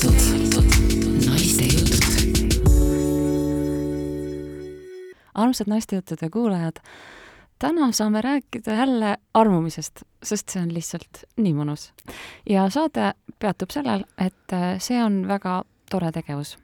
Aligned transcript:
käigitud 0.00 0.64
naiste 1.26 1.64
jutud. 1.64 2.04
armsad 5.34 5.66
naistejuttude 5.66 6.30
kuulajad, 6.30 6.76
täna 7.58 7.92
saame 7.92 8.20
rääkida 8.20 8.74
jälle 8.74 9.16
armumisest, 9.34 10.02
sest 10.22 10.48
see 10.48 10.62
on 10.62 10.74
lihtsalt 10.74 11.24
nii 11.36 11.54
mõnus. 11.54 11.90
ja 12.50 12.68
saade 12.70 13.12
peatub 13.38 13.70
sellel, 13.70 14.04
et 14.18 14.52
äh, 14.52 14.78
see 14.78 15.02
on 15.02 15.28
väga 15.28 15.62
tore 15.90 16.12
tegevus 16.12 16.56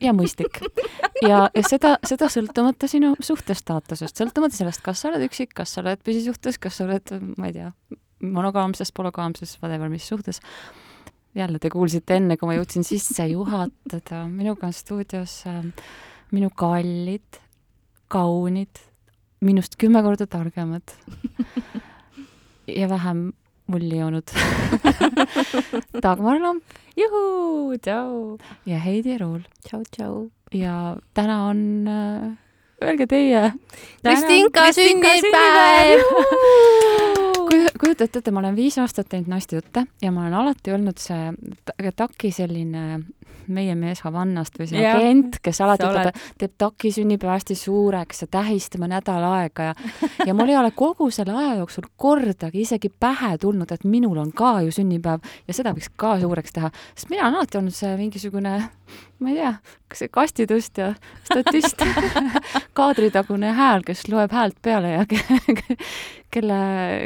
ja 0.00 0.12
mõistlik. 0.12 0.60
ja, 1.30 1.48
ja 1.54 1.64
seda, 1.68 1.96
seda 2.06 2.28
sõltumata 2.28 2.88
sinu 2.88 3.14
suhtestaatusest, 3.20 4.16
sõltumata 4.16 4.56
sellest, 4.56 4.84
kas 4.84 5.00
sa 5.00 5.12
oled 5.12 5.28
üksik, 5.30 5.54
kas 5.54 5.74
sa 5.74 5.80
oled 5.84 6.04
püsisuhtes, 6.04 6.58
kas 6.58 6.76
sa 6.76 6.88
oled, 6.88 7.16
ma 7.38 7.48
ei 7.48 7.56
tea, 7.56 7.72
monogaamses, 8.20 8.92
polügaamses, 8.92 9.58
whatever, 9.62 9.88
mis 9.88 10.08
suhtes. 10.08 10.44
Jälle 11.34 11.58
te 11.58 11.70
kuulsite 11.72 12.18
enne, 12.20 12.36
kui 12.36 12.48
ma 12.50 12.56
jõudsin 12.58 12.84
sisse 12.86 13.26
juhatada, 13.30 14.24
minuga 14.28 14.68
on 14.68 14.76
stuudios 14.76 15.42
äh, 15.48 15.62
minu 16.32 16.50
kallid, 16.56 17.40
kaunid, 18.12 18.82
minust 19.44 19.78
kümme 19.80 20.02
korda 20.04 20.26
targemad 20.30 20.94
ja 22.80 22.88
vähem 22.88 23.30
mulli 23.72 23.98
joonud 23.98 24.34
Dagmar 26.04 26.40
Lamp 26.42 26.78
juhuu, 26.96 27.78
tšau. 27.78 28.38
ja 28.66 28.78
Heidi 28.78 29.18
Ruul. 29.18 29.42
tšau, 29.66 29.82
tšau. 29.96 30.14
ja 30.52 30.96
täna 31.14 31.46
on 31.48 31.88
äh,, 31.88 32.30
öelge 32.82 33.06
teie. 33.06 33.52
Kristinka 34.04 34.72
sünnipäev 34.72 36.00
kujutate 37.80 38.18
ette, 38.18 38.30
ma 38.30 38.40
olen 38.40 38.56
viis 38.56 38.78
aastat 38.80 39.08
teinud 39.12 39.30
naistejutte 39.32 39.84
ja 40.02 40.12
ma 40.12 40.24
olen 40.24 40.38
alati 40.42 40.72
olnud 40.72 41.00
see 41.00 41.32
taki 41.96 42.30
selline 42.32 43.02
meie 43.52 43.74
mees 43.78 44.02
Havannast 44.04 44.58
või 44.58 44.68
see 44.70 44.84
agent, 44.86 45.38
kes 45.42 45.60
alati 45.64 45.86
ütleb, 45.86 46.10
oled. 46.10 46.26
teeb 46.38 46.54
taki 46.60 46.92
sünnipäeva 46.94 47.36
hästi 47.36 47.56
suureks 47.58 48.24
ja 48.24 48.28
tähistame 48.38 48.88
nädal 48.90 49.24
aega 49.32 49.70
ja 49.70 49.74
ja 50.28 50.34
mul 50.34 50.52
ei 50.52 50.58
ole 50.60 50.70
kogu 50.76 51.10
selle 51.14 51.36
aja 51.36 51.56
jooksul 51.60 51.88
kordagi 51.96 52.62
isegi 52.66 52.90
pähe 52.90 53.36
tulnud, 53.42 53.72
et 53.72 53.84
minul 53.84 54.20
on 54.22 54.32
ka 54.32 54.60
ju 54.66 54.74
sünnipäev 54.74 55.24
ja 55.48 55.56
seda 55.56 55.74
võiks 55.76 55.90
ka 55.96 56.16
suureks 56.22 56.54
teha, 56.58 56.72
sest 56.94 57.10
mina 57.10 57.26
olen 57.26 57.40
alati 57.40 57.60
olnud 57.60 57.76
see 57.76 57.96
mingisugune 57.96 58.56
ma 59.22 59.30
ei 59.30 59.38
tea, 59.38 59.52
kas 59.88 60.02
see 60.02 60.12
kastitustja, 60.12 60.92
statist 61.28 61.82
kaadritagune 62.78 63.52
hääl, 63.56 63.84
kes 63.86 64.06
loeb 64.12 64.34
häält 64.34 64.58
peale 64.62 64.96
ja 64.96 65.06
ke- 65.08 65.78
kelle, 66.32 66.60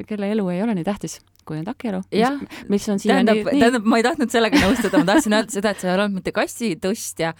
kelle 0.09 0.31
elu 0.33 0.49
ei 0.55 0.63
ole 0.65 0.77
nii 0.79 0.87
tähtis, 0.87 1.21
kui 1.47 1.61
on 1.61 1.65
taki 1.67 1.91
elu. 1.93 2.03
Jah. 2.15 2.41
mis 2.69 2.89
on 2.93 3.01
siiani 3.03 3.31
tähendab, 3.31 3.53
tähendab, 3.53 3.89
ma 3.89 4.01
ei 4.01 4.07
tahtnud 4.07 4.33
sellega 4.33 4.61
nõustuda, 4.63 5.01
ma 5.01 5.09
tahtsin 5.13 5.37
öelda 5.39 5.57
seda, 5.57 5.73
et 5.73 5.83
sa 5.83 5.89
ei 5.89 5.95
olnud 5.95 6.19
mitte 6.19 6.35
kassitõstja, 6.37 7.33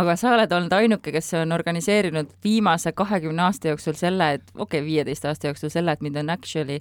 aga 0.00 0.16
sa 0.20 0.34
oled 0.36 0.54
olnud 0.58 0.76
ainuke, 0.76 1.14
kes 1.14 1.32
on 1.40 1.56
organiseerinud 1.56 2.32
viimase 2.44 2.94
kahekümne 2.96 3.46
aasta 3.48 3.72
jooksul 3.72 3.98
selle, 3.98 4.32
et 4.38 4.46
okei 4.54 4.80
okay,, 4.80 4.86
viieteist 4.86 5.28
aasta 5.28 5.50
jooksul 5.50 5.72
selle, 5.72 5.96
et 5.96 6.04
mind 6.04 6.22
on 6.22 6.34
actually 6.36 6.80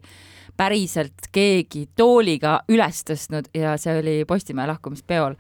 päriselt 0.58 1.30
keegi 1.34 1.88
tooliga 1.98 2.60
üles 2.70 3.02
tõstnud 3.08 3.50
ja 3.58 3.74
see 3.82 3.96
oli 4.00 4.18
Postimehe 4.30 4.68
lahkumispeol, 4.70 5.38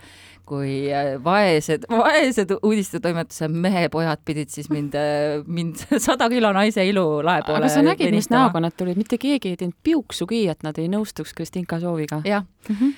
kui 0.47 0.91
äh, 0.91 1.13
vaesed, 1.23 1.87
vaesed 2.03 2.53
uudistetoimetuse 2.59 3.47
mehepojad 3.47 4.23
pidid 4.25 4.51
siis 4.53 4.69
mind, 4.73 4.95
mind 5.47 5.83
sada 6.05 6.29
kilo 6.31 6.51
naise 6.55 6.85
ilu 6.87 7.05
lae 7.25 7.43
poole 7.47 7.63
aga 7.63 7.71
sa 7.71 7.83
nägid, 7.85 8.11
mis 8.15 8.29
näoga 8.33 8.61
nad 8.63 8.75
tulid, 8.77 8.99
mitte 8.99 9.19
keegi 9.21 9.53
ei 9.53 9.59
teinud 9.59 9.77
piuksugi, 9.83 10.45
et 10.51 10.63
nad 10.67 10.79
ei 10.81 10.89
nõustuks 10.91 11.35
Kristinka 11.37 11.79
sooviga. 11.83 12.21
jah, 12.27 12.47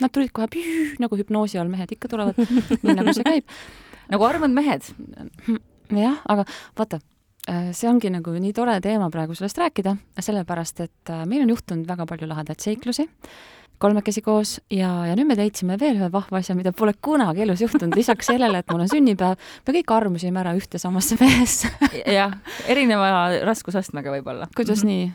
Nad 0.02 0.14
tulid 0.14 0.30
kohe 0.36 0.46
püü, 0.52 0.94
nagu 1.02 1.18
hüpnoosi 1.18 1.58
all 1.62 1.72
mehed 1.72 1.96
ikka 1.96 2.10
tulevad, 2.12 2.38
nii 2.84 2.94
nagu 2.94 3.14
see 3.16 3.26
käib. 3.26 3.58
nagu 4.14 4.28
armad 4.28 4.54
mehed. 4.54 4.86
jah, 5.94 6.20
aga 6.30 6.46
vaata, 6.78 7.00
see 7.46 7.90
ongi 7.90 8.10
nagu 8.14 8.34
nii 8.42 8.54
tore 8.58 8.78
teema 8.82 9.10
praegu 9.14 9.38
sellest 9.38 9.60
rääkida, 9.62 9.96
sellepärast 10.20 10.82
et 10.86 11.14
äh, 11.14 11.26
meil 11.30 11.46
on 11.46 11.54
juhtunud 11.54 11.90
väga 11.90 12.08
palju 12.10 12.30
lahedaid 12.30 12.62
seiklusi 12.62 13.06
kolmekesi 13.82 14.24
koos 14.26 14.56
ja, 14.72 14.92
ja 15.10 15.16
nüüd 15.18 15.30
me 15.30 15.38
leidsime 15.40 15.80
veel 15.82 16.00
ühe 16.00 16.10
vahva 16.14 16.40
asja, 16.42 16.56
mida 16.58 16.74
pole 16.76 16.96
kunagi 17.02 17.46
elus 17.46 17.64
juhtunud, 17.66 17.96
lisaks 17.98 18.32
sellele, 18.32 18.62
et 18.62 18.72
mul 18.72 18.86
on 18.86 18.92
sünnipäev, 18.92 19.42
me 19.68 19.76
kõik 19.80 19.94
armusime 19.96 20.42
ära 20.42 20.56
ühte 20.58 20.82
samasse 20.82 21.18
mehesse. 21.20 21.72
jah, 22.18 22.38
erineva 22.72 23.12
raskusastmega 23.48 24.14
võib-olla. 24.18 24.50
kuidas 24.58 24.86
nii? 24.88 25.10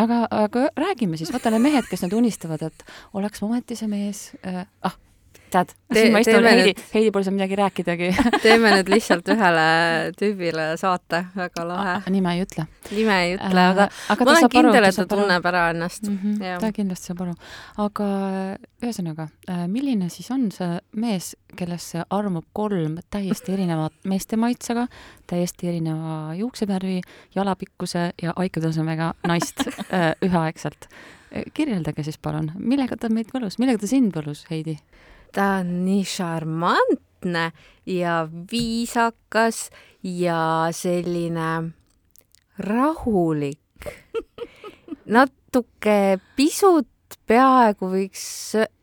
aga, 0.00 0.24
aga 0.30 0.66
räägime 0.78 1.18
siis, 1.20 1.32
vaata 1.34 1.52
need 1.54 1.66
mehed, 1.66 1.86
kes 1.90 2.04
nüüd 2.06 2.18
unistavad, 2.20 2.62
et 2.70 2.84
oleks 3.18 3.42
ometi 3.46 3.78
see 3.78 3.90
mees 3.90 4.30
äh,, 4.46 4.64
ah, 4.86 4.96
tead, 5.52 5.72
Te- 5.90 6.00
siin 6.00 6.14
ma 6.14 6.22
istun, 6.22 6.46
Heidi 6.46 6.74
Heidi 6.94 7.10
pole 7.14 7.26
seal 7.26 7.36
midagi 7.36 7.58
rääkidagi. 7.60 8.10
teeme 8.44 8.72
nüüd 8.76 8.90
lihtsalt 8.94 9.28
ühele 9.34 9.66
tüübile 10.18 10.66
saate, 10.80 11.24
väga 11.36 11.66
lahe. 11.68 11.96
nime 12.12 12.34
ei 12.36 12.44
ütle. 12.46 12.66
nime 12.90 13.18
ei 13.24 13.36
ütle, 13.36 13.66
aga 13.74 13.88
aga 14.14 14.26
ma 14.26 14.36
olen 14.36 14.52
kindel, 14.54 14.88
et 14.88 15.00
ta 15.00 15.06
tunneb 15.10 15.50
ära 15.52 15.66
ennast. 15.74 16.08
mm. 16.08 16.18
-hmm, 16.22 16.64
ta 16.64 16.72
kindlasti 16.76 17.12
saab 17.12 17.22
aru. 17.26 17.36
aga 17.86 18.08
ühesõnaga, 18.80 19.28
milline 19.68 20.08
siis 20.12 20.30
on 20.30 20.48
see 20.54 20.78
mees, 20.96 21.34
kellesse 21.56 22.04
armub 22.10 22.46
kolm 22.56 22.98
täiesti 23.10 23.54
erinevat 23.56 23.94
meeste 24.12 24.38
maitsega, 24.40 24.86
täiesti 25.30 25.68
erineva 25.68 26.34
juuksevärvi, 26.38 27.00
jalapikkuse 27.34 28.10
ja 28.22 28.34
aikutasemega 28.36 29.14
naist 29.28 29.66
äh, 29.68 30.12
üheaegselt? 30.22 30.90
kirjeldage 31.54 32.02
siis 32.02 32.18
palun, 32.18 32.50
millega 32.58 32.96
ta 32.98 33.08
meid 33.12 33.30
võlus, 33.34 33.60
millega 33.62 33.78
ta 33.78 33.86
sind 33.86 34.16
võlus, 34.16 34.44
Heidi? 34.50 34.80
Ta 35.32 35.60
on 35.60 35.84
nii 35.84 36.04
šarmantne 36.04 37.50
ja 37.86 38.28
viisakas 38.52 39.70
ja 40.02 40.68
selline 40.72 41.72
rahulik. 42.58 43.58
natuke 45.16 46.18
pisut 46.36 46.88
peaaegu 47.30 47.88
võiks, 47.92 48.22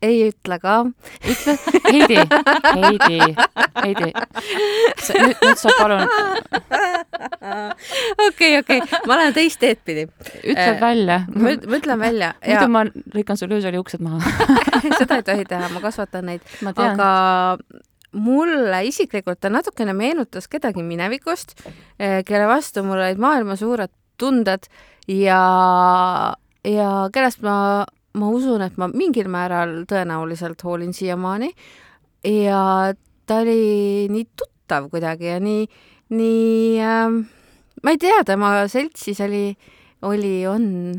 ei 0.04 0.28
ütle 0.30 0.58
ka, 0.62 0.76
ütle, 1.24 1.54
Heidi, 1.88 2.18
Heidi, 2.68 3.18
Heidi, 3.82 4.10
nüüd, 4.12 5.36
nüüd 5.44 5.60
sa 5.60 5.72
palun. 5.78 6.04
Okei, 8.28 8.58
okei, 8.60 8.80
ma 9.08 9.16
lähen 9.20 9.34
teist 9.36 9.60
teed 9.62 9.80
pidi. 9.86 10.06
ütle 10.42 10.68
Äh, 10.74 10.80
välja. 10.80 11.20
ma 11.34 11.52
üt- 11.54 11.66
ma 11.68 11.76
ütlen 11.80 12.00
välja 12.00 12.32
ja 12.42 12.58
muidu 12.60 12.68
ma 12.72 12.82
lõikan 13.14 13.36
sul 13.40 13.52
öösel 13.52 13.74
juuksed 13.78 14.00
maha. 14.04 14.20
seda 14.98 15.20
ei 15.20 15.26
tohi 15.26 15.44
teha, 15.48 15.68
ma 15.74 15.80
kasvatan 15.84 16.26
neid, 16.32 16.42
aga 16.74 17.10
mulle 18.12 18.80
isiklikult 18.88 19.40
ta 19.40 19.50
natukene 19.52 19.92
meenutas 19.96 20.48
kedagi 20.48 20.82
minevikust, 20.82 21.54
kelle 21.98 22.46
vastu 22.48 22.82
mul 22.86 22.98
olid 23.04 23.20
maailma 23.20 23.56
suured 23.60 23.92
tunded 24.18 24.64
ja, 25.08 26.34
ja 26.66 26.88
kellest 27.14 27.42
ma, 27.44 27.84
ma 28.14 28.30
usun, 28.32 28.62
et 28.64 28.78
ma 28.80 28.88
mingil 28.88 29.28
määral 29.28 29.82
tõenäoliselt 29.88 30.62
hoolin 30.64 30.94
siiamaani. 30.96 31.50
ja 32.24 32.94
ta 33.26 33.40
oli 33.44 34.08
nii 34.10 34.28
tuttav 34.36 34.88
kuidagi 34.90 35.26
ja 35.26 35.40
nii, 35.40 35.66
nii 36.10 36.80
äh,, 36.80 37.18
ma 37.82 37.90
ei 37.90 37.98
tea, 37.98 38.24
tema 38.24 38.54
seltsis 38.68 39.20
oli 39.20 39.56
oli, 40.02 40.46
on. 40.46 40.94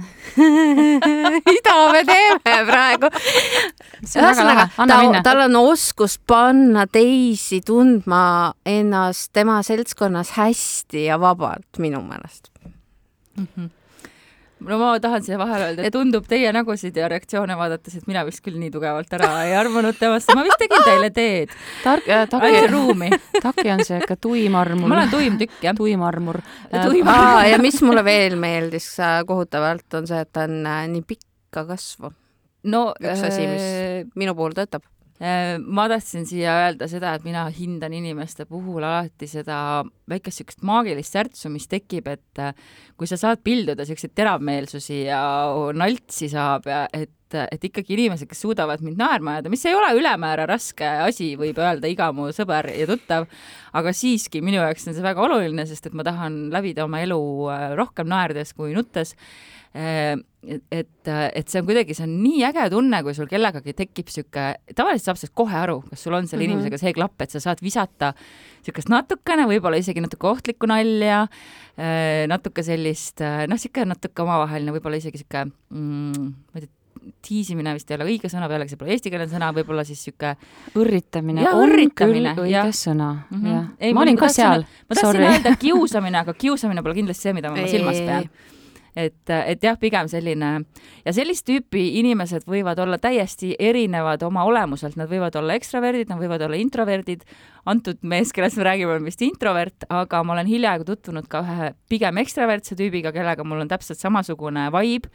mida 1.50 1.76
me 1.92 2.04
teeme 2.06 2.66
praegu? 2.68 3.08
anna 4.78 4.98
ta, 5.14 5.22
tal 5.24 5.44
on 5.48 5.56
oskus 5.62 6.18
panna 6.28 6.86
teisi 6.88 7.62
tundma 7.66 8.54
ennast 8.66 9.32
tema 9.34 9.62
seltskonnas 9.64 10.36
hästi 10.40 11.06
ja 11.08 11.20
vabalt 11.20 11.80
minu 11.80 12.02
meelest. 12.04 12.52
No 14.60 14.78
ma 14.82 14.92
tahan 15.00 15.24
siia 15.24 15.38
vahele 15.40 15.70
öelda, 15.70 15.86
et 15.88 15.94
tundub 15.96 16.26
teie 16.30 16.52
nägusid 16.56 16.98
ja 17.00 17.08
reaktsioone 17.12 17.56
vaadates, 17.60 17.96
et 18.00 18.08
mina 18.10 18.26
vist 18.28 18.42
küll 18.46 18.58
nii 18.60 18.72
tugevalt 18.74 19.14
ära 19.16 19.30
ei 19.48 19.56
armunud 19.60 19.98
temasse, 20.00 20.36
ma 20.36 20.44
vist 20.48 20.60
tegin 20.62 20.84
teile 20.88 21.10
teed, 21.16 21.54
tark 21.84 22.10
äh,, 22.10 22.26
taki, 22.30 22.68
ruumi. 22.72 23.10
taki 23.42 23.70
on 23.74 23.84
see 23.88 24.00
ikka 24.02 24.20
tuimarmur. 24.20 24.90
ma 24.92 25.00
olen 25.00 25.14
tuim 25.14 25.40
tükk, 25.42 25.58
jah. 25.64 25.76
tuimarmur. 25.78 26.42
Tuimarmur. 26.70 27.34
Aa, 27.40 27.48
ja 27.54 27.60
mis 27.62 27.82
mulle 27.86 28.04
veel 28.06 28.36
meeldis 28.40 28.92
äh, 29.00 29.20
kohutavalt, 29.28 29.88
on 30.00 30.08
see, 30.10 30.20
et 30.26 30.32
ta 30.36 30.46
on 30.50 30.60
äh, 30.68 30.86
nii 30.92 31.06
pikka 31.08 31.66
kasvu. 31.70 32.12
no 32.70 32.86
Üks 33.00 33.26
asi, 33.32 33.48
mis- 33.48 33.68
äh, 33.70 34.08
minu 34.20 34.36
puhul 34.36 34.58
töötab. 34.58 34.84
Äh, 35.20 35.58
ma 35.60 35.90
tahtsin 35.92 36.24
siia 36.30 36.54
öelda 36.64 36.88
seda, 36.88 37.12
et 37.18 37.26
mina 37.28 37.44
hindan 37.52 37.92
inimeste 37.92 38.46
puhul 38.48 38.86
alati 38.88 39.28
seda 39.28 39.84
väikest 40.08 40.40
niisugust 40.40 40.64
maagilist 40.64 41.18
särtsu, 41.18 41.52
mis 41.52 41.68
tekib, 41.68 42.08
et 42.08 42.40
äh, 42.40 42.54
kui 42.96 43.10
sa 43.10 43.20
saad 43.20 43.44
pilduda 43.44 43.84
niisuguseid 43.84 44.16
teravmeelsusi 44.16 45.02
ja 45.10 45.22
naltsi 45.76 46.32
saab 46.32 46.70
ja 46.72 46.86
et 46.96 47.12
et, 47.30 47.38
et 47.56 47.68
ikkagi 47.70 47.94
inimesed, 47.96 48.28
kes 48.30 48.42
suudavad 48.42 48.82
mind 48.86 48.98
naerma 49.00 49.38
ajada, 49.38 49.50
mis 49.54 49.66
ei 49.70 49.76
ole 49.78 49.92
ülemäära 50.00 50.48
raske 50.50 50.88
asi, 51.06 51.36
võib 51.40 51.58
öelda 51.62 51.88
iga 51.92 52.10
mu 52.16 52.30
sõber 52.36 52.72
ja 52.74 52.88
tuttav, 52.90 53.28
aga 53.78 53.94
siiski 53.94 54.42
minu 54.42 54.58
jaoks 54.64 54.88
on 54.90 54.98
see 54.98 55.06
väga 55.06 55.22
oluline, 55.28 55.66
sest 55.70 55.88
et 55.92 55.94
ma 55.98 56.04
tahan 56.08 56.50
läbida 56.54 56.86
oma 56.90 57.04
elu 57.06 57.22
äh, 57.54 57.70
rohkem 57.78 58.10
naerdes 58.10 58.54
kui 58.58 58.74
nuttes. 58.74 59.16
et, 59.70 60.64
et, 60.74 61.10
et 61.10 61.52
see 61.52 61.60
on 61.62 61.68
kuidagi, 61.68 61.94
see 61.94 62.06
on 62.08 62.14
nii 62.24 62.40
äge 62.48 62.64
tunne, 62.74 63.04
kui 63.06 63.14
sul 63.14 63.28
kellegagi 63.30 63.76
tekib 63.78 64.10
sihuke, 64.10 64.46
tavaliselt 64.74 65.06
saab 65.12 65.20
sellest 65.22 65.36
kohe 65.38 65.54
aru, 65.60 65.76
kas 65.92 66.02
sul 66.08 66.16
on 66.18 66.26
selle 66.26 66.42
Mhm. 66.42 66.56
inimesega 66.56 66.80
see 66.82 66.94
klapp, 66.98 67.22
et 67.22 67.30
sa 67.36 67.40
saad 67.44 67.62
visata 67.62 68.16
niisugust 68.16 68.90
natukene, 68.90 69.46
võib-olla 69.46 69.78
isegi 69.78 70.02
natuke 70.02 70.26
ohtlikku 70.32 70.66
nalja, 70.72 71.28
natuke 72.34 72.64
sellist, 72.66 73.22
noh, 73.22 73.54
niisugune 73.54 73.94
natuke 73.94 74.26
omavaheline, 74.26 74.74
võib-olla 74.74 74.98
isegi 74.98 75.22
niisugune 75.22 75.52
mm,, 75.70 76.34
ma 76.50 76.60
ei 76.60 76.66
tea, 76.66 76.74
tiisimine 77.26 77.74
vist 77.78 77.92
ei 77.92 77.98
ole 77.98 78.08
õige 78.10 78.30
sõna, 78.32 78.50
pealegi 78.52 78.74
see 78.74 78.82
pole 78.82 78.94
eestikeelne 78.96 79.28
sõna, 79.32 79.50
võib-olla 79.56 79.86
siis 79.88 80.02
niisugune 80.02 80.36
õrritamine 80.80 81.44
Jaa, 81.46 81.56
on 81.56 81.66
õrritamine, 81.66 82.36
küll 82.38 82.46
õige 82.48 82.76
sõna 82.76 83.10
mm, 83.16 83.42
-hmm. 83.42 83.50
jah. 83.56 83.96
Ma 83.96 84.06
olin 84.06 84.20
ka 84.20 84.28
tahtsin- 84.28 84.46
seal, 84.46 84.64
ma 84.90 85.00
tahtsin 85.02 85.28
öelda 85.32 85.56
kiusamine, 85.60 86.24
aga 86.24 86.34
kiusamine 86.34 86.84
pole 86.86 86.96
kindlasti 87.02 87.30
see, 87.30 87.36
mida 87.38 87.52
ma 87.52 87.68
silmas 87.68 88.00
pean. 88.00 88.30
et, 88.96 89.30
et 89.30 89.64
jah, 89.64 89.78
pigem 89.80 90.08
selline 90.12 90.50
ja 91.06 91.14
sellist 91.14 91.46
tüüpi 91.48 92.00
inimesed 92.00 92.48
võivad 92.50 92.80
olla 92.80 92.98
täiesti 92.98 93.54
erinevad 93.60 94.24
oma 94.26 94.44
olemuselt, 94.50 94.98
nad 95.00 95.10
võivad 95.10 95.36
olla 95.40 95.56
ekstraverdid, 95.56 96.10
nad 96.10 96.20
võivad 96.20 96.42
olla 96.42 96.58
introverdid. 96.60 97.24
antud 97.66 98.00
mees, 98.02 98.32
kellest 98.34 98.58
me 98.58 98.64
räägime, 98.64 98.96
on 98.96 99.06
vist 99.06 99.22
introvert, 99.22 99.86
aga 99.90 100.24
ma 100.24 100.34
olen 100.34 100.48
hiljaaegu 100.48 100.84
tutvunud 100.88 101.28
ka 101.28 101.44
ühe 101.44 101.74
pigem 101.90 102.18
ekstravertse 102.18 102.76
tüübiga, 102.76 103.12
kellega 103.14 103.44
mul 103.44 103.62
on 103.62 103.68
täpselt 103.68 104.00
samasugune 104.00 104.72
vibe 104.74 105.12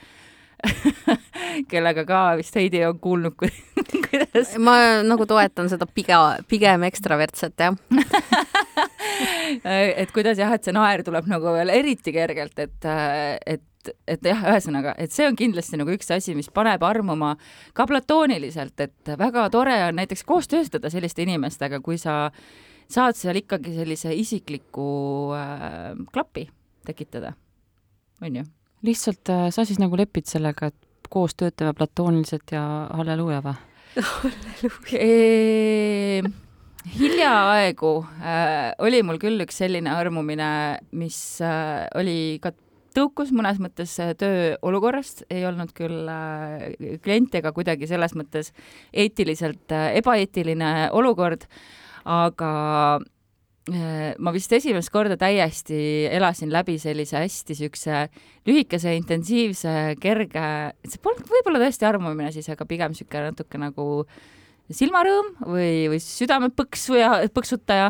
kellega 1.71 2.05
ka 2.09 2.23
vist 2.39 2.57
Heidi 2.59 2.83
on 2.87 2.99
kuulnud, 3.03 3.37
kuidas 4.09 4.55
ma 4.63 4.77
nagu 5.07 5.27
toetan 5.29 5.71
seda 5.73 5.89
pigem, 5.91 6.45
pigem 6.51 6.87
ekstravertset, 6.89 7.55
jah. 7.59 7.77
et 10.03 10.11
kuidas 10.15 10.41
jah, 10.41 10.55
et 10.55 10.67
see 10.67 10.75
naer 10.75 11.05
tuleb 11.07 11.29
nagu 11.31 11.55
veel 11.57 11.73
eriti 11.75 12.15
kergelt, 12.15 12.59
et, 12.59 12.91
et, 13.55 13.93
et 14.09 14.29
jah, 14.31 14.45
ühesõnaga, 14.53 14.97
et 15.01 15.15
see 15.15 15.29
on 15.29 15.39
kindlasti 15.39 15.81
nagu 15.81 15.95
üks 15.95 16.11
asi, 16.15 16.37
mis 16.39 16.51
paneb 16.55 16.83
armuma 16.87 17.35
ka 17.77 17.87
platooniliselt, 17.91 18.77
et 18.81 19.15
väga 19.21 19.49
tore 19.55 19.77
on 19.89 20.01
näiteks 20.01 20.27
koos 20.27 20.51
töötada 20.51 20.93
selliste 20.93 21.27
inimestega, 21.27 21.83
kui 21.85 22.01
sa 22.01 22.29
saad 22.91 23.17
seal 23.19 23.41
ikkagi 23.41 23.77
sellise 23.79 24.13
isikliku 24.17 24.91
äh, 25.37 25.95
klapi 26.13 26.49
tekitada, 26.85 27.33
on 28.23 28.43
ju? 28.43 28.51
Lihtsalt 28.85 29.33
äh, 29.33 29.47
sa 29.55 29.65
siis 29.67 29.81
nagu 29.83 29.97
lepid 29.99 30.29
sellega, 30.31 30.71
et 30.73 31.11
koos 31.13 31.37
töötame 31.39 31.75
platooniliselt 31.77 32.55
ja 32.55 32.65
halleluuja 32.95 33.43
või? 33.45 33.55
Eee, 34.99 36.25
hiljaaegu 36.99 37.93
äh, 38.19 38.73
oli 38.83 39.05
mul 39.07 39.21
küll 39.23 39.45
üks 39.45 39.63
selline 39.63 39.93
armumine, 39.95 40.51
mis 40.99 41.19
äh, 41.45 41.87
oli 41.95 42.19
ka 42.43 42.53
tõukus 42.95 43.33
mõnes 43.35 43.59
mõttes 43.63 43.95
äh, 44.03 44.13
tööolukorrast, 44.19 45.25
ei 45.33 45.45
olnud 45.49 45.73
küll 45.77 46.09
äh, 46.11 46.99
klient 47.05 47.35
ega 47.39 47.53
kuidagi 47.55 47.89
selles 47.91 48.15
mõttes 48.19 48.53
eetiliselt 48.93 49.75
äh, 49.75 49.93
ebaeetiline 50.01 50.91
olukord, 50.95 51.49
aga 52.05 52.53
ma 53.65 54.33
vist 54.35 54.53
esimest 54.53 54.91
korda 54.93 55.17
täiesti 55.17 55.77
elasin 56.13 56.51
läbi 56.53 56.75
sellise 56.77 57.17
hästi 57.23 57.55
siukse 57.57 58.03
lühikese, 58.45 58.93
intensiivse, 58.99 59.95
kerge, 60.03 60.49
see 60.85 61.01
polnud 61.01 61.31
võib-olla 61.33 61.63
tõesti 61.63 61.89
armumine 61.89 62.29
siis, 62.35 62.51
aga 62.53 62.67
pigem 62.69 62.93
sihuke 62.97 63.23
natuke 63.25 63.61
nagu 63.63 63.87
silmarõõm 64.73 65.33
või, 65.47 65.73
või 65.93 66.03
südamepõksu 66.03 67.01
ja 67.01 67.15
põksutaja 67.33 67.89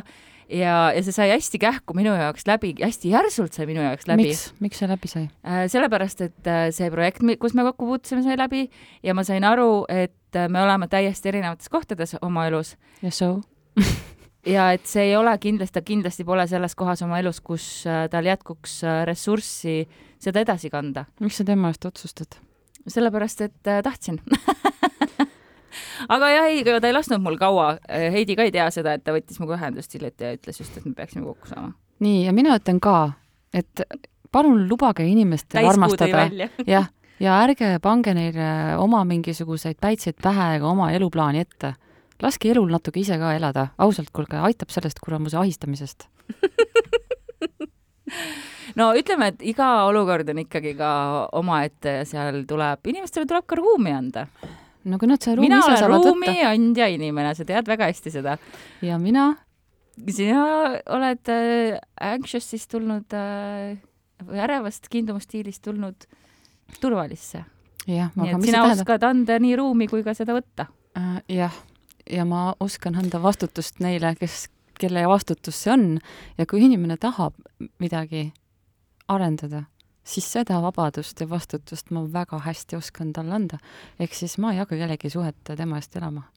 ja, 0.51 0.75
ja 0.95 1.03
see 1.05 1.15
sai 1.15 1.31
hästi 1.33 1.61
kähku 1.63 1.97
minu 1.97 2.15
jaoks 2.17 2.47
läbi, 2.49 2.75
hästi 2.81 3.13
järsult 3.13 3.57
sai 3.57 3.67
minu 3.71 3.83
jaoks 3.85 4.09
läbi. 4.11 4.29
miks, 4.31 4.47
miks 4.65 4.83
see 4.83 4.91
läbi 4.91 5.11
sai? 5.11 5.27
sellepärast, 5.71 6.25
et 6.27 6.51
äh, 6.51 6.69
see 6.75 6.91
projekt, 6.93 7.25
kus 7.41 7.55
me 7.57 7.67
kokku 7.71 7.89
puutusime, 7.89 8.25
sai 8.27 8.39
läbi 8.41 8.67
ja 9.03 9.15
ma 9.17 9.25
sain 9.27 9.47
aru, 9.47 9.85
et 9.89 10.39
äh, 10.39 10.49
me 10.49 10.63
oleme 10.65 10.89
täiesti 10.91 11.33
erinevates 11.33 11.71
kohtades 11.73 12.17
oma 12.23 12.49
elus 12.51 12.75
ja 13.03 13.13
so? 13.15 13.37
ja 14.47 14.71
et 14.75 14.87
see 14.89 15.09
ei 15.11 15.17
ole 15.17 15.35
kindlasti, 15.41 15.75
ta 15.79 15.83
kindlasti 15.85 16.25
pole 16.27 16.47
selles 16.51 16.75
kohas 16.79 17.03
oma 17.07 17.21
elus, 17.23 17.41
kus 17.45 17.67
äh, 17.89 18.07
tal 18.13 18.27
jätkuks 18.29 18.81
äh, 18.85 19.03
ressurssi 19.09 19.83
seda 20.23 20.45
edasi 20.45 20.71
kanda. 20.73 21.07
miks 21.21 21.41
sa 21.41 21.47
tema 21.49 21.73
eest 21.73 21.87
otsustad? 21.89 22.39
sellepärast, 22.87 23.41
et 23.47 23.71
äh, 23.71 23.81
tahtsin. 23.85 24.19
aga 26.15 26.33
jah, 26.35 26.49
ei, 26.53 26.65
ta 26.65 26.81
ei 26.85 26.97
lasknud 26.97 27.23
mul 27.25 27.39
kaua. 27.41 27.75
Heidi 27.89 28.37
ka 28.37 28.45
ei 28.45 28.53
tea 28.53 28.67
seda, 28.75 28.97
et 28.99 29.05
ta 29.05 29.15
võttis 29.17 29.41
minuga 29.41 29.57
ühendust 29.57 29.95
hiljuti 29.97 30.27
ja 30.27 30.35
ütles 30.37 30.61
just, 30.61 30.77
et 30.77 30.85
me 30.85 30.93
peaksime 30.97 31.25
kokku 31.25 31.49
saama. 31.49 31.73
nii, 32.05 32.27
ja 32.27 32.35
mina 32.37 32.59
ütlen 32.61 32.83
ka, 32.85 33.15
et 33.57 33.87
palun 34.35 34.67
lubage 34.69 35.07
inimestel 35.09 35.65
armastada, 35.71 36.27
jah, 36.75 36.91
ja 37.23 37.39
ärge 37.45 37.79
pange 37.83 38.15
neile 38.17 38.49
oma 38.83 39.05
mingisuguseid 39.09 39.79
päitseid 39.81 40.21
pähe 40.23 40.57
ega 40.59 40.69
oma 40.69 40.91
eluplaani 40.93 41.45
ette. 41.45 41.75
Laske 42.23 42.51
elul 42.53 42.71
natuke 42.71 43.01
ise 43.01 43.17
ka 43.19 43.33
elada, 43.37 43.69
ausalt, 43.83 44.13
kuulge, 44.15 44.39
aitab 44.39 44.73
sellest 44.75 45.01
kuramuse 45.03 45.39
ahistamisest. 45.41 46.07
no 48.79 48.91
ütleme, 48.97 49.31
et 49.33 49.47
iga 49.55 49.71
olukord 49.89 50.29
on 50.33 50.43
ikkagi 50.45 50.75
ka 50.79 50.91
omaette 51.39 51.99
ja 52.01 52.05
seal 52.09 52.43
tuleb, 52.49 52.85
inimestele 52.93 53.29
tuleb 53.31 53.49
ka 53.51 53.59
ruumi 53.61 53.95
anda. 53.95 54.27
no 54.85 54.99
kui 55.01 55.09
nad 55.09 55.23
selle 55.23 55.39
ruumi 55.39 55.49
mina 55.49 55.63
ise 55.63 55.71
olen 55.71 55.81
saavad 55.81 56.07
ruumi 56.11 56.29
võtta 56.29 56.53
andja 56.53 56.91
inimene, 56.93 57.33
sa 57.35 57.47
tead 57.49 57.71
väga 57.71 57.89
hästi 57.91 58.15
seda. 58.15 58.37
ja 58.85 59.01
mina, 59.01 59.31
sina 60.07 60.45
oled 60.97 61.33
äh, 61.33 61.81
anxious'ist 62.13 62.71
tulnud 62.75 63.17
äh, 63.17 63.75
või 64.25 64.45
ärevast 64.45 64.89
kiindumusstiilist 64.93 65.65
tulnud 65.65 66.09
turvalisse. 66.81 67.45
nii 67.87 68.31
et 68.31 68.49
sina 68.49 68.65
oskad 68.71 69.05
anda 69.05 69.39
nii 69.41 69.57
ruumi 69.61 69.89
kui 69.91 70.05
ka 70.07 70.17
seda 70.17 70.37
võtta. 70.37 70.71
äh, 70.99 71.21
jah, 71.29 71.55
ja 72.11 72.25
ma 72.25 72.55
oskan 72.61 72.97
anda 73.01 73.21
vastutust 73.23 73.81
neile, 73.81 74.15
kes, 74.21 74.49
kelle 74.81 75.07
vastutus 75.09 75.63
see 75.65 75.73
on 75.73 75.87
ja 76.39 76.47
kui 76.47 76.65
inimene 76.65 76.97
tahab 77.01 77.37
midagi 77.83 78.33
arendada, 79.09 79.65
siis 80.05 80.29
seda 80.33 80.61
vabadust 80.65 81.21
ja 81.21 81.29
vastutust 81.31 81.91
ma 81.91 82.05
väga 82.13 82.41
hästi 82.45 82.77
oskan 82.77 83.13
talle 83.13 83.35
anda. 83.35 83.59
ehk 83.99 84.15
siis 84.15 84.39
ma 84.39 84.53
ei 84.53 84.59
hakka 84.63 84.77
kellegi 84.77 85.11
suhet 85.11 85.37
tema 85.45 85.77
eest 85.81 85.97
elama. 85.97 86.29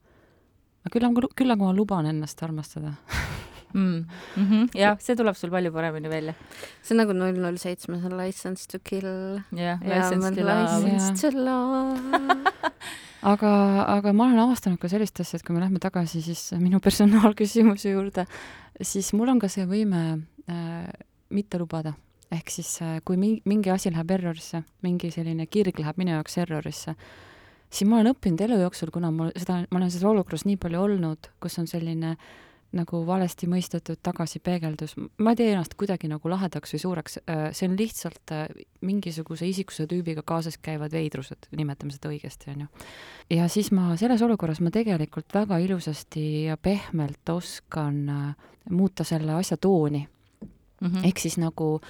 küll 0.92 1.04
aga, 1.04 1.28
küll 1.36 1.50
aga 1.50 1.64
ma 1.64 1.72
luban 1.72 2.06
ennast 2.06 2.42
armastada. 2.42 2.94
mm.. 3.72 4.04
Mm 4.36 4.46
-hmm. 4.50 4.68
jah, 4.78 4.96
see 5.00 5.16
tuleb 5.16 5.36
sul 5.36 5.50
palju 5.50 5.72
paremini 5.72 6.08
välja. 6.08 6.34
see 6.82 6.94
on 6.94 7.02
nagu 7.04 7.12
null 7.12 7.38
null 7.40 7.56
seitsmes 7.56 8.04
on 8.04 8.16
License 8.18 8.66
to 8.68 8.78
kill. 8.78 9.40
jah, 9.52 9.78
ja 9.82 9.96
license 9.96 10.34
to 10.34 10.44
love. 10.44 11.20
To 11.20 11.30
love. 11.44 12.36
aga, 13.32 13.52
aga 13.98 14.12
ma 14.12 14.24
olen 14.28 14.38
avastanud 14.38 14.78
ka 14.78 14.88
sellist 14.88 15.20
asja, 15.20 15.38
et 15.38 15.46
kui 15.46 15.54
me 15.56 15.62
lähme 15.62 15.80
tagasi 15.82 16.22
siis 16.22 16.52
minu 16.58 16.80
personaalküsimuse 16.80 17.90
juurde, 17.90 18.26
siis 18.80 19.12
mul 19.12 19.28
on 19.34 19.38
ka 19.42 19.48
see 19.48 19.66
võime 19.66 20.02
äh, 20.48 20.90
mitte 21.30 21.58
lubada. 21.58 21.94
ehk 22.30 22.50
siis 22.52 22.82
äh, 22.84 22.98
kui 23.04 23.16
mi- 23.16 23.40
mingi 23.48 23.70
asi 23.72 23.90
läheb 23.90 24.10
errorisse, 24.10 24.62
mingi 24.84 25.10
selline 25.10 25.46
kirg 25.46 25.78
läheb 25.80 25.96
minu 25.96 26.12
jaoks 26.12 26.36
errorisse, 26.38 26.92
siis 27.70 27.88
ma 27.88 27.96
olen 27.96 28.12
õppinud 28.12 28.42
elu 28.44 28.58
jooksul, 28.66 28.90
kuna 28.92 29.10
mul 29.10 29.32
seda, 29.36 29.62
ma 29.70 29.80
olen 29.80 29.90
selles 29.90 30.04
olukorras 30.04 30.44
nii 30.44 30.58
palju 30.60 30.82
olnud, 30.82 31.30
kus 31.40 31.58
on 31.58 31.66
selline 31.66 32.16
nagu 32.72 33.00
valesti 33.06 33.46
mõistetud 33.48 34.00
tagasipeegeldus, 34.04 34.94
ma 35.24 35.32
ei 35.32 35.38
tee 35.40 35.52
ennast 35.54 35.72
kuidagi 35.80 36.08
nagu 36.10 36.28
lahedaks 36.28 36.74
või 36.74 36.82
suureks, 36.82 37.18
see 37.56 37.68
on 37.68 37.76
lihtsalt 37.78 38.34
äh, 38.36 38.48
mingisuguse 38.84 39.46
isiksuse 39.48 39.86
tüübiga 39.88 40.22
kaasas 40.26 40.58
käivad 40.60 40.92
veidrused, 40.92 41.48
nimetame 41.56 41.94
seda 41.94 42.10
õigesti, 42.12 42.52
on 42.52 42.66
ju. 42.66 42.68
Ja 43.38 43.48
siis 43.48 43.72
ma 43.72 43.96
selles 43.96 44.22
olukorras 44.22 44.60
ma 44.60 44.72
tegelikult 44.74 45.32
väga 45.34 45.58
ilusasti 45.64 46.26
ja 46.50 46.56
pehmelt 46.56 47.32
oskan 47.32 48.04
äh, 48.08 48.52
muuta 48.70 49.04
selle 49.04 49.32
asja 49.38 49.56
tooni, 49.56 50.06
Mhm. 50.80 51.04
ehk 51.04 51.18
siis 51.18 51.34
nagu 51.42 51.80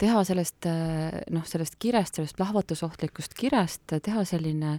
teha 0.00 0.22
sellest 0.24 0.66
äh, 0.66 1.18
noh, 1.30 1.44
sellest 1.44 1.74
kirest, 1.78 2.14
sellest 2.16 2.36
plahvatusohtlikust 2.38 3.34
kirest 3.36 3.92
äh, 3.92 4.00
teha 4.00 4.24
selline 4.24 4.78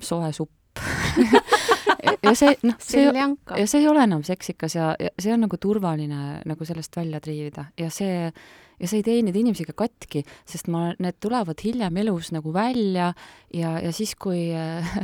soe 0.00 0.30
supp 0.32 0.52
ja 2.24 2.34
see 2.38 2.54
noh, 2.66 2.78
see 2.82 3.08
ja 3.08 3.66
see 3.66 3.82
ei 3.82 3.90
ole 3.90 4.04
enam 4.06 4.22
seksikas 4.26 4.78
ja, 4.78 4.92
ja 5.00 5.10
see 5.18 5.34
on 5.34 5.44
nagu 5.46 5.58
turvaline 5.60 6.40
nagu 6.48 6.68
sellest 6.68 6.96
välja 6.98 7.20
triivida. 7.24 7.68
Ja 7.78 7.90
see 7.94 8.30
ja 8.78 8.86
see 8.86 9.00
ei 9.00 9.06
tee 9.06 9.22
neid 9.26 9.36
inimesi 9.38 9.66
ka 9.66 9.74
katki, 9.78 10.22
sest 10.48 10.68
ma, 10.72 10.92
need 11.02 11.18
tulevad 11.22 11.58
hiljem 11.64 11.98
elus 12.04 12.30
nagu 12.34 12.52
välja 12.54 13.10
ja, 13.54 13.74
ja 13.82 13.92
siis, 13.94 14.14
kui 14.20 14.48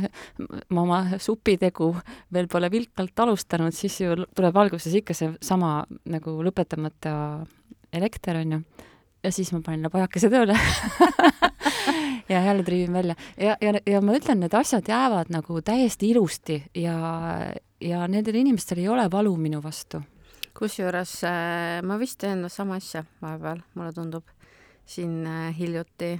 ma 0.73 0.85
oma 0.85 1.01
supitegu 1.21 1.91
veel 2.33 2.49
pole 2.51 2.71
vilkalt 2.71 3.25
alustanud, 3.25 3.75
siis 3.75 3.99
ju 4.01 4.15
tuleb 4.35 4.61
alguses 4.63 4.95
ikka 4.95 5.17
seesama 5.17 5.77
nagu 6.11 6.37
lõpetamata 6.45 7.15
elekter, 7.95 8.41
on 8.43 8.57
ju. 8.57 8.61
ja 9.25 9.33
siis 9.35 9.51
ma 9.55 9.61
panin 9.65 9.91
pajakese 9.91 10.31
tööle 10.31 10.55
ja 12.29 12.41
jälle 12.41 12.63
triivin 12.63 12.93
välja 12.93 13.15
ja, 13.37 13.57
ja, 13.61 13.73
ja 13.85 14.01
ma 14.01 14.17
ütlen, 14.17 14.39
need 14.43 14.53
asjad 14.53 14.87
jäävad 14.89 15.31
nagu 15.33 15.61
täiesti 15.61 16.09
ilusti 16.09 16.63
ja, 16.75 16.97
ja 17.81 18.07
nendel 18.07 18.35
inimestel 18.41 18.81
ei 18.83 18.89
ole 18.89 19.07
valu 19.11 19.35
minu 19.37 19.63
vastu. 19.63 20.01
kusjuures 20.59 21.23
äh, 21.23 21.81
ma 21.83 21.99
vist 21.99 22.19
teen 22.19 22.49
sama 22.49 22.79
asja 22.79 23.03
vahepeal, 23.21 23.61
mulle 23.73 23.93
tundub, 23.93 24.23
siin 24.85 25.25
äh, 25.27 25.51
hiljuti 25.57 26.15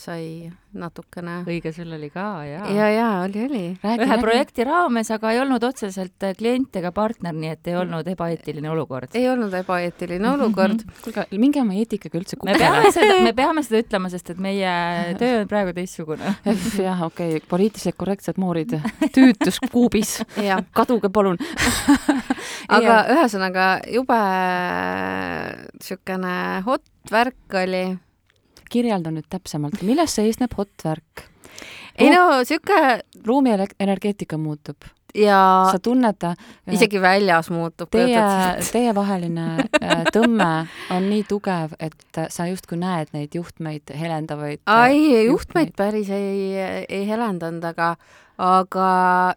sai 0.00 0.50
natukene. 0.72 1.42
Õige, 1.48 1.72
sul 1.76 1.92
oli 1.92 2.08
ka, 2.12 2.24
jaa. 2.48 2.68
ja, 2.72 2.86
ja 2.88 3.08
oli, 3.26 3.42
oli. 3.44 3.62
ühe 3.76 4.16
projekti 4.22 4.64
raames, 4.64 5.10
aga 5.12 5.32
ei 5.34 5.40
olnud 5.42 5.64
otseselt 5.66 6.24
äh, 6.24 6.32
klient 6.38 6.76
ega 6.80 6.92
partner, 6.96 7.34
nii 7.36 7.50
et 7.52 7.68
ei 7.68 7.76
olnud 7.76 8.06
ebaeetiline 8.08 8.70
olukord. 8.72 9.12
ei 9.18 9.26
olnud 9.28 9.52
ebaeetiline 9.60 10.30
olukord. 10.30 10.84
kuulge, 11.04 11.26
minge 11.36 11.60
oma 11.60 11.76
eetikaga 11.76 12.20
üldse 12.20 12.38
me 12.48 12.56
peame 12.56 12.92
seda, 12.94 13.18
me 13.26 13.34
peame 13.42 13.64
seda 13.66 13.82
ütlema, 13.84 14.12
sest 14.12 14.32
et 14.32 14.40
meie 14.42 14.72
töö 15.20 15.42
on 15.42 15.50
praegu 15.50 15.74
teistsugune. 15.76 16.36
jah, 16.86 17.04
okei. 17.08 17.36
Okay,, 17.36 17.48
poliitiliselt 17.52 17.98
korrektsed 18.00 18.40
moorid, 18.40 18.72
tüütus 19.12 19.60
kuubis 19.72 20.20
kaduge 20.72 21.12
palun. 21.12 21.36
Aga 22.72 23.02
ühesõnaga 23.12 23.66
jube 23.92 24.22
niisugune 25.76 26.38
hot 26.64 26.88
värk 27.12 27.60
oli 27.60 27.84
kirjelda 28.72 29.12
nüüd 29.14 29.28
täpsemalt, 29.32 29.82
milles 29.86 30.16
seisneb 30.18 30.56
hot 30.58 30.86
värk? 30.86 31.28
ei 32.00 32.08
no 32.08 32.40
sihuke 32.48 33.02
ruumi 33.26 33.52
energeetika 33.80 34.38
muutub 34.40 34.88
ja 35.14 35.68
sa 35.72 35.78
tunned 35.78 36.24
isegi 36.72 37.00
väljas 37.00 37.50
muutub. 37.52 37.90
Teie, 37.92 38.22
teievaheline 38.72 39.46
äh, 39.60 40.04
tõmme 40.14 40.50
on 40.94 41.08
nii 41.10 41.24
tugev, 41.28 41.76
et 41.82 42.20
sa 42.32 42.46
justkui 42.48 42.80
näed 42.80 43.12
neid 43.16 43.36
juhtmeid 43.36 43.92
helendavaid. 43.98 44.62
Äh, 44.64 44.86
ai, 44.88 45.24
juhtmeid 45.26 45.74
päris 45.76 46.10
ei, 46.14 46.56
ei 46.88 47.04
helendanud, 47.08 47.64
aga, 47.72 47.94
aga 48.40 48.88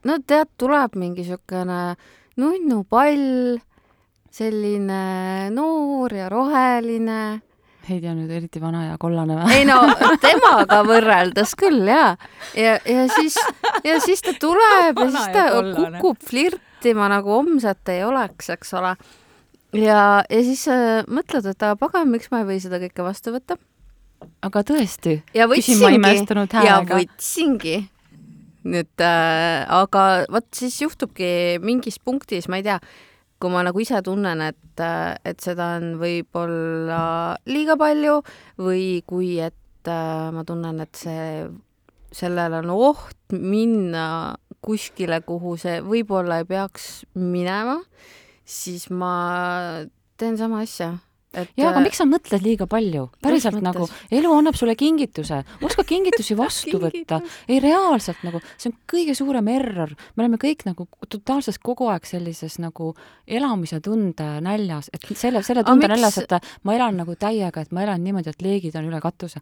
no 0.07 0.19
tead, 0.27 0.53
tuleb 0.61 0.95
mingi 0.99 1.27
siukene 1.27 1.81
nunnupall, 2.39 3.57
selline 4.35 5.03
noor 5.55 6.15
ja 6.15 6.29
roheline 6.31 7.19
Heidi 7.85 8.09
on 8.09 8.17
nüüd 8.21 8.31
eriti 8.33 8.61
vana 8.61 8.85
ja 8.87 8.95
kollane 9.01 9.37
või? 9.37 9.59
ei 9.59 9.65
no 9.67 9.77
temaga 10.23 10.81
võrreldes 10.87 11.53
küll 11.59 11.85
ja, 11.89 12.15
ja, 12.57 12.77
ja 12.81 13.05
siis, 13.13 13.37
ja 13.85 13.99
siis 14.03 14.23
ta 14.25 14.33
tuleb 14.41 14.97
ja 15.01 15.07
siis 15.13 15.29
ta 15.35 15.45
kukub 15.75 16.25
flirtima 16.25 17.09
nagu 17.11 17.35
homset 17.35 17.93
ei 17.93 18.03
oleks, 18.07 18.49
eks 18.55 18.73
ole. 18.79 18.95
ja, 19.77 20.01
ja 20.25 20.43
siis 20.49 20.65
äh, 20.71 21.01
mõtled, 21.05 21.47
et 21.51 21.67
aga 21.67 21.77
pagan, 21.79 22.09
miks 22.11 22.31
ma 22.33 22.43
ei 22.43 22.49
või 22.53 22.61
seda 22.63 22.81
kõike 22.81 23.05
vastu 23.05 23.35
võtta. 23.35 23.59
aga 24.45 24.65
tõesti? 24.65 25.19
ja 25.37 25.49
võtsingi, 25.51 25.99
ja 26.65 26.79
võtsingi 26.89 27.77
nüüd 28.65 29.03
äh,, 29.05 29.65
aga 29.69 30.25
vot 30.33 30.47
siis 30.57 30.79
juhtubki 30.81 31.59
mingis 31.61 31.99
punktis, 32.01 32.49
ma 32.49 32.57
ei 32.61 32.65
tea 32.65 32.79
kui 33.39 33.51
ma 33.51 33.63
nagu 33.67 33.81
ise 33.83 34.01
tunnen, 34.05 34.41
et, 34.45 34.83
et 35.27 35.43
seda 35.43 35.75
on 35.79 35.95
võib-olla 36.01 37.01
liiga 37.49 37.75
palju 37.79 38.21
või 38.61 39.03
kui, 39.07 39.35
et 39.43 39.91
ma 40.33 40.43
tunnen, 40.47 40.79
et 40.81 40.97
see, 40.97 41.45
sellel 42.15 42.59
on 42.61 42.71
oht 42.73 43.35
minna 43.35 44.07
kuskile, 44.65 45.19
kuhu 45.25 45.57
see 45.61 45.81
võib-olla 45.85 46.41
ei 46.41 46.47
peaks 46.49 47.05
minema, 47.19 47.77
siis 48.45 48.87
ma 48.89 49.15
teen 50.17 50.39
sama 50.39 50.63
asja 50.65 50.95
et 51.41 51.51
jaa, 51.59 51.69
aga 51.71 51.83
miks 51.83 51.99
sa 52.01 52.07
mõtled 52.09 52.43
liiga 52.45 52.67
palju? 52.69 53.05
päriselt 53.23 53.59
nagu, 53.63 53.87
elu 54.13 54.33
annab 54.35 54.57
sulle 54.57 54.75
kingituse, 54.79 55.41
oska 55.65 55.85
kingitusi 55.87 56.37
vastu 56.43 56.79
võtta. 56.81 57.21
ei, 57.47 57.61
reaalselt 57.63 58.23
nagu, 58.27 58.41
see 58.57 58.71
on 58.71 58.77
kõige 58.91 59.15
suurem 59.17 59.47
error. 59.53 59.95
me 60.15 60.25
oleme 60.25 60.41
kõik 60.41 60.65
nagu 60.69 60.87
totaalselt 61.09 61.61
kogu 61.63 61.89
aeg 61.93 62.07
sellises 62.09 62.59
nagu 62.63 62.93
elamise 63.27 63.81
tunde 63.83 64.27
näljas, 64.45 64.91
et 64.93 65.07
selle, 65.13 65.43
selle 65.45 65.63
tunde 65.67 65.87
miks... 65.87 65.95
näljas, 65.95 66.19
et 66.25 66.51
ma 66.63 66.75
elan 66.77 67.01
nagu 67.03 67.15
täiega, 67.19 67.65
et 67.65 67.73
ma 67.75 67.85
elan 67.85 68.03
niimoodi, 68.03 68.33
et 68.33 68.45
leegid 68.45 68.77
on 68.79 68.91
üle 68.91 69.01
katuse 69.03 69.41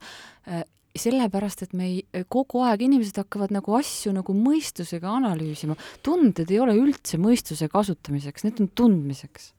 äh, 0.50 0.64
sellepärast, 0.94 1.64
et 1.66 1.74
me 1.74 1.88
ei, 1.90 2.24
kogu 2.30 2.62
aeg 2.68 2.84
inimesed 2.86 3.18
hakkavad 3.24 3.54
nagu 3.54 3.74
asju 3.80 4.14
nagu 4.14 4.36
mõistusega 4.38 5.10
analüüsima. 5.18 5.76
tunded 6.06 6.52
ei 6.52 6.60
ole 6.62 6.78
üldse 6.78 7.18
mõistuse 7.18 7.68
kasutamiseks, 7.72 8.46
need 8.46 8.62
on 8.62 8.70
tundmiseks 8.78 9.52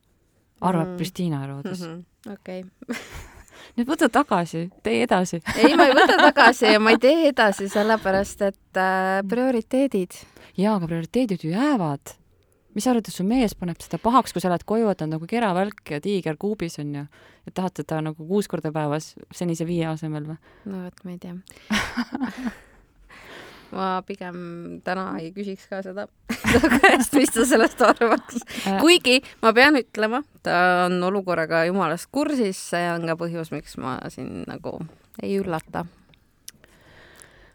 arvab 0.64 0.92
mm. 0.92 0.96
Kristiina 0.96 1.46
Roodus 1.46 1.80
mm. 1.80 1.86
-hmm. 1.86 2.02
Okei 2.30 2.64
okay. 2.64 2.96
nüüd 3.78 3.88
võta 3.88 4.08
tagasi, 4.12 4.66
tee 4.86 5.04
edasi 5.04 5.40
ei, 5.60 5.74
ma 5.78 5.88
ei 5.88 5.96
võta 5.96 6.18
tagasi 6.20 6.74
ja 6.74 6.82
ma 6.82 6.94
ei 6.94 7.00
tee 7.02 7.30
edasi, 7.30 7.68
sellepärast 7.72 8.44
et 8.48 8.80
äh, 8.80 9.22
prioriteedid. 9.30 10.20
jaa, 10.56 10.76
aga 10.76 10.90
prioriteedid 10.90 11.46
ju 11.46 11.54
jäävad. 11.54 12.14
mis 12.74 12.86
sa 12.86 12.90
arvad, 12.90 13.08
et 13.08 13.14
su 13.14 13.26
mees 13.26 13.54
paneb 13.54 13.80
seda 13.82 14.00
pahaks, 14.02 14.34
kui 14.34 14.42
sa 14.42 14.52
lähed 14.52 14.66
koju, 14.66 14.90
et 14.90 15.02
on 15.06 15.14
nagu 15.16 15.26
keravälk 15.30 15.94
ja 15.96 16.02
tiiger 16.02 16.38
kuubis 16.40 16.78
on 16.82 16.94
ju, 17.00 17.06
ja 17.46 17.54
tahad 17.54 17.76
teda 17.80 18.02
nagu 18.10 18.28
kuus 18.28 18.50
korda 18.50 18.72
päevas 18.74 19.14
senise 19.32 19.66
viie 19.68 19.88
asemel 19.90 20.30
või? 20.32 20.38
no 20.70 20.86
vot, 20.86 21.04
ma 21.04 21.16
ei 21.16 21.20
tea 21.22 21.34
ma 23.74 23.88
pigem 24.06 24.36
täna 24.86 25.06
ei 25.20 25.30
küsiks 25.34 25.66
ka 25.70 25.82
seda 25.84 26.06
käest, 26.80 27.16
mis 27.16 27.32
ta 27.34 27.46
sellest 27.48 27.82
arvaks. 27.84 28.40
Äh. 28.66 28.78
kuigi 28.82 29.20
ma 29.42 29.52
pean 29.56 29.78
ütlema, 29.80 30.22
ta 30.46 30.86
on 30.86 31.00
olukorraga 31.10 31.64
jumalast 31.68 32.10
kursis, 32.14 32.60
see 32.72 32.86
on 32.92 33.06
ka 33.10 33.18
põhjus, 33.20 33.52
miks 33.54 33.76
ma 33.82 33.98
siin 34.12 34.44
nagu 34.48 34.78
ei 35.22 35.36
üllata. 35.40 35.84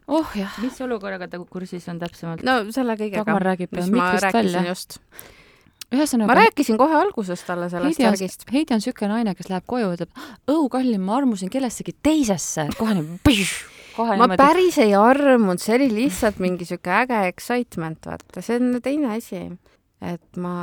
oh 0.07 0.37
jah. 0.37 0.59
mis 0.63 0.79
olukorraga 0.85 1.29
ta 1.31 1.41
kursis 1.49 1.89
on 1.91 1.99
täpsemalt? 2.03 2.45
no 2.45 2.61
selle 2.75 2.99
kõigega, 2.99 3.39
mis 3.75 3.91
ma 3.93 4.13
rääkisin 4.17 4.55
välja. 4.55 4.65
just 4.69 4.99
ühesõnaga. 5.93 6.29
ma 6.29 6.37
rääkisin 6.43 6.77
kohe 6.77 6.95
alguses 6.99 7.43
talle 7.47 7.69
sellest 7.71 8.01
värgist. 8.03 8.45
Heidi 8.53 8.75
on 8.75 8.83
niisugune 8.83 9.13
naine, 9.13 9.35
kes 9.37 9.49
läheb 9.49 9.65
koju 9.69 9.87
ja 9.87 9.97
ütleb, 9.97 10.23
õu 10.51 10.69
kallim, 10.71 11.03
ma 11.05 11.17
armusin 11.17 11.51
kellessegi 11.53 11.95
teisesse, 12.03 12.69
kohe 12.77 12.99
nii 12.99 13.19
kohe 13.99 14.15
ma 14.15 14.27
niimoodi... 14.27 14.39
päris 14.41 14.77
ei 14.83 14.93
armunud, 14.97 15.61
see 15.63 15.75
oli 15.79 15.89
lihtsalt 15.93 16.39
mingi 16.43 16.67
sihuke 16.67 16.93
äge 17.01 17.25
excitement, 17.31 17.99
vaata, 18.07 18.45
see 18.45 18.59
on 18.59 18.79
teine 18.85 19.11
asi. 19.17 19.43
et 19.99 20.39
ma 20.39 20.53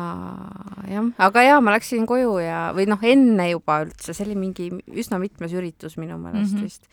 jah, 0.89 1.11
aga 1.27 1.45
jaa, 1.45 1.61
ma 1.61 1.75
läksin 1.75 2.07
koju 2.09 2.39
ja, 2.41 2.71
või 2.77 2.89
noh, 2.89 3.03
enne 3.05 3.51
juba 3.51 3.83
üldse, 3.85 4.15
see 4.17 4.25
oli 4.25 4.39
mingi 4.47 4.71
üsna 4.97 5.21
mitmes 5.21 5.53
üritus 5.53 5.99
minu 6.01 6.17
meelest 6.17 6.57
mm 6.57 6.63
-hmm. 6.63 6.65
vist 6.65 6.89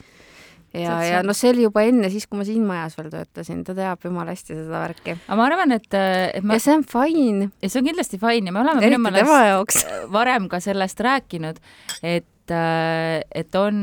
ja, 0.74 0.98
ja 1.06 1.22
noh, 1.24 1.36
see 1.38 1.54
oli 1.54 1.64
juba 1.68 1.86
enne 1.88 2.10
siis, 2.12 2.26
kui 2.28 2.40
ma 2.40 2.46
siin 2.48 2.66
majas 2.68 2.98
veel 2.98 3.08
töötasin, 3.14 3.62
ta 3.64 3.76
teab 3.78 4.04
jumala 4.04 4.34
hästi 4.34 4.58
seda 4.58 4.82
värki. 4.82 5.16
aga 5.28 5.38
ma 5.40 5.46
arvan, 5.48 5.76
et, 5.78 5.88
et 5.94 6.44
ma... 6.44 6.58
ja 6.58 6.64
see 6.66 6.76
on 6.76 6.84
fine. 6.84 7.50
ja 7.62 7.70
see 7.70 7.80
on 7.80 7.88
kindlasti 7.88 8.20
fine 8.22 8.52
ja 8.52 8.56
me 8.56 8.64
oleme 8.64 8.84
minu 8.84 9.00
meelest 9.06 9.94
varem 10.12 10.50
ka 10.52 10.60
sellest 10.64 11.00
rääkinud, 11.00 11.62
et, 12.04 12.54
et 12.54 13.56
on 13.56 13.80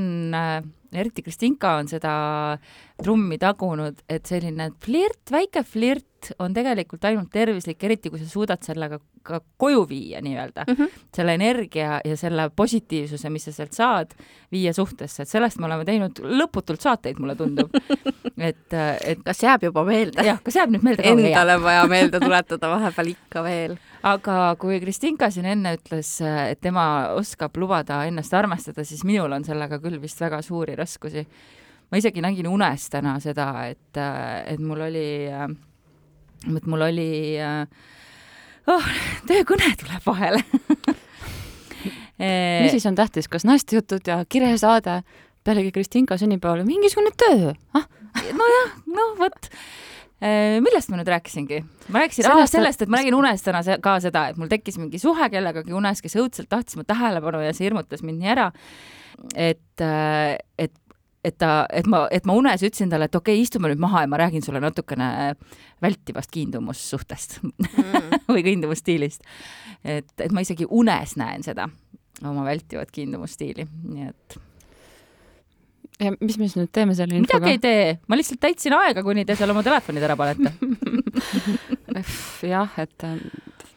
eriti 0.92 1.22
Kristinka 1.22 1.76
on 1.78 1.88
seda 1.88 2.58
trummi 3.02 3.38
tagunud, 3.40 4.00
et 4.10 4.28
selline 4.28 4.70
flirt, 4.84 5.32
väike 5.32 5.64
flirt 5.66 6.06
on 6.38 6.54
tegelikult 6.54 7.04
ainult 7.08 7.30
tervislik, 7.32 7.80
eriti 7.86 8.10
kui 8.12 8.20
sa 8.20 8.28
suudad 8.28 8.60
sellega 8.64 8.98
ka 9.24 9.40
koju 9.60 9.84
viia 9.88 10.20
nii-öelda 10.24 10.64
mm. 10.66 10.74
-hmm. 10.74 11.00
selle 11.16 11.34
energia 11.34 12.00
ja 12.04 12.16
selle 12.16 12.50
positiivsuse, 12.56 13.30
mis 13.30 13.44
sa 13.44 13.52
sealt 13.52 13.72
saad, 13.72 14.14
viia 14.52 14.72
suhtesse, 14.72 15.22
et 15.22 15.28
sellest 15.28 15.58
me 15.58 15.66
oleme 15.66 15.84
teinud 15.84 16.20
lõputult 16.20 16.80
saateid, 16.80 17.18
mulle 17.20 17.36
tundub. 17.36 17.70
et, 18.48 18.72
et 19.04 19.22
kas 19.24 19.42
jääb 19.42 19.64
juba 19.68 19.84
meelde? 19.84 20.24
jah, 20.24 20.40
kas 20.42 20.56
jääb 20.56 20.72
nüüd 20.72 20.84
meelde? 20.84 21.04
Endale 21.04 21.56
on 21.56 21.62
vaja 21.62 21.86
meelde 21.86 22.20
tuletada 22.20 22.68
vahepeal 22.68 23.12
ikka 23.12 23.44
veel. 23.44 23.76
aga 24.02 24.56
kui 24.58 24.80
Kristinka 24.80 25.30
siin 25.30 25.46
enne 25.46 25.76
ütles, 25.76 26.20
et 26.24 26.60
tema 26.60 27.12
oskab 27.16 27.56
lubada 27.56 28.04
ennast 28.04 28.34
armastada, 28.34 28.84
siis 28.84 29.04
minul 29.04 29.32
on 29.32 29.44
sellega 29.44 29.78
küll 29.78 30.00
vist 30.00 30.20
väga 30.20 30.42
suuri 30.42 30.76
raskusi 30.76 31.26
ma 31.90 32.00
isegi 32.00 32.22
nägin 32.24 32.48
unes 32.50 32.88
täna 32.92 33.16
seda, 33.22 33.50
et, 33.70 34.00
et 34.46 34.62
mul 34.62 34.86
oli, 34.86 35.08
et 36.56 36.68
mul 36.70 36.86
oli 36.86 37.10
oh, 38.70 38.90
töökõne 39.28 39.72
tuleb 39.80 40.06
vahele 40.06 40.42
mis 42.62 42.74
siis 42.76 42.86
on 42.86 42.98
tähtis, 42.98 43.28
kas 43.32 43.46
naistejutud 43.48 44.06
ja 44.06 44.22
kiresaade 44.28 45.00
pealegi 45.44 45.72
Kristinka 45.72 46.18
sünnipäeval 46.20 46.66
mingisugune 46.68 47.14
töö 47.18 47.54
ah?? 47.74 47.86
nojah, 48.14 48.74
no 48.90 49.12
vot 49.18 49.48
millest 50.60 50.90
ma 50.92 50.98
nüüd 51.00 51.08
rääkisingi? 51.08 51.62
ma 51.88 52.02
rääkisin 52.02 52.26
sellest, 52.26 52.52
sellest, 52.52 52.82
et 52.84 52.92
ma 52.92 53.00
nägin 53.00 53.16
unes 53.16 53.44
täna 53.44 53.62
ka 53.82 53.96
seda, 54.04 54.26
et 54.30 54.40
mul 54.40 54.50
tekkis 54.52 54.76
mingi 54.80 55.00
suhe 55.00 55.30
kellegagi 55.32 55.72
unes, 55.76 56.02
kes 56.04 56.18
õudselt 56.20 56.50
tahtis 56.52 56.76
mu 56.76 56.84
tähelepanu 56.84 57.40
ja 57.40 57.54
see 57.56 57.66
hirmutas 57.68 58.04
mind 58.04 58.20
nii 58.20 58.32
ära. 58.34 58.50
et, 59.34 59.84
et 60.60 60.76
et 61.24 61.36
ta, 61.36 61.66
et 61.72 61.86
ma, 61.90 62.04
et 62.12 62.26
ma 62.28 62.34
unes 62.38 62.62
ütlesin 62.64 62.92
talle, 62.92 63.10
et 63.10 63.16
okei 63.16 63.36
okay,, 63.36 63.44
istume 63.44 63.70
nüüd 63.70 63.82
maha 63.82 64.04
ja 64.04 64.10
ma 64.10 64.20
räägin 64.22 64.44
sulle 64.44 64.62
natukene 64.62 65.34
vältivast 65.82 66.32
kiindumussuhtest 66.32 67.40
mm. 67.44 68.20
või 68.34 68.44
kiindumusstiilist. 68.46 69.26
et, 69.84 70.12
et 70.16 70.32
ma 70.32 70.44
isegi 70.44 70.68
unes 70.68 71.16
näen 71.20 71.44
seda, 71.46 71.68
oma 72.24 72.46
vältivat 72.48 72.92
kiindumusstiili, 72.94 73.68
nii 73.90 74.08
et 74.08 74.40
ja 76.00 76.14
mis 76.16 76.38
me 76.40 76.48
siis 76.48 76.56
nüüd 76.56 76.72
teeme 76.72 76.96
selle 76.96 77.18
midagi 77.18 77.36
infoga 77.36 77.52
ei? 77.52 77.60
tee, 77.60 77.86
ma 78.08 78.18
lihtsalt 78.18 78.40
täitsin 78.40 78.74
aega, 78.78 79.04
kuni 79.04 79.26
te 79.28 79.36
seal 79.36 79.52
oma 79.52 79.62
telefonid 79.66 80.06
ära 80.06 80.16
panete. 80.16 80.54
jah, 82.54 82.78
et 82.80 83.04
äh, 83.04 83.18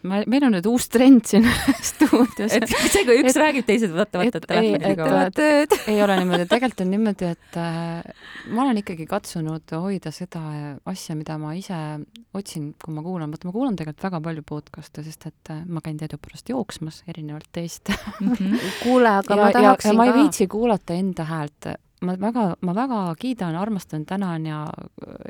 ma, 0.03 0.19
meil 0.29 0.43
on 0.48 0.53
nüüd 0.57 0.67
uus 0.69 0.86
trend 0.91 1.24
siin 1.29 1.45
stuudios. 1.91 2.51
et 2.57 2.67
see, 2.69 3.03
kui 3.07 3.19
üks 3.22 3.31
Et- 3.33 3.39
räägib, 3.41 3.65
teised 3.67 3.93
võtavad 3.95 4.29
et- 4.29 4.48
telefoni 4.48 4.93
ei, 5.88 5.98
ole 6.03 6.17
niimoodi, 6.19 6.48
tegelikult 6.51 6.83
on 6.86 6.91
niimoodi, 6.93 7.29
et 7.36 7.57
äh, 7.60 8.25
ma 8.53 8.65
olen 8.65 8.81
ikkagi 8.83 9.07
katsunud 9.10 9.75
hoida 9.83 10.12
seda 10.15 10.41
asja, 10.89 11.15
mida 11.19 11.38
ma 11.41 11.53
ise 11.57 11.77
otsin, 12.36 12.72
kui 12.83 12.93
ma 12.95 13.03
kuulan, 13.05 13.31
vaata 13.33 13.48
ma 13.50 13.55
kuulan 13.55 13.77
tegelikult 13.79 14.07
väga 14.10 14.22
palju 14.27 14.43
podcast'e, 14.53 15.03
sest 15.07 15.27
et 15.31 15.53
äh, 15.55 15.63
ma 15.67 15.81
käin 15.86 15.98
teadupärast 16.01 16.50
jooksmas, 16.53 17.03
erinevalt 17.07 17.50
teist. 17.55 17.91
Mhm. 18.19 18.60
kuule, 18.83 19.17
aga 19.22 19.33
ja 19.38 19.39
ma, 19.39 19.48
ja, 19.50 19.53
ja 19.53 19.60
tahaksin 19.62 19.98
ma 20.00 20.07
ei 20.10 20.13
ka. 20.13 20.19
viitsi 20.22 20.48
kuulata 20.51 20.93
enda 21.00 21.25
häält. 21.29 21.72
ma 22.03 22.17
väga, 22.19 22.41
ma 22.67 22.74
väga 22.75 22.98
kiidan, 23.15 23.55
armastan, 23.55 24.01
tänan 24.05 24.43
ja, 24.45 24.65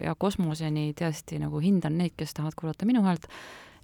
ja 0.02 0.16
kosmoseni 0.18 0.88
tõesti 0.98 1.38
nagu 1.38 1.60
hindan 1.62 2.00
neid, 2.00 2.16
kes 2.18 2.34
tahavad 2.34 2.56
kuulata 2.58 2.88
minu 2.90 3.04
häält 3.06 3.28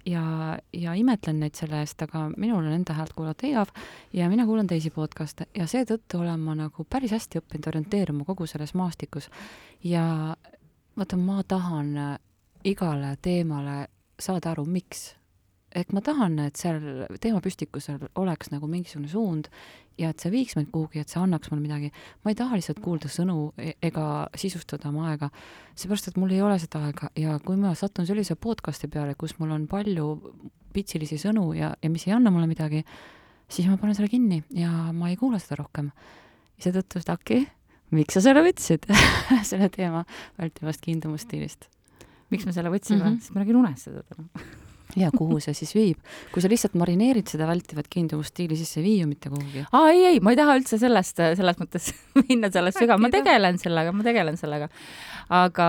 ja, 0.06 0.58
ja 0.72 0.94
imetlen 0.94 1.40
neid 1.40 1.58
selle 1.58 1.80
eest, 1.84 2.02
aga 2.02 2.28
minul 2.36 2.64
on 2.64 2.72
enda 2.72 2.94
häält 2.96 3.12
kuulata 3.16 3.46
igav 3.46 3.72
ja 4.12 4.28
mina 4.28 4.46
kuulan 4.46 4.66
teisi 4.70 4.90
podcast'e 4.90 5.46
ja 5.56 5.66
seetõttu 5.70 6.20
olen 6.20 6.40
ma 6.40 6.54
nagu 6.58 6.84
päris 6.84 7.14
hästi 7.16 7.42
õppinud 7.42 7.68
orienteeruma 7.72 8.24
kogu 8.24 8.46
selles 8.46 8.74
maastikus 8.74 9.30
ja 9.84 10.34
vaata, 10.96 11.16
ma 11.16 11.42
tahan 11.42 11.96
äh, 11.96 12.18
igale 12.64 13.16
teemale 13.22 13.86
saada 14.20 14.50
aru, 14.52 14.64
miks. 14.64 15.14
Et 15.76 15.92
ma 15.94 16.02
tahan, 16.02 16.38
et 16.42 16.58
seal 16.58 17.06
teemapüstikusel 17.22 18.08
oleks 18.18 18.50
nagu 18.50 18.66
mingisugune 18.70 19.10
suund 19.10 19.50
ja 20.00 20.10
et 20.10 20.22
see 20.22 20.32
viiks 20.32 20.56
meid 20.58 20.70
kuhugi, 20.72 21.02
et 21.02 21.12
see 21.12 21.20
annaks 21.20 21.50
mulle 21.52 21.62
midagi. 21.62 21.90
ma 22.24 22.32
ei 22.32 22.38
taha 22.38 22.58
lihtsalt 22.58 22.80
kuulda 22.82 23.10
sõnu 23.12 23.52
e- 23.60 23.76
ega 23.82 24.06
sisustada 24.38 24.88
oma 24.90 25.10
aega, 25.12 25.30
seepärast 25.78 26.10
et 26.10 26.18
mul 26.20 26.32
ei 26.34 26.42
ole 26.42 26.58
seda 26.62 26.82
aega 26.88 27.10
ja 27.18 27.38
kui 27.44 27.58
ma 27.60 27.74
satun 27.78 28.08
sellise 28.08 28.34
podcast'i 28.34 28.90
peale, 28.90 29.14
kus 29.18 29.36
mul 29.38 29.54
on 29.56 29.66
palju 29.70 30.08
pitsilisi 30.74 31.18
sõnu 31.20 31.50
ja, 31.58 31.74
ja 31.82 31.90
mis 31.90 32.06
ei 32.08 32.14
anna 32.16 32.32
mulle 32.34 32.48
midagi, 32.50 32.82
siis 33.50 33.68
ma 33.70 33.78
panen 33.80 33.98
selle 33.98 34.10
kinni 34.10 34.42
ja 34.56 34.70
ma 34.96 35.10
ei 35.10 35.18
kuula 35.20 35.38
seda 35.42 35.60
rohkem. 35.62 35.90
seetõttu, 36.60 37.00
Staki, 37.02 37.44
miks 37.96 38.16
sa 38.16 38.24
selle 38.24 38.42
võtsid, 38.46 38.88
selle 39.50 39.70
teema 39.74 40.04
vältivast 40.38 40.82
kiindumusstiilist? 40.86 41.68
miks 42.30 42.46
me 42.46 42.52
selle 42.54 42.70
võtsime 42.70 43.00
mm. 43.00 43.06
-hmm. 43.06 43.22
sest 43.22 43.34
ma 43.34 43.42
nägin 43.42 43.56
unes 43.58 43.86
seda 43.88 44.04
täna. 44.06 44.68
Ja 44.98 45.10
kuhu 45.14 45.40
see 45.42 45.54
siis 45.56 45.72
viib? 45.76 45.98
kui 46.32 46.42
sa 46.42 46.50
lihtsalt 46.50 46.76
marineerid 46.78 47.30
seda 47.30 47.46
vältivat 47.48 47.88
kiindumusstiili, 47.92 48.56
siis 48.58 48.72
see 48.74 48.82
ei 48.82 48.86
vii 48.86 48.96
ju 49.02 49.10
mitte 49.10 49.32
kuhugi. 49.32 49.64
aa, 49.70 49.90
ei, 49.92 50.04
ei, 50.12 50.20
ma 50.24 50.34
ei 50.34 50.40
taha 50.40 50.56
üldse 50.60 50.78
sellest, 50.80 51.20
selles 51.38 51.60
mõttes 51.60 51.90
minna 52.22 52.50
sellest 52.52 52.80
sügavale, 52.80 53.06
ma 53.06 53.12
tegelen 53.14 53.60
sellega, 53.62 53.94
ma 53.94 54.06
tegelen 54.06 54.40
sellega. 54.40 54.70
aga 55.40 55.68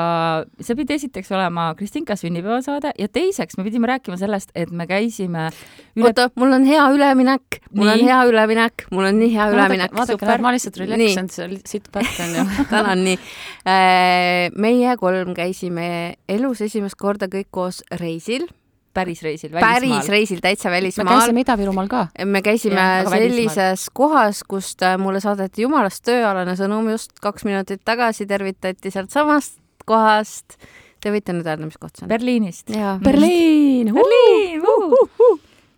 see 0.59 0.77
pidi 0.79 0.97
esiteks 0.97 1.31
olema 1.35 1.71
Kristinka 1.79 2.17
sünnipäevasaade 2.19 2.93
ja 2.99 3.09
teiseks 3.11 3.59
me 3.59 3.65
pidime 3.67 3.89
rääkima 3.91 4.17
sellest, 4.21 4.53
et 4.55 4.71
me 4.71 4.87
käisime 4.89 5.49
üle 5.95 6.11
oota, 6.11 6.29
mul 6.39 6.55
on 6.57 6.65
hea 6.67 6.87
üleminek, 6.95 7.61
mul 7.75 7.91
on 7.93 8.05
hea 8.05 8.19
üleminek, 8.29 8.87
mul 8.91 9.09
on 9.09 9.19
nii 9.21 9.33
hea 9.35 9.49
üleminek. 9.53 9.93
vaadake, 9.95 10.27
näed, 10.27 10.43
ma 10.43 10.53
lihtsalt 10.55 10.79
relaxen 10.81 11.29
seal 11.33 11.57
siit 11.67 11.91
back 11.93 12.19
on 12.23 12.35
ju. 12.39 12.47
tänan 12.73 13.03
nii. 13.05 13.17
meie 14.65 14.95
kolm 15.01 15.35
käisime 15.37 15.87
elus 16.29 16.63
esimest 16.65 16.99
korda 16.99 17.29
kõik 17.31 17.51
koos 17.51 17.81
reisil, 17.99 18.47
päris 18.93 19.23
reisil 19.23 19.51
päris 19.53 19.81
välismaal. 19.81 20.07
reisil, 20.09 20.39
täitsa 20.43 20.69
me 20.69 20.75
välismaal. 20.79 21.19
käisime 21.19 21.43
Ida-Virumaal 21.45 21.87
ka. 21.91 22.07
me 22.25 22.41
käisime 22.41 22.81
aga 22.81 23.09
sellises 23.09 23.87
kohas, 23.93 24.43
kust 24.47 24.83
äh, 24.83 24.97
mulle 24.99 25.21
saadeti 25.23 25.65
jumalast 25.65 26.03
tööalane 26.07 26.55
sõnum 26.59 26.91
just 26.91 27.19
kaks 27.21 27.45
minutit 27.47 27.85
tagasi, 27.85 28.27
tervitati 28.29 28.91
sealtsamast 28.91 29.59
kohast. 29.85 30.57
Te 31.01 31.09
võite 31.09 31.33
nüüd 31.33 31.47
öelda, 31.47 31.65
mis 31.65 31.79
koht 31.81 31.97
see 31.97 32.05
on? 32.05 32.11
Berliinist. 32.11 32.67
Berliin, 33.01 33.89
Berliin, 33.95 34.61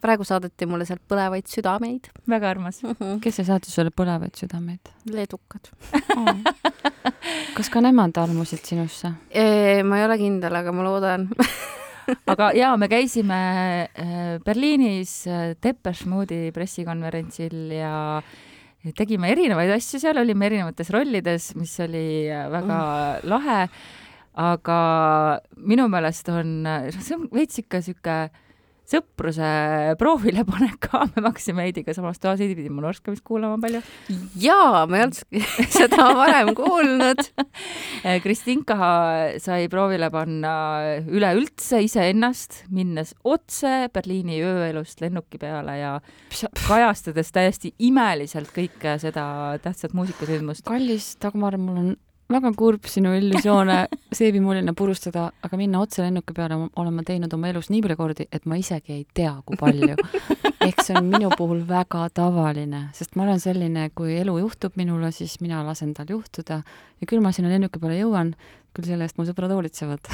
praegu 0.03 0.25
saadeti 0.27 0.67
mulle 0.67 0.83
sealt 0.87 1.03
põlevaid 1.07 1.47
südameid. 1.47 2.09
väga 2.29 2.49
armas. 2.51 2.81
kes 3.23 3.39
see 3.39 3.47
saatis 3.47 3.75
sulle 3.77 3.93
põlevaid 3.95 4.35
südameid? 4.35 4.91
leedukad. 5.07 5.71
kas 7.57 7.71
ka 7.71 7.83
nemad 7.85 8.19
armusid 8.19 8.65
sinusse? 8.67 9.13
ma 9.87 10.01
ei 10.01 10.05
ole 10.09 10.19
kindel, 10.19 10.59
aga 10.59 10.75
ma 10.75 10.89
loodan. 10.89 11.29
aga 12.33 12.51
jaa, 12.57 12.73
me 12.79 12.89
käisime 12.91 13.39
äh, 13.87 14.39
Berliinis 14.45 15.13
äh, 15.27 15.53
Depeche 15.63 16.09
Mode'i 16.09 16.51
pressikonverentsil 16.55 17.73
ja 17.77 17.95
tegime 18.97 19.31
erinevaid 19.31 19.71
asju 19.77 20.01
seal, 20.01 20.19
olime 20.19 20.49
erinevates 20.49 20.91
rollides, 20.93 21.53
mis 21.59 21.75
oli 21.83 22.05
äh, 22.27 22.47
väga 22.51 22.79
mm. 22.79 23.29
lahe. 23.31 23.59
aga 24.33 24.77
minu 25.61 25.85
meelest 25.93 26.29
on, 26.33 26.65
see 26.89 27.13
on 27.13 27.27
veits 27.35 27.59
ikka 27.61 27.83
sihuke 27.85 28.15
sõpruse 28.89 29.49
proovile 29.99 30.43
panek 30.49 30.77
ka, 30.87 31.03
me 31.15 31.23
hakkasime 31.27 31.67
Heidiga 31.67 31.95
samas 31.95 32.19
toas, 32.21 32.41
Heidi 32.41 32.57
pidi 32.57 32.71
mu 32.73 32.83
norskamist 32.83 33.23
kuulama 33.25 33.57
palju. 33.63 33.81
jaa, 34.39 34.83
ma 34.89 34.99
ei 34.99 35.05
olnud 35.07 35.41
seda 35.77 36.09
varem 36.17 36.53
kuulnud. 36.57 37.23
Kristinka 38.25 38.77
sai 39.43 39.67
proovile 39.71 40.09
panna 40.13 40.53
üleüldse 41.07 41.83
iseennast, 41.85 42.63
minnes 42.73 43.15
otse 43.23 43.89
Berliini 43.93 44.41
ööelust 44.43 45.03
lennuki 45.03 45.39
peale 45.41 45.77
ja 45.79 45.93
kajastades 46.67 47.31
täiesti 47.33 47.73
imeliselt 47.83 48.51
kõike 48.53 48.97
seda 49.01 49.25
tähtsat 49.63 49.95
muusikasündmust. 49.97 50.65
kallis 50.67 51.13
Dagmar, 51.23 51.57
mul 51.61 51.79
on 51.79 51.93
väga 52.31 52.51
kurb 52.57 52.87
sinu 52.87 53.13
illusioone 53.17 53.77
seebimullina 54.15 54.73
purustada, 54.77 55.27
aga 55.43 55.59
minna 55.59 55.81
otse 55.83 56.03
lennuki 56.03 56.35
peale 56.35 56.57
olen 56.79 56.95
ma 56.95 57.03
teinud 57.05 57.33
oma 57.35 57.49
elus 57.51 57.69
nii 57.73 57.83
palju 57.83 57.99
kordi, 57.99 58.27
et 58.31 58.47
ma 58.49 58.57
isegi 58.59 58.95
ei 58.95 59.05
tea, 59.13 59.33
kui 59.45 59.59
palju. 59.59 59.97
ehk 60.63 60.79
see 60.85 60.95
on 60.95 61.09
minu 61.11 61.29
puhul 61.35 61.65
väga 61.67 62.05
tavaline, 62.15 62.85
sest 62.95 63.17
ma 63.19 63.25
olen 63.25 63.41
selline, 63.43 63.89
kui 63.95 64.15
elu 64.21 64.37
juhtub 64.39 64.77
minule, 64.79 65.11
siis 65.11 65.35
mina 65.43 65.59
lasen 65.67 65.91
tal 65.97 66.07
juhtuda 66.09 66.61
ja 66.63 67.09
küll 67.09 67.23
ma 67.23 67.33
sinna 67.35 67.51
lennuki 67.51 67.81
peale 67.83 67.99
jõuan, 67.99 68.31
küll 68.73 68.87
selle 68.89 69.05
eest 69.07 69.19
mu 69.19 69.25
sõbrad 69.27 69.53
hoolitsevad. 69.53 70.09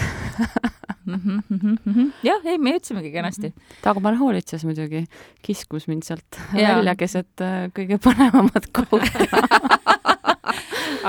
jah, 2.27 2.43
ei, 2.45 2.57
me 2.61 2.75
jõudsimegi 2.75 3.11
kenasti. 3.13 3.53
Dagmar 3.83 4.17
hoolitses 4.19 4.65
muidugi, 4.67 5.05
kiskus 5.45 5.87
mind 5.89 6.05
sealt 6.07 6.39
Jaa. 6.53 6.75
välja 6.79 6.95
keset 6.99 7.45
äh, 7.45 7.69
kõige 7.75 7.99
põnevamat 8.03 8.69
kohta. 8.77 9.39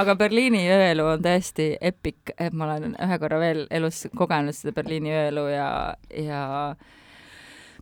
aga 0.01 0.15
Berliini 0.19 0.63
ööelu 0.71 1.05
on 1.17 1.25
tõesti 1.25 1.73
epic, 1.81 2.33
et 2.39 2.55
ma 2.55 2.71
olen 2.71 2.95
ühe 2.95 3.21
korra 3.21 3.43
veel 3.43 3.67
elus 3.75 4.07
kogenud 4.17 4.57
seda 4.57 4.75
Berliini 4.77 5.13
ööelu 5.13 5.47
ja, 5.51 5.69
ja 6.15 6.43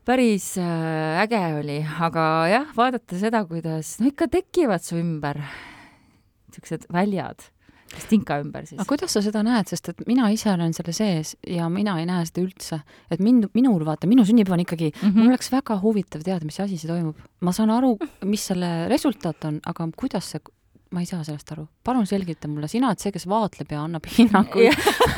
päris 0.08 0.54
äh, 0.56 1.20
äge 1.22 1.42
oli, 1.58 1.82
aga 2.00 2.22
jah, 2.48 2.70
vaadata 2.76 3.18
seda, 3.20 3.44
kuidas 3.48 3.98
no 4.00 4.08
ikka 4.08 4.30
tekivad 4.32 4.84
su 4.84 4.96
ümber 4.96 5.42
siuksed 6.54 6.88
väljad, 6.92 7.44
Kristinka 7.92 8.38
ümber 8.42 8.66
siis 8.66 8.78
aga. 8.78 8.88
kuidas 8.90 9.14
sa 9.16 9.22
seda 9.24 9.42
näed, 9.46 9.70
sest 9.70 9.92
et 9.92 10.04
mina 10.08 10.28
ise 10.34 10.50
olen 10.52 10.74
selle 10.76 10.94
sees 10.96 11.34
ja 11.46 11.68
mina 11.72 11.98
ei 12.00 12.06
näe 12.08 12.26
seda 12.28 12.44
üldse, 12.44 12.80
et 13.10 13.22
mind, 13.24 13.50
minul 13.56 13.84
vaata, 13.86 14.10
minu 14.10 14.26
sünnipäev 14.28 14.58
on 14.58 14.64
ikkagi 14.66 14.90
mm. 14.90 15.00
-hmm. 15.08 15.16
mul 15.18 15.32
oleks 15.34 15.52
väga 15.52 15.78
huvitav 15.82 16.22
teada, 16.26 16.44
mis 16.44 16.60
asi 16.60 16.78
see 16.78 16.90
toimub. 16.90 17.16
ma 17.40 17.52
saan 17.52 17.70
aru, 17.70 17.96
mis 18.24 18.46
selle 18.52 18.88
resultaat 18.88 19.44
on, 19.44 19.60
aga 19.66 19.88
kuidas 19.96 20.30
see, 20.30 20.40
ma 20.90 21.00
ei 21.00 21.06
saa 21.06 21.24
sellest 21.24 21.52
aru. 21.52 21.66
palun 21.84 22.06
selgita 22.06 22.48
mulle, 22.48 22.68
sina 22.68 22.88
oled 22.88 22.98
see, 22.98 23.12
kes 23.12 23.28
vaatleb 23.28 23.72
ja 23.72 23.82
annab 23.84 24.06
hinnanguid. 24.18 24.72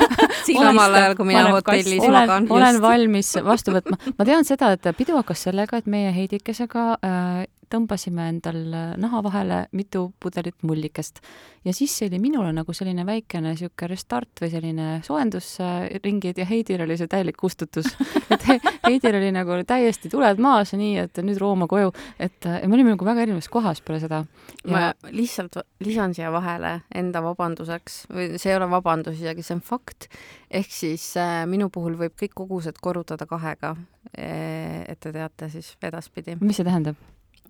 samal 0.51 0.93
ajal, 0.93 1.15
kui 1.15 1.25
mina 1.25 1.47
hotellis 1.51 2.07
magan,. 2.07 2.47
olen 2.49 2.81
valmis 2.81 3.33
vastu 3.43 3.75
võtma. 3.75 3.97
ma 4.17 4.25
tean 4.25 4.45
seda, 4.45 4.71
et 4.75 4.91
pidu 4.97 5.15
hakkas 5.19 5.47
sellega, 5.47 5.77
et 5.77 5.87
meie 5.91 6.11
Heidikesega 6.15 6.85
äh, 7.03 7.47
tõmbasime 7.71 8.27
endal 8.33 8.59
äh, 8.73 8.91
naha 9.01 9.21
vahele 9.25 9.63
mitu 9.77 10.09
pudelit 10.19 10.57
mullikest 10.67 11.21
ja 11.65 11.73
siis 11.73 11.93
see 11.97 12.09
oli 12.09 12.19
minule 12.21 12.51
nagu 12.55 12.73
selline 12.73 13.05
väikene 13.05 13.51
niisugune 13.53 13.89
restart 13.91 14.41
või 14.41 14.49
selline 14.53 14.87
soojendusringid 15.05 16.41
ja 16.41 16.47
Heidil 16.49 16.81
oli 16.85 16.97
see 16.97 17.09
täielik 17.11 17.37
kustutus. 17.37 17.91
et 18.33 18.47
He- 18.47 18.59
Heidil 18.87 19.17
oli 19.19 19.29
nagu 19.35 19.59
täiesti 19.67 20.09
tuled 20.09 20.41
maas 20.41 20.73
ja 20.73 20.79
nii, 20.81 20.95
et 21.05 21.21
nüüd 21.25 21.39
Rooma 21.41 21.67
koju, 21.71 21.93
et 22.19 22.49
äh, 22.49 22.61
me 22.67 22.77
olime 22.77 22.95
nagu 22.95 23.05
väga 23.07 23.25
erinevas 23.27 23.49
kohas 23.51 23.81
peale 23.85 24.01
seda. 24.03 24.23
ma 24.71 24.91
lihtsalt 25.09 25.61
lisan 25.85 26.15
siia 26.17 26.31
vahele 26.33 26.81
enda 26.95 27.21
vabanduseks 27.25 28.03
või 28.11 28.27
see 28.41 28.51
ei 28.53 28.57
ole 28.57 28.69
vabandus 28.71 29.21
isegi, 29.21 29.45
see 29.45 29.57
on 29.59 29.63
fakt. 29.65 30.09
ehk 30.49 30.71
siis 30.73 31.11
äh, 31.17 31.43
minu 31.49 31.69
puhul 31.69 31.97
võib 31.99 32.17
kõik 32.19 32.35
kogused 32.43 32.81
korrutada 32.81 33.25
kahega. 33.29 33.75
et 34.17 34.99
te 34.99 35.11
teate 35.13 35.49
siis 35.49 35.75
edaspidi. 35.81 36.35
mis 36.41 36.57
see 36.57 36.65
tähendab? 36.65 36.97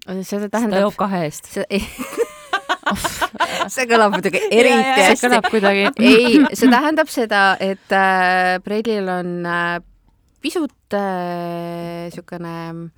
See 0.08 0.24
seda 0.26 0.50
tähendab 0.54 0.88
joob, 0.88 0.98
kahe 1.00 1.24
eest. 1.28 1.52
see 3.72 3.86
kõlab 3.90 4.16
muidugi 4.16 4.42
eriti 4.48 4.82
see 4.82 5.06
hästi. 5.12 5.28
kõlab 5.28 5.48
kuidagi 5.54 5.86
ei, 6.02 6.42
see 6.58 6.72
tähendab 6.72 7.12
seda, 7.12 7.44
et 7.62 7.96
äh, 7.96 8.58
Preilil 8.66 9.08
on 9.12 9.32
äh, 9.46 9.78
pisut 10.42 10.98
äh, 10.98 12.10
niisugune 12.10 12.92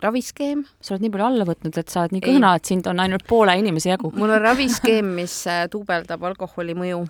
raviskeem, 0.00 0.62
sa 0.80 0.94
oled 0.94 1.04
nii 1.04 1.12
palju 1.12 1.26
alla 1.26 1.44
võtnud, 1.48 1.76
et 1.76 1.92
sa 1.92 2.04
oled 2.04 2.14
nii 2.16 2.22
kõhna, 2.24 2.54
et 2.56 2.68
sind 2.70 2.86
on 2.88 3.00
ainult 3.02 3.26
poole 3.28 3.52
inimese 3.60 3.90
jagu. 3.92 4.12
mul 4.16 4.32
on 4.32 4.40
raviskeem, 4.40 5.10
mis 5.18 5.34
äh, 5.50 5.66
duubeldab 5.72 6.22
alkoholi 6.30 6.76
mõju, 6.78 7.02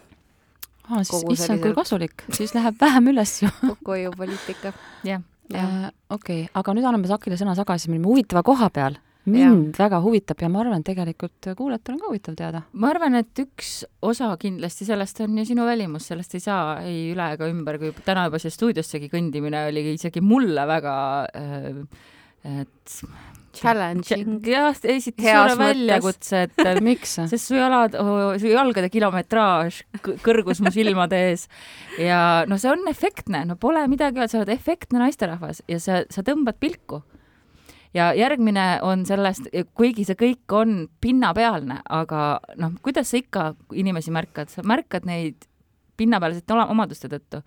aa, 0.88 1.04
siis 1.06 1.22
issand, 1.36 1.62
kui 1.62 1.74
kasulik, 1.76 2.26
siis 2.34 2.54
läheb 2.56 2.78
vähem 2.80 3.12
üles 3.12 3.36
ju. 3.44 3.50
kokkuhoiupoliitika. 3.70 4.72
jah, 5.06 5.22
jah, 5.22 5.22
okei, 6.16 6.42
aga 6.54 6.74
nüüd 6.76 6.86
anname 6.86 7.10
Sakile 7.10 7.38
sõna 7.40 7.56
tagasi, 7.58 7.90
me 7.90 7.98
olime 7.98 8.12
huvitava 8.12 8.44
koha 8.46 8.70
peal. 8.74 8.98
mind 9.30 9.76
väga 9.76 9.98
huvitab 10.00 10.40
ja 10.40 10.48
ma 10.48 10.62
arvan, 10.62 10.80
et 10.80 10.86
tegelikult 10.88 11.50
kuulajatel 11.54 11.94
on 11.94 12.00
ka 12.00 12.08
huvitav 12.08 12.36
teada. 12.38 12.62
ma 12.72 12.88
arvan, 12.90 13.18
et 13.20 13.42
üks 13.42 13.82
osa 14.02 14.30
kindlasti 14.40 14.86
sellest 14.88 15.20
on 15.20 15.36
ju 15.38 15.44
sinu 15.50 15.66
välimus, 15.68 16.06
sellest 16.08 16.34
ei 16.34 16.40
saa 16.40 16.78
ei 16.86 17.10
üle 17.12 17.32
ega 17.34 17.50
ümber, 17.50 17.78
kui 17.78 17.92
täna 18.06 18.28
juba 18.28 18.40
siia 18.40 18.54
stuudiossegi 18.54 19.10
kõndimine 19.12 19.66
oli 19.68 19.84
isegi 19.92 20.22
mulle 20.24 20.64
väga 20.66 20.94
äh, 21.36 21.84
et 22.44 23.02
challenging. 23.52 24.40
jah, 24.46 24.74
esitas 24.84 25.24
Heas 25.24 25.52
suure 25.52 25.58
väljakutse, 25.58 26.42
et 26.48 26.80
miks? 26.86 27.16
sest 27.30 27.48
su 27.50 27.56
jalad, 27.58 27.96
su 28.40 28.50
jalgade 28.50 28.90
kilometraaž 28.92 29.82
kõ- 30.04 30.16
kõrgus 30.24 30.62
mu 30.64 30.72
silmade 30.74 31.18
ees 31.30 31.46
ja 31.98 32.44
no 32.48 32.58
see 32.60 32.70
on 32.72 32.86
efektne, 32.90 33.44
no 33.48 33.56
pole 33.60 33.82
midagi 33.90 34.20
öelda, 34.20 34.30
sa 34.32 34.42
oled 34.42 34.52
efektne 34.54 35.02
naisterahvas 35.02 35.62
ja 35.68 35.80
sa, 35.82 36.02
sa 36.10 36.22
tõmbad 36.26 36.60
pilku. 36.62 37.02
ja 37.94 38.12
järgmine 38.14 38.80
on 38.86 39.04
sellest, 39.06 39.48
kuigi 39.74 40.04
see 40.06 40.14
kõik 40.14 40.54
on 40.54 40.88
pinnapealne, 41.02 41.80
aga 41.90 42.40
noh, 42.56 42.76
kuidas 42.82 43.10
sa 43.10 43.18
ikka 43.18 43.54
inimesi 43.74 44.12
märkad, 44.14 44.50
sa 44.52 44.62
märkad 44.62 45.08
neid 45.08 45.46
pinnapealsete 46.00 46.54
omaduste 46.54 47.10
tõttu. 47.12 47.42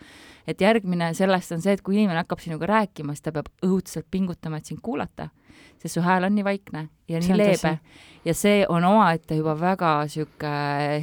et 0.47 0.59
järgmine 0.61 1.13
sellest 1.17 1.51
on 1.55 1.61
see, 1.63 1.73
et 1.73 1.81
kui 1.81 1.95
inimene 1.95 2.19
hakkab 2.21 2.43
sinuga 2.43 2.67
rääkima, 2.69 3.15
siis 3.15 3.21
ta 3.25 3.31
peab 3.31 3.47
õudselt 3.65 4.05
pingutama, 4.11 4.59
et 4.59 4.65
sind 4.69 4.81
kuulata, 4.83 5.29
sest 5.83 5.99
su 5.99 6.03
hääl 6.05 6.25
on 6.29 6.35
nii 6.37 6.47
vaikne 6.47 6.87
ja 7.11 7.19
nii 7.19 7.37
leebe 7.37 7.77
ja 8.25 8.33
see 8.37 8.63
on 8.69 8.85
omaette 8.87 9.37
juba 9.39 9.55
väga 9.59 9.93
sihuke 10.11 10.51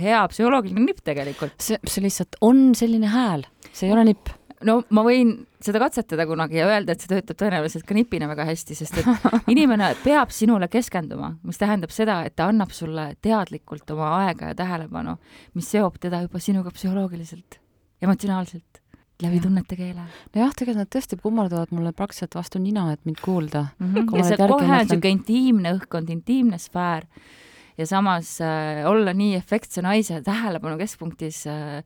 hea 0.01 0.21
psühholoogiline 0.33 0.85
nipp 0.87 1.03
tegelikult. 1.05 1.57
see, 1.61 1.79
see 1.85 2.05
lihtsalt 2.05 2.39
on 2.45 2.71
selline 2.79 3.11
hääl, 3.13 3.45
see 3.73 3.89
ei 3.89 3.95
ole 3.95 4.07
nipp. 4.09 4.33
no 4.67 4.81
ma 4.97 5.05
võin 5.05 5.35
seda 5.61 5.81
katsetada 5.83 6.25
kunagi 6.29 6.61
ja 6.61 6.69
öelda, 6.69 6.95
et 6.95 7.05
see 7.05 7.13
töötab 7.13 7.39
tõenäoliselt 7.43 7.85
ka 7.89 7.97
nipina 7.97 8.29
väga 8.31 8.47
hästi, 8.49 8.77
sest 8.77 9.01
et 9.03 9.31
inimene 9.53 9.93
peab 10.05 10.33
sinule 10.35 10.71
keskenduma, 10.73 11.35
mis 11.45 11.61
tähendab 11.61 11.93
seda, 11.95 12.23
et 12.29 12.37
ta 12.37 12.49
annab 12.53 12.73
sulle 12.77 13.11
teadlikult 13.23 13.93
oma 13.97 14.15
aega 14.23 14.53
ja 14.53 14.59
tähelepanu, 14.63 15.19
mis 15.57 15.69
seob 15.73 16.01
teda 16.01 16.25
juba 16.25 16.41
sinuga 16.41 16.73
psühholoogiliselt, 16.77 17.61
emotsionaalselt, 18.01 18.80
läbi 19.23 19.39
Jah. 19.39 19.45
tunnete 19.47 19.77
keele 19.77 20.07
nojah, 20.35 20.55
tegelikult 20.57 20.81
nad 20.81 20.93
tõesti 20.95 21.19
kummardavad 21.21 21.75
mulle 21.77 21.93
praktiliselt 21.97 22.35
vastu 22.39 22.63
nina, 22.63 22.91
et 22.93 23.05
mind 23.05 23.21
kuulda. 23.25 23.67
mm. 23.79 23.95
-hmm. 23.95 24.17
ja 24.17 24.25
see 24.25 24.41
kohe 24.41 24.65
on 24.65 24.75
niisugune 24.77 25.15
intiimne 25.19 25.77
õhkkond, 25.79 26.11
intiimne 26.11 26.59
sfäär 26.59 27.07
ja 27.81 27.87
samas 27.87 28.41
äh, 28.41 28.87
olla 28.91 29.15
nii 29.17 29.35
efektse 29.39 29.83
naise 29.83 30.21
tähelepanu 30.25 30.79
keskpunktis 30.81 31.45
äh, 31.49 31.81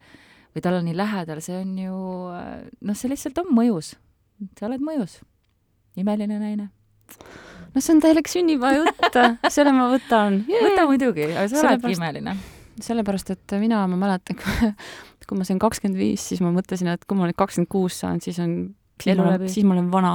või 0.55 0.65
talle 0.65 0.83
nii 0.87 0.97
lähedal, 0.97 1.43
see 1.45 1.61
on 1.61 1.77
ju 1.79 1.99
äh, 2.35 2.49
noh, 2.81 2.99
see 2.99 3.11
lihtsalt 3.13 3.39
on 3.43 3.53
mõjus. 3.55 3.95
sa 4.59 4.67
oled 4.69 4.83
mõjus. 4.83 5.21
imeline 5.97 6.39
naine. 6.41 6.69
no 7.75 7.81
see 7.81 7.95
on 7.95 8.03
täielik 8.03 8.31
sünnipäevajutt, 8.31 9.21
selle 9.49 9.75
ma 9.77 9.89
võtan. 9.93 10.43
võta 10.51 10.87
muidugi, 10.91 11.31
aga 11.31 11.49
sa 11.53 11.63
oledki 11.63 11.95
imeline. 11.95 12.37
sellepärast, 12.83 13.31
et 13.31 13.59
mina, 13.63 13.85
ma 13.87 14.01
mäletan, 14.07 14.39
kui 14.41 14.73
ma 15.35 15.47
sain 15.47 15.61
kakskümmend 15.63 15.99
viis, 15.99 16.25
siis 16.31 16.43
ma 16.45 16.53
mõtlesin, 16.55 16.91
et 16.95 17.05
kui 17.09 17.19
ma 17.19 17.29
nüüd 17.29 17.39
kakskümmend 17.39 17.71
kuus 17.73 18.01
saan, 18.03 18.23
siis 18.25 18.39
on, 18.43 18.57
siis 19.03 19.19
ma 19.19 19.29
olen, 19.29 19.49
siis 19.51 19.67
ma 19.67 19.77
olen 19.77 19.91
vana. 19.93 20.15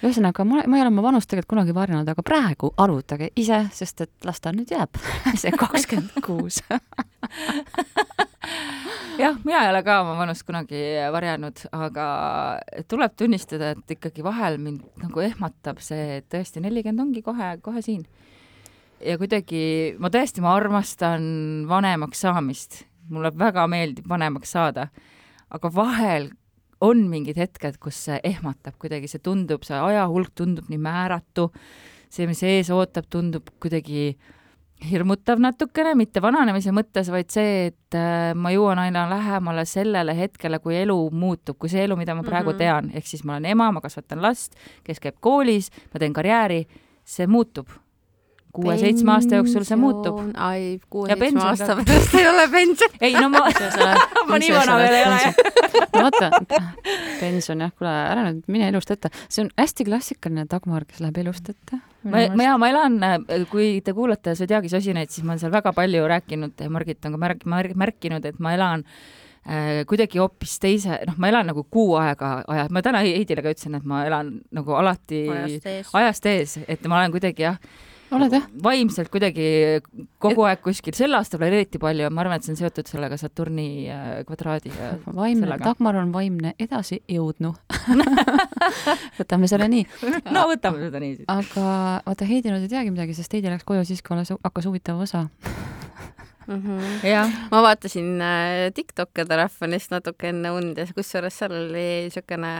ühesõnaga, 0.00 0.44
ma, 0.48 0.62
ma 0.64 0.78
ei 0.78 0.84
ole 0.84 0.92
oma 0.92 1.04
vanust 1.04 1.28
tegelikult 1.28 1.54
kunagi 1.54 1.74
varjanud, 1.76 2.08
aga 2.08 2.24
praegu 2.24 2.72
arvutage 2.80 3.30
ise, 3.40 3.62
sest 3.76 4.06
et 4.06 4.28
las 4.28 4.40
ta 4.40 4.52
nüüd 4.54 4.72
jääb, 4.72 5.00
see 5.40 5.52
kakskümmend 5.52 6.22
kuus. 6.24 6.62
jah, 9.20 9.36
mina 9.44 9.64
ei 9.64 9.70
ole 9.72 9.82
ka 9.84 10.00
oma 10.04 10.16
vanust 10.18 10.46
kunagi 10.48 10.80
varjanud, 11.12 11.66
aga 11.76 12.06
tuleb 12.88 13.16
tunnistada, 13.18 13.74
et 13.76 13.96
ikkagi 13.96 14.24
vahel 14.24 14.56
mind 14.62 14.86
nagu 15.02 15.24
ehmatab 15.24 15.82
see, 15.84 16.20
et 16.20 16.28
tõesti 16.32 16.64
nelikümmend 16.64 17.08
ongi 17.08 17.24
kohe, 17.26 17.52
kohe 17.64 17.84
siin. 17.84 18.06
Ja 19.04 19.16
kuidagi 19.20 19.96
ma 19.98 20.10
tõesti, 20.12 20.42
ma 20.44 20.54
armastan 20.56 21.22
vanemaks 21.68 22.20
saamist, 22.26 22.82
mulle 23.10 23.32
väga 23.36 23.66
meeldib 23.70 24.08
vanemaks 24.08 24.52
saada, 24.56 24.88
aga 25.50 25.70
vahel 25.74 26.30
on 26.80 27.06
mingid 27.10 27.36
hetked, 27.36 27.76
kus 27.82 27.98
see 28.06 28.20
ehmatab 28.24 28.76
kuidagi, 28.80 29.08
see 29.10 29.20
tundub, 29.20 29.64
see 29.66 29.76
ajahulk 29.76 30.30
tundub 30.34 30.68
nii 30.72 30.78
määratu, 30.80 31.50
see, 32.10 32.26
mis 32.30 32.40
ees 32.42 32.70
ootab, 32.72 33.04
tundub 33.12 33.50
kuidagi 33.60 34.14
hirmutav 34.90 35.36
natukene, 35.44 35.92
mitte 35.98 36.22
vananemise 36.24 36.72
mõttes, 36.72 37.10
vaid 37.12 37.28
see, 37.28 37.66
et 37.68 37.96
äh, 37.98 38.30
ma 38.32 38.48
jõuan 38.54 38.80
aina 38.80 39.02
lähemale 39.10 39.66
sellele 39.68 40.14
hetkele, 40.16 40.56
kui 40.64 40.78
elu 40.80 40.96
muutub, 41.12 41.58
kui 41.60 41.68
see 41.68 41.84
elu, 41.84 41.98
mida 42.00 42.14
ma 42.16 42.24
praegu 42.24 42.54
Mhm. 42.54 42.58
tean, 42.58 42.90
ehk 42.96 43.06
siis 43.06 43.24
ma 43.24 43.36
olen 43.36 43.50
ema, 43.52 43.70
ma 43.72 43.80
kasvatan 43.84 44.22
last, 44.24 44.56
kes 44.84 44.98
käib 45.00 45.20
koolis, 45.20 45.68
ma 45.92 46.00
teen 46.00 46.16
karjääri, 46.16 46.66
see 47.04 47.26
muutub. 47.26 47.68
Kuue-seitsme 48.52 49.12
aasta 49.14 49.40
jooksul 49.40 49.64
see 49.68 49.78
muutub. 49.80 50.18
ai, 50.34 50.62
Ja 50.72 50.86
kuue-seitsme 50.90 51.44
aasta 51.44 51.76
pärast 51.80 52.14
ei 52.18 52.26
ole 52.28 52.46
pension. 52.52 52.96
ei 53.00 53.14
no 53.14 53.28
ma, 53.32 53.44
ma 54.30 54.40
nii 54.42 54.50
vana 54.54 54.78
veel 54.80 54.96
ei 54.98 55.04
ole. 55.08 55.78
no 55.94 56.06
vaata, 56.08 56.58
pension 57.20 57.64
jah, 57.66 57.72
kuule 57.76 57.94
ära 57.94 58.26
nüüd 58.28 58.42
mine 58.50 58.68
elust 58.72 58.90
ette, 58.94 59.12
see 59.28 59.44
on 59.44 59.52
hästi 59.60 59.86
klassikaline 59.88 60.46
Dagmar, 60.50 60.86
kes 60.88 61.02
läheb 61.04 61.22
elust 61.24 61.52
ette. 61.52 61.80
ma, 62.02 62.26
ma 62.34 62.50
ja 62.50 62.58
ma 62.60 62.70
elan, 62.72 63.00
kui 63.52 63.72
te 63.84 63.94
kuulate 63.96 64.34
Zodiaagi 64.38 64.72
sosinaid, 64.72 65.12
siis 65.12 65.24
ma 65.24 65.34
olen 65.34 65.44
seal 65.44 65.54
väga 65.54 65.74
palju 65.76 66.06
rääkinud 66.10 66.60
ja 66.60 66.70
Margit 66.72 67.04
on 67.06 67.16
ka 67.16 67.24
märk-, 67.26 67.48
märk-, 67.48 67.76
märkinud, 67.78 68.24
et 68.26 68.38
ma 68.42 68.54
elan 68.56 68.84
äh, 68.84 69.84
kuidagi 69.88 70.20
hoopis 70.20 70.58
teise, 70.62 70.98
noh, 71.08 71.16
ma 71.20 71.30
elan 71.32 71.50
nagu 71.52 71.64
kuu 71.70 71.94
aega 72.00 72.40
aja, 72.48 72.66
ma 72.72 72.82
täna 72.84 73.02
Heidile 73.04 73.44
ka 73.44 73.54
ütlesin, 73.54 73.76
et 73.78 73.86
ma 73.88 74.02
elan 74.08 74.34
nagu 74.54 74.74
alati 74.76 75.24
ajast 75.32 75.70
ees. 75.72 75.94
ajast 76.00 76.28
ees, 76.32 76.58
et 76.68 76.84
ma 76.88 77.00
olen 77.00 77.14
kuidagi 77.14 77.46
jah, 77.46 77.56
oled 78.16 78.34
jah? 78.34 78.46
vaimselt 78.64 79.10
kuidagi 79.12 79.46
kogu 80.22 80.44
aeg 80.48 80.62
kuskil, 80.64 80.94
sel 80.96 81.14
aastal 81.18 81.40
veel 81.42 81.58
eriti 81.60 81.80
palju 81.82 82.06
ja 82.06 82.12
ma 82.12 82.24
arvan, 82.24 82.40
et 82.40 82.46
see 82.46 82.54
on 82.54 82.60
seotud 82.60 82.90
sellega 82.90 83.18
Saturni 83.20 83.68
äh, 83.90 84.08
kvadraadiga. 84.28 84.94
vaimne. 85.20 85.58
Dagmar 85.62 86.00
on 86.02 86.14
vaimne 86.14 86.54
edasi 86.60 87.00
jõudnu. 87.10 87.52
võtame 89.20 89.50
selle 89.50 89.70
nii, 89.72 89.86
no 90.34 90.46
võtame 90.50 90.86
seda 90.86 91.02
nii 91.02 91.20
siis. 91.20 91.28
aga 91.30 91.68
vaata 92.06 92.28
Heidi 92.28 92.52
nüüd 92.52 92.66
ei 92.66 92.72
teagi 92.72 92.94
midagi, 92.94 93.16
sest 93.18 93.36
Heidi 93.36 93.52
läks 93.52 93.68
koju 93.68 93.86
siis, 93.88 94.02
kui 94.04 94.16
alles 94.16 94.34
hakkas 94.36 94.70
huvitav 94.70 95.00
osa. 95.00 95.26
jah, 97.06 97.30
ma 97.52 97.60
vaatasin 97.62 98.08
äh, 98.24 98.72
Tiktoki 98.74 99.24
telefonist 99.28 99.92
natuke 99.94 100.30
enne 100.32 100.50
und 100.56 100.78
ja 100.78 100.86
kusjuures 100.90 101.36
seal 101.38 101.54
oli 101.54 101.84
niisugune 102.08 102.50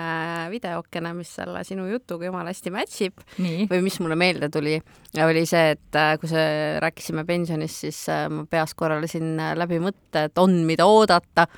videokene, 0.53 1.13
mis 1.19 1.33
selle 1.41 1.65
sinu 1.67 1.89
jutuga 1.91 2.29
jumala 2.29 2.55
hästi 2.55 2.73
match 2.75 3.05
ib. 3.09 3.25
Või 3.71 3.83
mis 3.87 3.99
mulle 4.03 4.19
meelde 4.21 4.51
tuli, 4.53 4.77
oli 5.25 5.45
see, 5.49 5.75
et 5.75 5.99
äh, 5.99 6.15
kui 6.21 6.31
see 6.31 6.79
rääkisime 6.83 7.27
pensionist, 7.29 7.83
siis 7.87 8.03
äh, 8.13 8.29
ma 8.31 8.47
peas 8.51 8.77
korraldasin 8.79 9.33
äh, 9.41 9.55
läbi 9.59 9.81
mõtte, 9.83 10.29
et 10.31 10.43
on, 10.43 10.61
mida 10.69 10.89
oodata. 10.91 11.49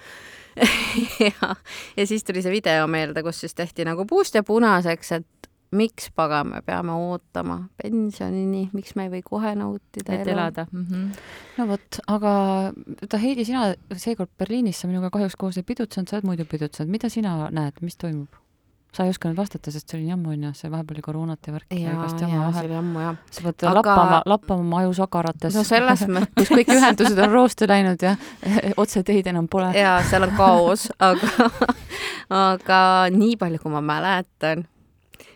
Ja, 1.22 1.54
ja 1.96 2.04
siis 2.04 2.24
tuli 2.28 2.42
see 2.44 2.52
video 2.52 2.84
meelde, 2.90 3.22
kus 3.24 3.38
siis 3.40 3.54
tehti 3.56 3.86
nagu 3.88 4.04
puust 4.08 4.34
ja 4.36 4.42
punaseks, 4.44 5.12
et 5.16 5.41
miks 5.72 6.10
pagan 6.14 6.50
me 6.52 6.60
peame 6.66 6.92
ootama 6.92 7.58
pensionini, 7.80 8.66
miks 8.76 8.96
me 8.96 9.06
ei 9.08 9.12
või 9.16 9.22
kohe 9.24 9.54
nautida 9.56 10.18
et 10.18 10.28
elada 10.28 10.66
mm. 10.70 10.84
-hmm. 10.84 11.24
no 11.58 11.66
vot, 11.72 12.00
aga 12.06 12.34
vaata 12.74 13.22
Heidi, 13.22 13.44
sina 13.48 13.72
seekord 13.96 14.30
Berliinis 14.38 14.80
sa 14.80 14.88
minuga 14.88 15.10
kahjuks 15.10 15.36
koos 15.36 15.56
ei 15.56 15.66
pidutsenud, 15.66 16.08
sa 16.08 16.18
oled 16.18 16.28
muidu 16.28 16.44
pidutsenud, 16.48 16.92
mida 16.92 17.08
sina 17.08 17.48
näed, 17.50 17.80
mis 17.80 17.96
toimub? 17.96 18.42
sa 18.92 19.06
ei 19.06 19.12
oska 19.12 19.30
nüüd 19.30 19.38
vastata, 19.40 19.72
sest 19.72 19.88
see 19.88 19.96
oli 19.96 20.04
nii 20.08 20.14
ammu 20.18 20.32
onju, 20.34 20.50
see 20.56 20.68
vahepeal 20.72 20.98
oli 20.98 21.04
koroonat 21.06 21.48
ja 21.48 21.52
värki 21.54 21.78
ja 21.80 21.94
igast 21.94 22.20
ja 22.20 22.26
jama 22.28 22.50
see 22.50 22.58
vahel. 22.58 22.66
oli 22.66 22.76
ammu 22.76 23.00
jah. 23.00 23.14
sa 23.30 23.44
pead 23.46 23.64
Aga- 23.70 23.74
lappama, 23.78 24.18
lappama 24.28 24.66
oma 24.66 24.80
aju 24.82 24.92
sagarates 24.98 25.56
no 25.56 25.62
selles 25.64 26.02
mõttes 26.16 26.34
kus 26.36 26.52
kõik 26.52 26.72
ühendused 26.74 27.22
on 27.24 27.32
rooste 27.32 27.68
läinud 27.70 28.04
ja 28.04 28.12
otseteid 28.82 29.30
enam 29.32 29.48
pole. 29.48 29.70
ja 29.78 29.94
seal 30.10 30.28
on 30.28 30.36
kaos, 30.36 30.90
aga, 31.00 31.48
aga 32.52 32.82
nii 33.16 33.38
palju, 33.40 33.62
kui 33.64 33.72
ma 33.72 33.80
mäletan, 33.94 34.66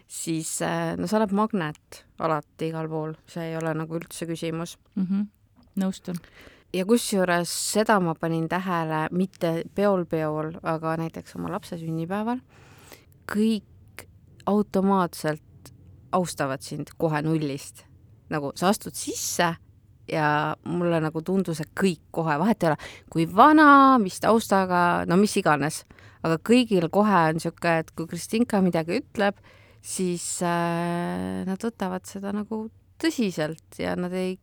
siis 0.08 0.60
äh, 0.62 0.94
no 0.98 1.06
sa 1.06 1.18
oled 1.20 1.34
magnet 1.36 2.02
alati 2.22 2.70
igal 2.70 2.88
pool, 2.90 3.16
see 3.30 3.50
ei 3.50 3.56
ole 3.58 3.74
nagu 3.74 3.98
üldse 3.98 4.26
küsimus. 4.26 4.76
Mm 4.94 5.06
-hmm. 5.06 5.26
nõustun. 5.82 6.16
ja 6.72 6.84
kusjuures 6.84 7.72
seda 7.72 8.00
ma 8.00 8.14
panin 8.14 8.48
tähele 8.48 9.08
mitte 9.10 9.64
peol-peol, 9.74 10.58
aga 10.62 10.96
näiteks 10.96 11.36
oma 11.36 11.50
lapse 11.50 11.78
sünnipäeval, 11.78 12.40
kõik 13.32 14.06
automaatselt 14.46 15.42
austavad 16.12 16.62
sind 16.62 16.90
kohe 16.98 17.22
nullist. 17.22 17.84
nagu 18.28 18.52
sa 18.54 18.68
astud 18.68 18.94
sisse 18.94 19.54
ja 20.12 20.56
mulle 20.64 21.00
nagu 21.00 21.22
tundus, 21.22 21.60
et 21.60 21.70
kõik 21.80 22.00
kohe, 22.10 22.38
vahet 22.38 22.62
ei 22.62 22.68
ole, 22.68 22.76
kui 23.10 23.26
vana, 23.36 23.98
mis 23.98 24.20
taustaga, 24.20 25.04
no 25.06 25.16
mis 25.16 25.36
iganes, 25.36 25.84
aga 26.22 26.38
kõigil 26.38 26.88
kohe 26.90 27.22
on 27.30 27.38
niisugune, 27.38 27.78
et 27.78 27.90
kui 27.96 28.06
Kristinka 28.10 28.60
midagi 28.62 29.00
ütleb, 29.00 29.38
siis 29.86 30.24
äh, 30.42 31.44
nad 31.46 31.62
võtavad 31.62 32.06
seda 32.08 32.32
nagu 32.34 32.66
tõsiselt 33.02 33.78
ja 33.78 33.94
nad 33.98 34.14
ei 34.16 34.36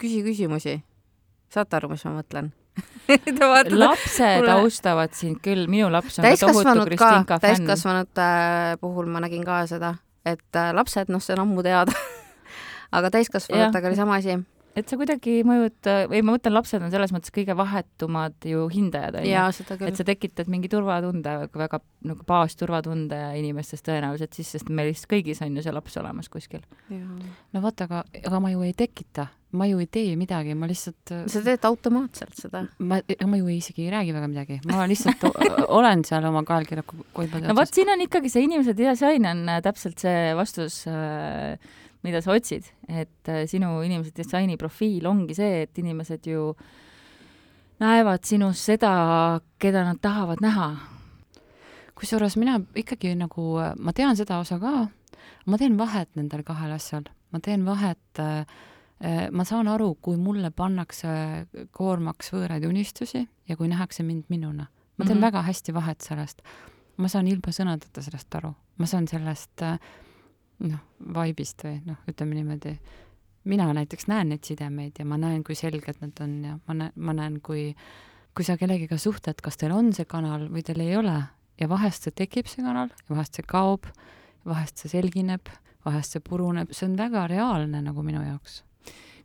küsi 0.00 0.22
küsimusi. 0.26 0.80
saate 1.50 1.78
aru, 1.78 1.90
mis 1.94 2.04
ma 2.06 2.18
mõtlen 2.20 2.52
lapsed 3.82 4.40
mulle- 4.40 4.58
austavad 4.60 5.16
sind 5.16 5.40
küll, 5.44 5.66
minu 5.70 5.90
laps 5.92 6.20
on 6.20 6.28
tohutu 6.28 6.86
Kristinka 6.86 7.40
fänn. 7.40 7.46
täiskasvanute 7.46 8.28
puhul 8.80 9.10
ma 9.10 9.20
nägin 9.24 9.44
ka 9.44 9.64
seda, 9.70 9.94
et 10.24 10.56
äh, 10.56 10.72
lapsed, 10.76 11.10
noh, 11.12 11.22
see 11.22 11.34
on 11.36 11.44
ammu 11.46 11.64
teada. 11.66 11.96
aga 12.96 13.10
täiskasvanutega 13.16 13.90
oli 13.90 13.98
sama 13.98 14.20
asi 14.20 14.38
et 14.78 14.90
sa 14.90 14.98
kuidagi 14.98 15.40
mõjud, 15.46 15.88
või 16.10 16.20
ma 16.22 16.34
mõtlen, 16.36 16.54
lapsed 16.54 16.84
on 16.84 16.92
selles 16.92 17.12
mõttes 17.14 17.32
kõige 17.34 17.56
vahetumad 17.58 18.36
ju 18.46 18.66
hindajad, 18.70 19.18
ja 19.26 19.46
onju. 19.48 19.58
seda 19.58 19.88
et 19.88 19.98
sa 19.98 20.06
tekitad 20.06 20.50
mingi 20.52 20.70
turvatunde, 20.70 21.34
väga 21.50 21.80
nagu 22.06 22.24
baasturvatunde 22.28 23.18
inimestes 23.40 23.84
tõenäoliselt 23.86 24.38
siis, 24.38 24.54
sest 24.56 24.70
meil 24.72 24.92
vist 24.92 25.08
kõigis 25.10 25.42
on 25.44 25.58
ju 25.58 25.64
see 25.64 25.74
laps 25.74 25.98
olemas 26.00 26.30
kuskil. 26.32 26.62
no 26.90 27.62
vot, 27.64 27.86
aga, 27.86 28.04
aga 28.22 28.42
ma 28.42 28.52
ju 28.54 28.62
ei 28.66 28.76
tekita, 28.78 29.26
ma 29.58 29.66
ju 29.66 29.82
ei 29.82 29.90
tee 29.90 30.14
midagi, 30.20 30.54
ma 30.54 30.70
lihtsalt 30.70 31.14
sa 31.32 31.42
teed 31.44 31.66
automaatselt 31.66 32.38
seda. 32.38 32.64
ma, 32.78 33.00
ma 33.02 33.42
ju 33.42 33.50
ei, 33.50 33.58
isegi 33.58 33.88
ei 33.88 33.92
räägi 33.96 34.14
väga 34.14 34.30
midagi, 34.30 34.60
ma 34.70 34.86
lihtsalt 34.90 35.26
olen 35.80 36.06
seal 36.06 36.30
oma 36.30 36.44
kaelkirjaku 36.46 37.10
koibade 37.16 37.50
no 37.50 37.58
vot, 37.58 37.74
siin 37.74 37.90
on 37.90 38.06
ikkagi 38.06 38.32
see 38.32 38.46
inimese 38.46 38.76
disain 38.78 39.26
on 39.34 39.44
äh, 39.50 39.62
täpselt 39.66 39.98
see 40.02 40.30
vastus, 40.38 40.84
mida 42.02 42.22
sa 42.24 42.32
otsid, 42.32 42.70
et 42.88 43.28
äh, 43.28 43.44
sinu 43.50 43.80
inimese 43.84 44.14
disaini 44.16 44.56
profiil 44.60 45.06
ongi 45.10 45.36
see, 45.36 45.64
et 45.66 45.78
inimesed 45.78 46.26
ju 46.30 46.54
näevad 47.80 48.24
sinus 48.28 48.62
seda, 48.64 48.92
keda 49.60 49.84
nad 49.84 50.00
tahavad 50.02 50.40
näha. 50.44 50.70
kusjuures 52.00 52.36
mina 52.40 52.56
ikkagi 52.74 53.12
nagu, 53.14 53.58
ma 53.76 53.92
tean 53.92 54.16
seda 54.16 54.38
osa 54.40 54.56
ka, 54.58 54.88
ma 55.46 55.58
teen 55.60 55.76
vahet 55.76 56.08
nendel 56.16 56.42
kahel 56.44 56.72
asjal, 56.72 57.04
ma 57.32 57.40
teen 57.44 57.64
vahet 57.68 58.20
äh, 58.20 58.44
ma 59.32 59.44
saan 59.48 59.68
aru, 59.68 59.94
kui 60.00 60.16
mulle 60.20 60.50
pannakse 60.52 61.08
koormaks 61.76 62.32
võõraid 62.34 62.66
unistusi 62.68 63.24
ja 63.48 63.56
kui 63.56 63.68
nähakse 63.68 64.04
mind 64.04 64.28
minuna. 64.28 64.66
ma 64.96 65.04
teen 65.04 65.16
mm. 65.16 65.20
-hmm. 65.20 65.26
väga 65.26 65.42
hästi 65.42 65.74
vahet 65.74 66.00
sellest. 66.00 66.42
ma 66.96 67.08
saan 67.08 67.26
ilma 67.26 67.52
sõnadeta 67.52 68.02
sellest 68.02 68.34
aru, 68.34 68.54
ma 68.78 68.86
saan 68.86 69.08
sellest 69.08 69.62
äh, 69.62 69.78
noh, 70.60 70.84
vibe'ist 71.00 71.64
või 71.64 71.80
noh, 71.86 71.98
ütleme 72.10 72.36
niimoodi, 72.36 72.76
mina 73.50 73.70
näiteks 73.72 74.08
näen 74.10 74.32
neid 74.34 74.44
sidemeid 74.44 75.00
ja 75.00 75.08
ma 75.08 75.16
näen, 75.20 75.42
kui 75.44 75.56
selged 75.58 76.00
nad 76.02 76.20
on 76.20 76.38
ja 76.44 76.58
ma 76.66 76.76
näen, 76.76 76.96
ma 76.96 77.16
näen, 77.16 77.40
kui 77.44 77.70
kui 78.36 78.46
sa 78.46 78.56
kellegiga 78.56 78.98
suhtled, 79.00 79.40
kas 79.42 79.58
teil 79.58 79.72
on 79.74 79.90
see 79.92 80.06
kanal 80.08 80.46
või 80.52 80.62
teil 80.66 80.80
ei 80.84 80.94
ole 80.96 81.16
ja 81.60 81.68
vahest 81.68 82.06
see 82.06 82.14
tekib, 82.22 82.48
see 82.48 82.62
kanal, 82.64 82.92
vahest 83.10 83.36
see 83.36 83.46
kaob, 83.46 83.88
vahest 84.46 84.80
see 84.80 84.92
selgineb, 84.92 85.50
vahest 85.84 86.14
see 86.14 86.24
puruneb, 86.24 86.70
see 86.72 86.86
on 86.88 86.96
väga 86.98 87.26
reaalne 87.30 87.82
nagu 87.84 88.04
minu 88.06 88.22
jaoks. 88.24 88.62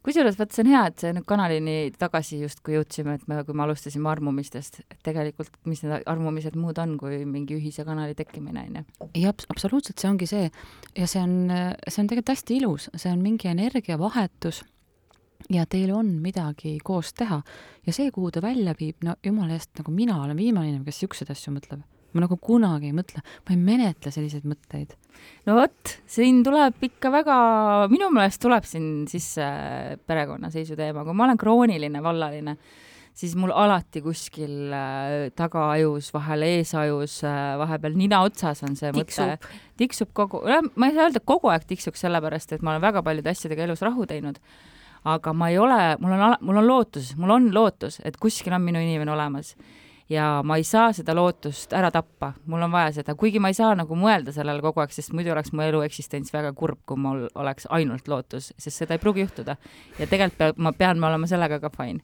Kusjuures 0.05 0.37
vaat 0.39 0.53
see 0.53 0.63
on 0.65 0.69
hea, 0.71 0.83
et 0.89 1.01
see 1.01 1.13
nüüd 1.15 1.25
kanalini 1.29 1.77
tagasi 1.97 2.39
justkui 2.43 2.77
jõudsime, 2.77 3.17
et 3.17 3.25
me, 3.31 3.39
kui 3.47 3.57
me 3.57 3.65
alustasime 3.65 4.09
armumistest, 4.11 4.81
et 4.85 4.99
tegelikult 5.05 5.57
mis 5.69 5.81
need 5.85 6.05
armumised 6.11 6.57
muud 6.59 6.79
on, 6.81 6.95
kui 7.01 7.23
mingi 7.29 7.57
ühise 7.57 7.85
kanali 7.87 8.17
tekkimine, 8.17 8.67
onju. 8.69 9.09
ei, 9.11 9.25
absoluutselt, 9.31 9.97
see 10.01 10.11
ongi 10.11 10.29
see 10.29 10.45
ja 10.45 11.09
see 11.09 11.23
on, 11.23 11.35
see 11.87 12.03
on 12.03 12.11
tegelikult 12.11 12.35
hästi 12.35 12.61
ilus, 12.61 12.89
see 12.93 13.11
on 13.11 13.25
mingi 13.25 13.49
energiavahetus 13.51 14.61
ja 15.53 15.65
teil 15.69 15.91
on 15.95 16.15
midagi 16.21 16.77
koos 16.83 17.13
teha 17.17 17.41
ja 17.85 17.93
see, 17.93 18.11
kuhu 18.13 18.31
ta 18.33 18.43
välja 18.45 18.75
viib, 18.77 19.01
no 19.05 19.17
jumala 19.25 19.57
eest, 19.57 19.73
nagu 19.79 19.93
mina 19.93 20.21
olen 20.23 20.37
viimane 20.37 20.71
inimene, 20.71 20.87
kes 20.87 21.03
siukseid 21.03 21.33
asju 21.33 21.53
mõtleb. 21.55 21.83
Ma 22.15 22.23
nagu 22.23 22.37
kunagi 22.41 22.89
ei 22.89 22.95
mõtle, 22.95 23.21
ma 23.21 23.53
ei 23.53 23.59
menetle 23.59 24.11
selliseid 24.13 24.47
mõtteid. 24.47 24.95
no 25.47 25.57
vot, 25.59 25.95
siin 26.09 26.41
tuleb 26.45 26.81
ikka 26.87 27.11
väga, 27.13 27.37
minu 27.91 28.09
meelest 28.15 28.41
tuleb 28.43 28.67
siin 28.67 29.05
sisse 29.11 29.45
perekonnaseisu 30.07 30.77
teema, 30.79 31.05
kui 31.05 31.15
ma 31.15 31.27
olen 31.27 31.39
krooniline 31.39 32.03
vallaline, 32.03 32.55
siis 33.15 33.35
mul 33.39 33.51
alati 33.55 34.03
kuskil 34.03 34.73
äh, 34.75 35.15
tagaajus, 35.35 36.11
vahel 36.15 36.47
eesajus, 36.47 37.21
vahepeal 37.61 37.95
nina 37.99 38.21
otsas 38.27 38.63
on 38.67 38.79
see 38.79 38.91
mõte 38.95 39.11
tiksub. 39.11 39.49
tiksub 39.79 40.13
kogu, 40.15 40.43
ma 40.47 40.89
ei 40.89 40.95
saa 40.95 41.09
öelda, 41.09 41.21
et 41.21 41.27
kogu 41.27 41.51
aeg 41.51 41.67
tiksuks, 41.67 42.03
sellepärast 42.07 42.55
et 42.55 42.63
ma 42.63 42.75
olen 42.75 42.87
väga 42.87 43.03
paljude 43.05 43.31
asjadega 43.31 43.67
elus 43.67 43.83
rahu 43.85 44.07
teinud. 44.07 44.39
aga 45.05 45.33
ma 45.37 45.51
ei 45.51 45.57
ole, 45.61 45.81
mul 46.01 46.15
on, 46.15 46.37
mul 46.41 46.63
on 46.63 46.67
lootus, 46.67 47.15
mul 47.19 47.35
on 47.35 47.51
lootus, 47.53 47.99
et 48.03 48.15
kuskil 48.17 48.55
on 48.55 48.63
minu 48.65 48.79
inimene 48.81 49.11
olemas 49.13 49.53
ja 50.09 50.41
ma 50.45 50.57
ei 50.57 50.63
saa 50.63 50.91
seda 50.93 51.15
lootust 51.15 51.73
ära 51.73 51.89
tappa, 51.91 52.33
mul 52.45 52.65
on 52.67 52.73
vaja 52.73 52.91
seda, 52.99 53.15
kuigi 53.17 53.39
ma 53.41 53.49
ei 53.49 53.57
saa 53.57 53.73
nagu 53.77 53.97
mõelda 53.97 54.33
sellele 54.35 54.61
kogu 54.61 54.83
aeg, 54.83 54.93
sest 54.93 55.13
muidu 55.17 55.33
oleks 55.33 55.53
mu 55.53 55.65
elu 55.65 55.81
eksistents 55.85 56.33
väga 56.33 56.53
kurb, 56.57 56.81
kui 56.85 56.99
mul 57.01 57.25
oleks 57.35 57.69
ainult 57.73 58.07
lootus, 58.11 58.51
sest 58.57 58.83
seda 58.83 58.95
ei 58.95 59.01
pruugi 59.01 59.25
juhtuda. 59.25 59.57
ja 59.99 60.07
tegelikult 60.07 60.37
peab, 60.37 60.57
ma 60.57 60.73
pean 60.73 60.99
ma 60.99 61.09
olema 61.09 61.27
sellega 61.27 61.59
ka 61.59 61.71
fine. 61.73 62.03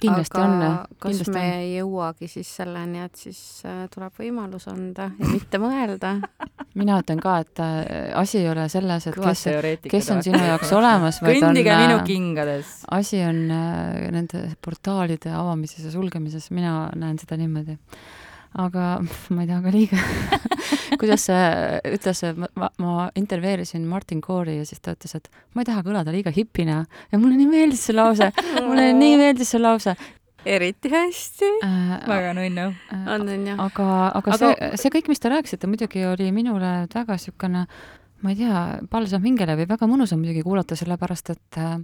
Kindlasti 0.00 0.38
aga 0.38 0.46
on, 0.46 0.78
kas 0.98 1.10
kindlasti 1.10 1.34
me 1.34 1.42
on. 1.44 1.60
ei 1.60 1.70
jõuagi 1.78 2.28
siis 2.30 2.50
selleni, 2.60 3.02
et 3.04 3.20
siis 3.20 3.40
äh, 3.68 3.84
tuleb 3.92 4.18
võimalus 4.20 4.66
anda 4.72 5.10
ja 5.18 5.30
mitte 5.30 5.60
mõelda? 5.62 6.14
mina 6.80 6.98
ütlen 7.02 7.22
ka, 7.22 7.36
et 7.44 7.62
äh, 7.64 8.10
asi 8.18 8.40
ei 8.42 8.50
ole 8.50 8.66
selles, 8.72 9.08
et 9.10 9.18
kes, 9.18 9.44
teoreetikad. 9.48 9.94
kes 9.94 10.10
on 10.14 10.24
sinu 10.26 10.42
jaoks 10.42 10.74
olemas, 10.78 11.20
vaid 11.24 11.46
on 11.46 11.56
minu 11.60 11.98
äh, 12.00 12.04
kingades. 12.08 12.74
asi 12.90 13.22
on 13.26 13.46
nende 13.48 14.44
portaalide 14.64 15.32
avamises 15.34 15.86
ja 15.86 15.94
sulgemises, 15.94 16.50
mina 16.54 16.90
näen 16.98 17.18
seda 17.22 17.38
niimoodi. 17.40 17.78
Aga 18.54 18.88
ma 19.34 19.44
ei 19.44 19.48
taha 19.50 19.62
ka 19.64 19.72
liiga 19.74 19.98
kuidas 21.00 21.26
see 21.28 21.44
ütles, 21.94 22.20
ma, 22.54 22.70
ma 22.78 23.06
intervjueerisin 23.18 23.86
Martin 23.90 24.20
Coori 24.24 24.58
ja 24.60 24.66
siis 24.68 24.82
ta 24.84 24.94
ütles, 24.94 25.16
et 25.18 25.30
ma 25.54 25.64
ei 25.64 25.70
taha 25.70 25.82
kõlada 25.86 26.14
liiga 26.14 26.32
hipina 26.34 26.84
ja 27.10 27.18
mulle 27.20 27.38
nii 27.40 27.48
meeldis 27.50 27.88
see 27.88 27.96
lause, 27.96 28.30
mulle 28.60 28.92
nii 28.96 29.16
meeldis 29.20 29.54
see 29.54 29.62
lause 29.62 29.96
eriti 30.44 30.90
hästi. 30.92 31.44
äh,. 31.64 32.08
väga 32.08 32.32
nunnu. 32.34 32.74
on, 32.92 33.28
on 33.28 33.46
ju? 33.46 33.54
aga, 33.58 33.88
aga 34.14 34.32
Aga- 34.34 34.38
see, 34.38 34.70
see 34.82 34.90
kõik, 34.96 35.08
mis 35.08 35.20
te 35.20 35.32
rääkisite, 35.32 35.70
muidugi 35.70 36.04
oli 36.06 36.30
minule 36.32 36.72
väga 36.94 37.16
niisugune, 37.16 37.64
ma 38.22 38.32
ei 38.32 38.36
tea, 38.36 38.64
palsam 38.90 39.24
hingele 39.24 39.56
või 39.56 39.68
väga 39.68 39.88
mõnus 39.88 40.12
on 40.12 40.20
muidugi 40.22 40.44
kuulata, 40.44 40.76
sellepärast 40.76 41.32
et 41.34 41.60
äh, 41.60 41.78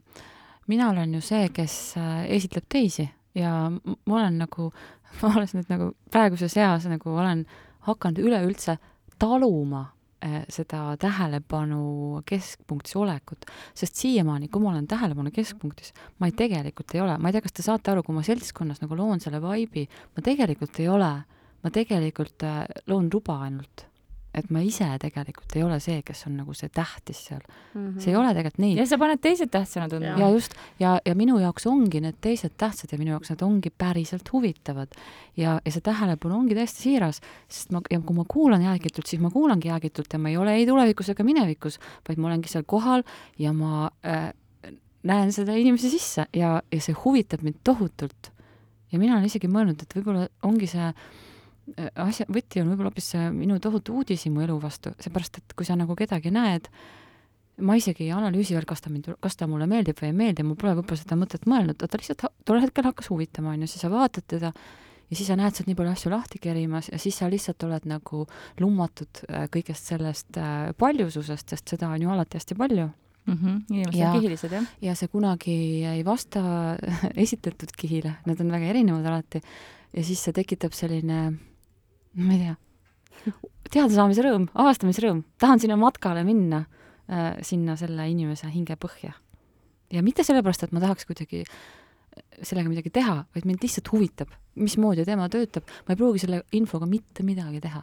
mina 0.69 0.91
olen 0.91 1.15
ju 1.19 1.25
see, 1.25 1.49
kes 1.55 1.79
äh, 2.01 2.27
esitleb 2.37 2.69
teisi 2.69 3.09
ja 3.35 3.71
ma 3.71 4.17
olen 4.21 4.41
nagu, 4.45 4.71
ma 5.21 5.33
alles 5.35 5.55
nüüd 5.57 5.71
nagu 5.73 5.93
praeguses 6.13 6.57
eas 6.59 6.87
nagu 6.91 7.17
olen 7.17 7.45
hakanud 7.87 8.21
üleüldse 8.23 8.77
taluma 9.21 9.83
äh, 10.25 10.43
seda 10.53 10.95
tähelepanu 11.01 12.23
keskpunktis 12.29 12.97
olekut, 13.01 13.45
sest 13.77 14.01
siiamaani, 14.01 14.49
kui 14.49 14.63
ma 14.63 14.73
olen 14.75 14.89
tähelepanu 14.91 15.33
keskpunktis, 15.35 15.93
ma 16.19 16.31
ei 16.31 16.37
tegelikult 16.37 16.95
ei 16.95 17.05
ole, 17.05 17.19
ma 17.19 17.29
ei 17.31 17.37
tea, 17.37 17.45
kas 17.45 17.57
te 17.57 17.67
saate 17.67 17.93
aru, 17.93 18.05
kui 18.07 18.17
ma 18.17 18.25
seltskonnas 18.27 18.83
nagu 18.85 18.99
loon 18.99 19.23
selle 19.23 19.43
vibe'i, 19.45 19.87
ma 20.17 20.25
tegelikult 20.25 20.81
ei 20.81 20.89
ole, 20.93 21.13
ma 21.65 21.73
tegelikult 21.75 22.49
äh, 22.49 22.65
loon 22.91 23.11
luba 23.13 23.41
ainult. 23.47 23.90
Et 24.35 24.51
ma 24.55 24.61
ise 24.63 24.87
tegelikult 25.03 25.57
ei 25.59 25.65
ole 25.67 25.81
see, 25.83 26.01
kes 26.07 26.23
on 26.29 26.37
nagu 26.39 26.55
see 26.55 26.71
tähtis 26.75 27.23
seal, 27.27 27.43
see 27.99 28.13
ei 28.13 28.19
ole 28.19 28.31
tegelikult 28.37 28.63
nii 28.63 28.77
ja 28.79 28.87
sa 28.87 28.99
paned 29.01 29.23
teised 29.23 29.51
tähtsana 29.51 29.89
tundma. 29.91 30.15
Ja 30.21 30.29
just, 30.31 30.55
ja, 30.83 30.93
ja 31.07 31.15
minu 31.19 31.41
jaoks 31.43 31.67
ongi 31.71 32.03
need 32.05 32.21
teised 32.23 32.55
tähtsad 32.61 32.95
ja 32.95 32.99
minu 33.01 33.17
jaoks 33.17 33.33
nad 33.35 33.43
ongi 33.47 33.73
päriselt 33.75 34.31
huvitavad. 34.33 34.95
ja, 35.37 35.59
ja 35.65 35.73
see 35.75 35.83
tähelepanu 35.85 36.37
ongi 36.39 36.55
täiesti 36.59 36.87
siiras, 36.87 37.21
sest 37.51 37.75
ma, 37.75 37.83
ja 37.91 37.99
kui 38.01 38.17
ma 38.17 38.27
kuulan 38.29 38.63
jäägitult, 38.63 39.11
siis 39.11 39.23
ma 39.23 39.33
kuulangi 39.35 39.71
jäägitult 39.73 40.13
ja 40.13 40.21
ma 40.23 40.31
ei 40.31 40.37
ole 40.39 40.55
ei 40.61 40.67
tulevikus 40.69 41.11
ega 41.11 41.27
minevikus, 41.27 41.81
vaid 42.09 42.21
ma 42.21 42.31
olengi 42.31 42.53
seal 42.53 42.67
kohal 42.71 43.03
ja 43.39 43.55
ma 43.57 43.89
äh, 44.07 44.31
näen 45.11 45.33
seda 45.35 45.57
inimese 45.59 45.91
sisse 45.91 46.29
ja, 46.37 46.61
ja 46.71 46.81
see 46.81 46.95
huvitab 47.05 47.43
mind 47.43 47.59
tohutult. 47.65 48.31
ja 48.93 48.99
mina 48.99 49.17
olen 49.17 49.27
isegi 49.27 49.51
mõelnud, 49.51 49.83
et 49.83 49.99
võib-olla 49.99 50.29
ongi 50.47 50.71
see 50.71 50.87
äh, 50.87 51.11
asja, 51.95 52.27
võti 52.29 52.63
on 52.63 52.73
võib-olla 52.73 52.91
hoopis 52.91 53.13
see 53.15 53.29
minu 53.35 53.59
tohutu 53.63 53.95
uudishimu 54.01 54.43
elu 54.47 54.57
vastu, 54.63 54.95
seepärast 55.03 55.41
et 55.43 55.55
kui 55.57 55.69
sa 55.69 55.77
nagu 55.79 55.97
kedagi 55.99 56.33
näed, 56.35 56.69
ma 57.61 57.77
isegi 57.77 58.07
ei 58.07 58.15
analüüsi 58.17 58.57
veel, 58.57 58.67
kas 58.69 58.81
ta 58.85 58.93
mind, 58.93 59.11
kas 59.21 59.37
ta 59.37 59.49
mulle 59.51 59.69
meeldib 59.71 59.99
või 60.01 60.11
ei 60.11 60.17
meeldi, 60.17 60.47
mul 60.47 60.59
pole 60.61 60.77
võib-olla 60.79 61.03
seda 61.03 61.19
mõtet 61.21 61.49
mõelnud, 61.51 61.81
ta 61.81 62.01
lihtsalt 62.01 62.25
tol 62.49 62.63
hetkel 62.63 62.89
hakkas 62.89 63.11
huvitama, 63.13 63.55
onju, 63.57 63.69
siis 63.69 63.85
sa 63.85 63.93
vaatad 63.93 64.27
teda 64.31 64.55
ja 65.11 65.19
siis 65.19 65.29
sa 65.29 65.37
näed 65.39 65.57
sealt 65.57 65.69
nii 65.69 65.79
palju 65.79 65.93
asju 65.93 66.13
lahti 66.13 66.41
kerimas 66.43 66.89
ja 66.93 66.99
siis 67.03 67.19
sa 67.21 67.29
lihtsalt 67.31 67.63
oled 67.67 67.87
nagu 67.91 68.25
lummatud 68.63 69.25
äh, 69.27 69.47
kõigest 69.53 69.91
sellest 69.91 70.39
äh, 70.39 70.71
paljususest, 70.79 71.51
sest 71.51 71.75
seda 71.75 71.91
on 71.91 72.05
ju 72.05 72.13
alati 72.15 72.39
hästi 72.39 72.57
palju 72.59 72.87
mm. 73.27 73.35
-hmm. 73.35 73.59
inimesed 73.69 74.01
Ja- 74.01 74.13
on 74.13 74.21
kihilised, 74.21 74.53
jah. 74.53 74.71
ja 74.81 74.95
see 74.95 75.09
kunagi 75.09 75.85
ei 75.85 76.05
vasta 76.05 76.41
esitletud 77.25 77.75
kihile, 77.77 78.15
nad 78.27 78.41
on 78.41 78.53
väga 78.53 78.67
erinevad 78.67 79.07
alati 79.07 79.43
ja 79.97 80.05
siis 80.05 80.25
see 80.25 80.33
tekitab 80.33 80.73
selline, 80.73 81.39
ma 82.19 82.35
ei 82.35 82.41
tea, 82.43 83.35
teadasaamise 83.71 84.25
rõõm, 84.27 84.49
avastamise 84.55 85.05
rõõm, 85.05 85.25
tahan 85.41 85.63
sinna 85.63 85.77
matkale 85.81 86.25
minna 86.27 86.65
äh,, 86.65 87.37
sinna 87.47 87.77
selle 87.81 88.09
inimese 88.11 88.51
hingepõhja. 88.51 89.13
ja 89.91 90.03
mitte 90.07 90.25
sellepärast, 90.27 90.67
et 90.67 90.73
ma 90.73 90.83
tahaks 90.83 91.07
kuidagi 91.07 91.45
sellega 92.43 92.71
midagi 92.71 92.91
teha, 92.95 93.21
vaid 93.35 93.47
mind 93.47 93.63
lihtsalt 93.63 93.91
huvitab, 93.93 94.33
mismoodi 94.59 95.05
tema 95.07 95.29
töötab, 95.31 95.69
ma 95.87 95.95
ei 95.95 96.01
pruugi 96.01 96.23
selle 96.25 96.43
infoga 96.57 96.89
mitte 96.91 97.25
midagi 97.27 97.63
teha. 97.63 97.83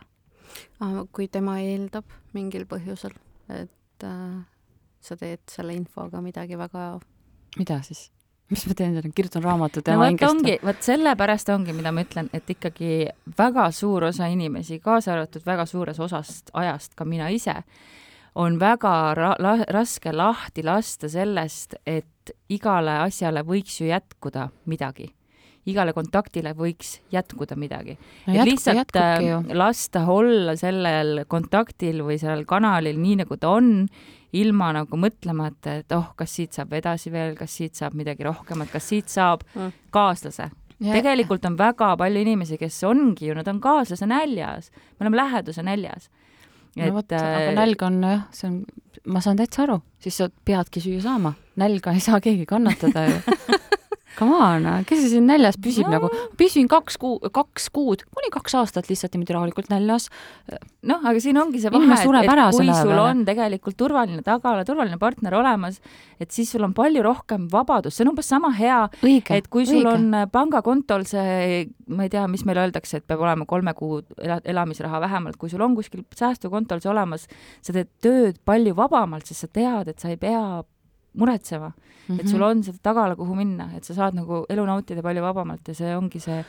kui 1.12 1.28
tema 1.28 1.60
eeldab 1.62 2.06
mingil 2.34 2.66
põhjusel, 2.70 3.14
et 3.54 4.04
äh, 4.04 4.40
sa 5.02 5.18
teed 5.20 5.44
selle 5.52 5.76
infoga 5.78 6.22
midagi 6.24 6.58
väga 6.60 6.98
mida 7.58 7.82
siis? 7.86 8.08
Mis 8.54 8.64
ma 8.68 8.76
teen 8.78 8.96
seal, 8.96 9.12
kirjutan 9.16 9.44
raamatut 9.44 9.84
no 9.84 9.92
tema 9.92 10.08
vot 10.08 10.26
ongi, 10.30 10.56
vot 10.64 10.80
sellepärast 10.86 11.52
ongi, 11.52 11.76
mida 11.76 11.92
ma 11.92 12.04
ütlen, 12.06 12.30
et 12.36 12.48
ikkagi 12.54 13.10
väga 13.38 13.68
suur 13.76 14.08
osa 14.08 14.30
inimesi, 14.32 14.80
kaasa 14.84 15.16
arvatud 15.16 15.46
väga 15.48 15.68
suures 15.68 16.00
osast 16.04 16.54
ajast 16.56 16.96
ka 16.96 17.08
mina 17.08 17.30
ise, 17.34 17.58
on 18.40 18.60
väga 18.62 18.94
ra 19.18 19.34
la 19.44 19.58
raske 19.74 20.14
lahti 20.16 20.64
lasta 20.64 21.10
sellest, 21.12 21.76
et 21.86 22.34
igale 22.54 23.02
asjale 23.04 23.44
võiks 23.48 23.82
ju 23.82 23.92
jätkuda 23.92 24.50
midagi. 24.66 25.12
igale 25.68 25.92
kontaktile 25.92 26.54
võiks 26.56 27.02
jätkuda 27.12 27.58
midagi. 27.60 27.98
no 28.28 28.44
lihtsalt 28.48 28.78
jätkubki 28.78 29.28
ju 29.28 29.40
äh, 29.42 29.56
lasta 29.56 30.06
olla 30.08 30.56
sellel 30.56 31.26
kontaktil 31.28 32.06
või 32.08 32.16
sellel 32.22 32.46
kanalil 32.48 32.96
nii, 32.96 33.18
nagu 33.26 33.38
ta 33.38 33.50
on, 33.60 33.90
ilma 34.34 34.72
nagu 34.76 34.98
mõtlemata, 35.00 35.78
et 35.80 35.92
oh, 35.96 36.10
kas 36.20 36.34
siit 36.36 36.54
saab 36.58 36.74
edasi 36.74 37.12
veel, 37.12 37.36
kas 37.40 37.52
siit 37.58 37.76
saab 37.80 37.94
midagi 37.96 38.24
rohkemat, 38.28 38.72
kas 38.72 38.84
siit 38.90 39.08
saab 39.10 39.44
Mm. 39.56 39.72
kaaslase. 39.92 40.50
Ja- 40.80 40.94
tegelikult 40.94 41.46
on 41.46 41.56
väga 41.58 41.96
palju 41.98 42.22
inimesi, 42.22 42.58
kes 42.58 42.84
ongi 42.84 43.28
ju, 43.28 43.34
nad 43.34 43.48
on 43.48 43.60
kaaslase 43.62 44.06
näljas, 44.06 44.70
me 45.00 45.06
oleme 45.08 45.18
läheduse 45.18 45.64
näljas. 45.64 46.10
no 46.78 46.92
vot, 46.94 47.12
aga 47.12 47.48
äh, 47.50 47.54
nälg 47.56 47.82
on 47.82 48.02
jah, 48.04 48.22
see 48.32 48.48
on, 48.48 48.66
ma 49.08 49.20
saan 49.22 49.38
täitsa 49.40 49.64
aru, 49.64 49.80
siis 50.00 50.18
sa 50.18 50.28
peadki 50.46 50.80
süüa 50.84 51.02
saama, 51.02 51.34
nälga 51.56 51.92
ei 51.96 52.00
saa 52.00 52.20
keegi 52.22 52.46
kannatada 52.46 53.08
ju. 53.10 53.16
Come 54.18 54.34
on, 54.34 54.64
kes 54.90 55.02
see 55.04 55.10
siin 55.12 55.28
näljas 55.30 55.58
püsib 55.62 55.86
No. 55.86 55.92
nagu, 55.94 56.08
püsin 56.40 56.66
kaks 56.72 56.96
kuu, 56.98 57.20
kaks 57.34 57.68
kuud, 57.70 58.02
kuni 58.16 58.32
kaks 58.34 58.56
aastat 58.58 58.88
lihtsalt 58.90 59.14
niimoodi 59.14 59.36
rahulikult 59.36 59.70
näljas. 59.70 60.08
noh, 60.88 61.04
aga 61.06 61.20
siin 61.22 61.38
ongi 61.38 61.60
see 61.62 61.70
vahe, 61.70 61.84
et, 62.24 62.26
et 62.26 62.30
kui 62.58 62.66
sul 62.82 62.94
peale. 62.96 63.10
on 63.12 63.26
tegelikult 63.28 63.78
turvaline 63.78 64.22
tagala, 64.26 64.64
turvaline 64.66 64.98
partner 64.98 65.36
olemas, 65.36 65.78
et 66.20 66.32
siis 66.32 66.50
sul 66.52 66.64
on 66.64 66.74
palju 66.74 67.04
rohkem 67.04 67.48
vabadust, 67.52 67.98
see 67.98 68.06
on 68.08 68.12
umbes 68.16 68.26
sama 68.32 68.50
hea, 68.58 68.80
et 69.38 69.48
kui 69.54 69.66
sul 69.70 69.84
õige. 69.84 69.94
on 69.94 70.30
pangakontol 70.32 71.06
see, 71.06 71.68
ma 71.88 72.04
ei 72.08 72.10
tea, 72.10 72.26
mis 72.28 72.46
meile 72.48 72.64
öeldakse, 72.66 72.98
et 72.98 73.08
peab 73.08 73.20
olema 73.22 73.46
kolme 73.46 73.74
kuu 73.78 74.02
ela- 74.18 74.42
elamisraha 74.44 75.02
vähemalt, 75.04 75.38
kui 75.38 75.50
sul 75.50 75.62
on 75.62 75.76
kuskil 75.76 76.02
säästukontol 76.16 76.82
see 76.82 76.90
olemas, 76.92 77.28
sa 77.62 77.74
teed 77.76 77.90
tööd 78.02 78.40
palju 78.46 78.74
vabamalt, 78.76 79.28
sest 79.28 79.46
sa 79.46 79.48
tead, 79.48 79.88
et 79.94 80.00
sa 80.00 80.10
ei 80.10 80.18
pea 80.18 80.64
muretsema 81.18 81.70
mm, 81.70 81.88
Mhm. 82.08 82.16
-hmm. 82.16 82.20
et 82.22 82.30
sul 82.30 82.42
on 82.42 82.64
seda 82.64 82.78
tagala, 82.84 83.16
kuhu 83.16 83.36
minna, 83.36 83.70
et 83.76 83.84
sa 83.84 83.94
saad 83.94 84.16
nagu 84.16 84.46
elu 84.50 84.66
nautida 84.66 85.04
palju 85.04 85.22
vabamalt 85.22 85.68
ja 85.68 85.76
see 85.76 85.96
ongi 85.96 86.20
see, 86.24 86.44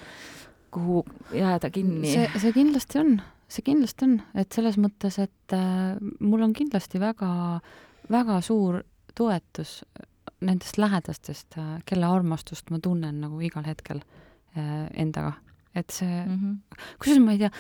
kuhu 0.71 1.03
jääda 1.35 1.71
kinni. 1.71 2.13
see, 2.13 2.29
see 2.39 2.53
kindlasti 2.53 3.01
on, 3.03 3.17
see 3.49 3.65
kindlasti 3.67 4.07
on, 4.07 4.21
et 4.35 4.53
selles 4.53 4.79
mõttes, 4.79 5.19
et 5.19 5.57
äh, 5.57 5.97
mul 6.21 6.43
on 6.47 6.53
kindlasti 6.53 7.01
väga, 7.03 7.61
väga 8.11 8.41
suur 8.41 8.83
toetus 9.19 9.83
nendest 10.41 10.79
lähedastest, 10.79 11.59
kelle 11.85 12.07
armastust 12.07 12.71
ma 12.71 12.79
tunnen 12.79 13.21
nagu 13.21 13.41
igal 13.43 13.67
hetkel 13.67 14.05
äh, 14.55 14.87
endaga. 14.95 15.33
Et 15.75 15.91
see, 15.91 16.25
mm. 16.27 16.39
-hmm. 16.39 16.85
kusjuures 16.99 17.25
ma 17.25 17.33
ei 17.33 17.39
tea, 17.39 17.51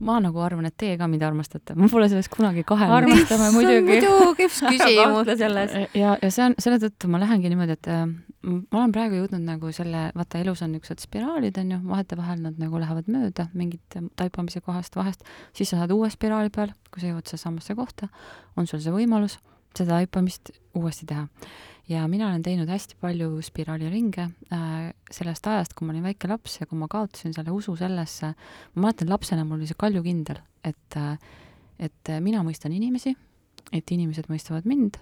ma 0.00 0.18
nagu 0.22 0.40
arvan, 0.42 0.66
et 0.66 0.76
teie 0.76 0.96
ka 0.98 1.08
mind 1.10 1.22
armastate, 1.26 1.74
ma 1.78 1.88
pole 1.90 2.08
sellest 2.08 2.30
kunagi 2.34 2.64
kahelnud. 2.66 2.96
armastame 2.96 3.50
muidugi. 3.54 3.98
muidugi 3.98 4.46
üks 4.48 4.60
küsimus. 4.66 5.32
selles. 5.38 5.76
ja, 5.94 6.16
ja 6.22 6.30
see 6.30 6.44
on, 6.44 6.56
selle 6.58 6.78
tõttu 6.82 7.10
ma 7.10 7.20
lähengi 7.22 7.50
niimoodi, 7.52 7.76
et 7.78 7.90
äh, 7.92 8.06
ma 8.46 8.82
olen 8.82 8.94
praegu 8.94 9.22
jõudnud 9.22 9.44
nagu 9.46 9.72
selle, 9.74 10.08
vaata 10.18 10.42
elus 10.42 10.62
on 10.62 10.72
niisugused 10.74 11.02
spiraalid, 11.06 11.58
on 11.62 11.74
ju, 11.74 11.80
vahetevahel 11.90 12.42
nad 12.42 12.58
nagu 12.62 12.80
lähevad 12.80 13.10
mööda 13.10 13.48
mingit 13.54 13.98
taipamise 14.16 14.62
kohast 14.64 14.96
vahest, 14.98 15.24
siis 15.52 15.72
sa 15.72 15.82
saad 15.82 15.94
uue 15.94 16.10
spiraali 16.10 16.52
peal, 16.54 16.74
kui 16.92 17.02
sa 17.02 17.12
jõuad 17.12 17.30
sellesamasse 17.30 17.78
kohta, 17.78 18.10
on 18.56 18.70
sul 18.70 18.82
see 18.84 18.94
võimalus 18.94 19.38
seda 19.76 19.98
taipamist 19.98 20.52
uuesti 20.78 21.06
teha. 21.08 21.26
Ja 21.88 22.04
mina 22.08 22.28
olen 22.28 22.42
teinud 22.44 22.68
hästi 22.68 22.98
palju 23.00 23.42
spiraaliringe 23.42 24.28
äh, 24.52 24.92
sellest 25.10 25.46
ajast, 25.46 25.74
kui 25.74 25.88
ma 25.88 25.94
olin 25.94 26.08
väike 26.10 26.30
laps 26.30 26.60
ja 26.60 26.68
kui 26.68 26.78
ma 26.78 26.88
kaotasin 26.90 27.34
selle 27.36 27.54
usu 27.54 27.76
sellesse, 27.76 28.34
ma 28.74 28.86
mäletan 28.86 29.10
lapsena 29.12 29.44
mul 29.44 29.60
oli 29.60 29.68
see 29.70 29.78
kaljukindel, 29.78 30.42
et 30.64 30.98
äh, 31.00 31.16
et 31.78 32.10
mina 32.20 32.42
mõistan 32.42 32.72
inimesi, 32.74 33.12
et 33.72 33.90
inimesed 33.94 34.26
mõistavad 34.30 34.66
mind 34.66 34.98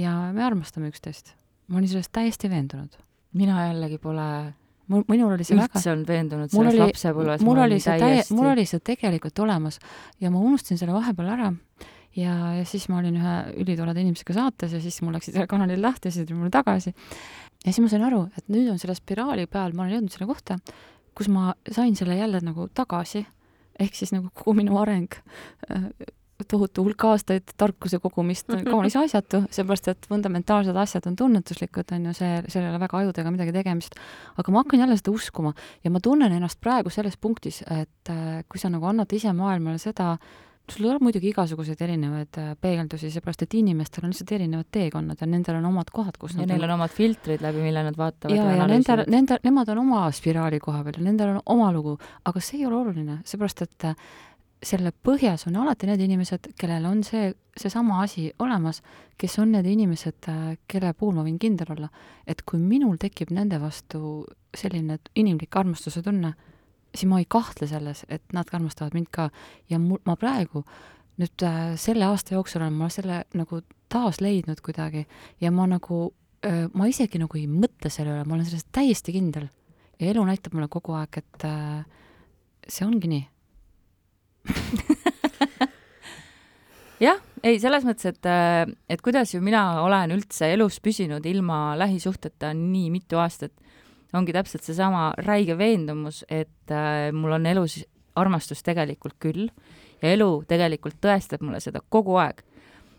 ja 0.00 0.14
me 0.32 0.44
armastame 0.44 0.88
üksteist. 0.92 1.34
ma 1.68 1.80
olin 1.80 1.90
sellest 1.90 2.12
täiesti 2.12 2.50
veendunud. 2.50 2.96
mina 3.32 3.66
jällegi 3.68 3.98
pole 3.98 4.54
mul, 4.86 5.04
minul 5.08 5.34
oli 5.34 5.44
see 5.44 5.56
väga 5.58 5.74
üldse 5.74 5.92
olnud 5.92 6.08
veendunud 6.08 6.54
mul 6.54 6.70
selles 6.70 6.82
lapsepõlves. 6.84 7.44
mul 7.44 7.60
oli 7.64 7.80
see 7.80 7.98
täie-, 8.00 8.24
mul 8.30 8.52
oli 8.52 8.66
see 8.68 8.80
tegelikult 8.80 9.38
olemas 9.44 9.78
ja 10.20 10.30
ma 10.30 10.40
unustasin 10.40 10.80
selle 10.80 10.96
vahepeal 10.96 11.32
ära 11.36 11.52
ja, 12.16 12.34
ja 12.58 12.64
siis 12.68 12.88
ma 12.92 13.00
olin 13.00 13.18
ühe 13.20 13.36
ülitoleda 13.62 14.02
inimesega 14.02 14.36
saates 14.36 14.74
ja 14.76 14.82
siis 14.82 14.98
mul 15.04 15.16
läksid 15.16 15.36
selle 15.36 15.48
kanalid 15.50 15.80
lahti 15.82 16.10
ja 16.10 16.16
siis 16.16 16.28
tuli 16.28 16.40
mulle 16.40 16.52
tagasi. 16.54 16.94
ja 17.64 17.70
siis 17.70 17.82
ma 17.84 17.92
sain 17.92 18.06
aru, 18.08 18.26
et 18.38 18.52
nüüd 18.52 18.70
on 18.72 18.82
selle 18.82 18.96
spiraali 18.98 19.46
peal, 19.50 19.76
ma 19.76 19.84
olen 19.84 19.98
jõudnud 19.98 20.16
selle 20.16 20.28
kohta, 20.30 20.58
kus 21.16 21.30
ma 21.32 21.54
sain 21.72 21.96
selle 21.98 22.18
jälle 22.18 22.42
nagu 22.44 22.68
tagasi, 22.74 23.24
ehk 23.80 23.98
siis 23.98 24.14
nagu 24.16 24.30
kogu 24.34 24.56
minu 24.56 24.78
areng, 24.80 25.16
tohutu 26.48 26.84
hulk 26.84 27.04
aastaid 27.08 27.52
tarkuse 27.56 27.98
kogumist 28.02 28.50
on 28.52 28.64
kaunis 28.66 28.96
asjatu, 29.04 29.42
seepärast 29.52 29.88
et 29.92 30.08
fundamentaalsed 30.08 30.76
asjad 30.76 31.08
on 31.08 31.16
tunnetuslikud, 31.16 31.92
on 31.96 32.10
ju, 32.10 32.16
see, 32.18 32.32
seal 32.52 32.66
ei 32.66 32.72
ole 32.74 32.80
väga 32.82 33.00
ajudega 33.00 33.32
midagi 33.32 33.54
tegemist. 33.56 33.96
aga 34.36 34.52
ma 34.52 34.62
hakkan 34.64 34.84
jälle 34.84 34.98
seda 35.00 35.14
uskuma 35.16 35.54
ja 35.84 35.92
ma 35.92 36.02
tunnen 36.04 36.32
ennast 36.36 36.60
praegu 36.60 36.92
selles 36.92 37.16
punktis, 37.16 37.62
et 37.62 38.12
äh, 38.12 38.42
kui 38.48 38.60
sa 38.60 38.70
nagu 38.72 38.88
annad 38.88 39.12
ise 39.16 39.32
maailmale 39.36 39.80
seda, 39.80 40.16
sul 40.66 40.82
tuleb 40.82 41.04
muidugi 41.06 41.30
igasuguseid 41.30 41.82
erinevaid 41.86 42.38
äh, 42.42 42.52
peegeldusi, 42.60 43.10
seepärast 43.14 43.44
et 43.46 43.54
inimestel 43.58 44.06
on 44.06 44.12
lihtsalt 44.12 44.32
erinevad 44.34 44.68
teekonnad 44.74 45.20
ja 45.22 45.28
nendel 45.30 45.60
on 45.60 45.68
omad 45.70 45.90
kohad, 45.94 46.18
kus 46.18 46.34
ja 46.34 46.42
nad 46.42 46.54
neil 46.54 46.66
on. 46.66 46.76
omad 46.78 46.94
filtrid 46.94 47.44
läbi, 47.44 47.62
mille 47.62 47.84
nad 47.86 47.98
vaatavad 47.98 48.36
ja, 48.36 48.46
ja 48.50 48.62
ja 48.62 48.68
nendel, 48.70 49.04
nendel, 49.12 49.42
nemad 49.46 49.70
on 49.74 49.82
oma 49.84 50.06
spiraali 50.14 50.58
koha 50.62 50.82
peal 50.86 50.98
ja 50.98 51.06
nendel 51.06 51.36
on 51.36 51.42
oma 51.56 51.68
lugu, 51.74 51.96
aga 52.26 52.42
see 52.42 52.60
ei 52.60 52.66
ole 52.66 52.80
oluline, 52.80 53.20
seepärast 53.28 53.62
et 53.66 53.88
äh, 53.92 54.08
selle 54.66 54.90
põhjas 55.04 55.46
on 55.46 55.58
alati 55.60 55.88
need 55.88 56.02
inimesed, 56.06 56.50
kellel 56.58 56.86
on 56.88 57.02
see, 57.06 57.30
seesama 57.58 58.00
asi 58.02 58.26
olemas, 58.42 58.82
kes 59.20 59.38
on 59.42 59.52
need 59.54 59.68
inimesed, 59.70 60.30
kelle 60.68 60.92
puhul 60.96 61.14
ma 61.18 61.24
võin 61.26 61.38
kindel 61.40 61.70
olla, 61.76 61.90
et 62.26 62.42
kui 62.42 62.58
minul 62.60 62.96
tekib 63.00 63.30
nende 63.36 63.60
vastu 63.62 64.24
selline 64.56 64.98
inimlik 65.14 65.56
armastuse 65.56 66.02
tunne, 66.02 66.32
siis 66.96 67.08
ma 67.10 67.20
ei 67.22 67.28
kahtle 67.28 67.68
selles, 67.70 68.04
et 68.08 68.24
nad 68.32 68.48
ka 68.48 68.58
armastavad 68.58 68.96
mind 68.96 69.10
ka 69.14 69.30
ja 69.70 69.78
mul, 69.82 70.00
ma 70.08 70.16
praegu 70.18 70.64
nüüd 71.20 71.44
äh, 71.46 71.74
selle 71.80 72.04
aasta 72.08 72.36
jooksul 72.36 72.62
olen 72.62 72.76
ma 72.76 72.88
selle 72.92 73.22
nagu 73.36 73.62
taas 73.92 74.20
leidnud 74.20 74.60
kuidagi 74.64 75.06
ja 75.40 75.52
ma 75.54 75.66
nagu 75.70 76.10
äh, 76.46 76.66
ma 76.76 76.88
isegi 76.90 77.20
nagu 77.22 77.38
ei 77.38 77.46
mõtle 77.50 77.92
selle 77.92 78.12
üle, 78.12 78.26
ma 78.26 78.36
olen 78.36 78.48
selles 78.48 78.66
täiesti 78.74 79.14
kindel. 79.16 79.48
ja 80.00 80.10
elu 80.10 80.24
näitab 80.28 80.52
mulle 80.56 80.68
kogu 80.68 80.92
aeg, 80.98 81.22
et 81.22 81.46
äh, 81.48 81.84
see 82.68 82.84
ongi 82.86 83.08
nii. 83.08 83.24
jah, 87.06 87.22
ei 87.42 87.56
selles 87.62 87.86
mõttes, 87.86 88.12
et, 88.12 88.28
et 88.92 89.02
kuidas 89.02 89.32
ju 89.32 89.40
mina 89.44 89.82
olen 89.82 90.12
üldse 90.18 90.52
elus 90.52 90.80
püsinud 90.84 91.24
ilma 91.26 91.78
lähisuhteta 91.80 92.52
nii 92.56 92.90
mitu 92.92 93.18
aastat, 93.22 93.54
ongi 94.14 94.32
täpselt 94.32 94.62
seesama 94.62 95.10
räige 95.18 95.58
veendumus, 95.58 96.24
et 96.30 96.70
äh, 96.70 97.10
mul 97.12 97.36
on 97.38 97.46
elus 97.46 97.80
armastust 98.16 98.64
tegelikult 98.66 99.16
küll 99.20 99.48
ja 100.02 100.12
elu 100.12 100.30
tegelikult 100.48 101.00
tõestab 101.02 101.44
mulle 101.44 101.60
seda 101.64 101.82
kogu 101.88 102.18
aeg. 102.20 102.42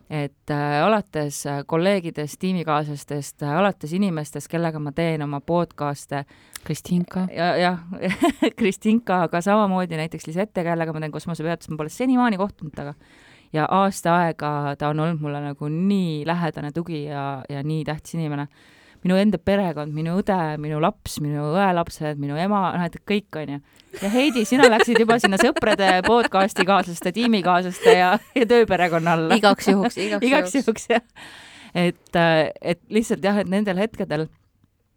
et 0.09 0.51
äh, 0.55 0.83
alates 0.85 1.41
äh, 1.45 1.63
kolleegidest, 1.67 2.37
tiimikaaslastest 2.39 3.43
äh,, 3.43 3.57
alates 3.59 3.91
inimestest, 3.91 4.47
kellega 4.47 4.79
ma 4.79 4.93
teen 4.95 5.21
oma 5.25 5.41
podcast'e, 5.43 6.21
Kristiinka, 6.63 7.25
ja, 7.35 7.49
jah, 7.59 7.81
Kristinka, 8.59 9.25
aga 9.27 9.41
samamoodi 9.43 9.99
näiteks 9.99 10.29
Lisette, 10.29 10.63
kellega 10.63 10.93
ma 10.95 11.03
teen 11.03 11.11
kosmosepeatust, 11.11 11.73
ma 11.73 11.81
pole 11.81 11.91
senimaani 11.91 12.39
kohtunud 12.39 12.71
temaga. 12.71 12.95
ja 13.53 13.67
aasta 13.71 14.15
aega 14.21 14.75
ta 14.79 14.93
on 14.93 14.99
olnud 14.99 15.19
mulle 15.19 15.43
nagu 15.43 15.67
nii 15.67 16.23
lähedane 16.27 16.71
tugi 16.71 17.03
ja, 17.03 17.43
ja 17.49 17.63
nii 17.63 17.83
tähtis 17.83 18.15
inimene. 18.15 18.47
Minu 19.05 19.17
enda 19.19 19.39
perekond, 19.41 19.93
minu 19.95 20.17
õde, 20.21 20.37
minu 20.61 20.79
laps, 20.83 21.19
minu 21.23 21.51
õelapsed, 21.53 22.19
minu 22.21 22.37
ema, 22.39 22.61
noh, 22.75 22.85
et 22.87 22.97
kõik 23.07 23.39
onju. 23.41 23.59
ja 24.01 24.11
Heidi, 24.13 24.45
sina 24.47 24.69
läksid 24.71 24.99
juba 25.03 25.19
sinna 25.21 25.39
sõprade 25.41 25.91
podcast'i 26.07 26.65
kaaslaste, 26.67 27.13
tiimikaaslaste 27.15 27.97
ja, 27.97 28.15
ja 28.37 28.49
tööperekonna 28.49 29.17
alla 29.17 29.37
igaks 29.37 29.69
juhuks, 29.71 29.99
igaks, 30.01 30.27
igaks 30.27 30.57
juhuks 30.59 30.89
jah. 30.91 31.05
et, 31.75 32.21
et 32.61 32.81
lihtsalt 32.93 33.23
jah, 33.25 33.39
et 33.43 33.49
nendel 33.51 33.79
hetkedel 33.83 34.27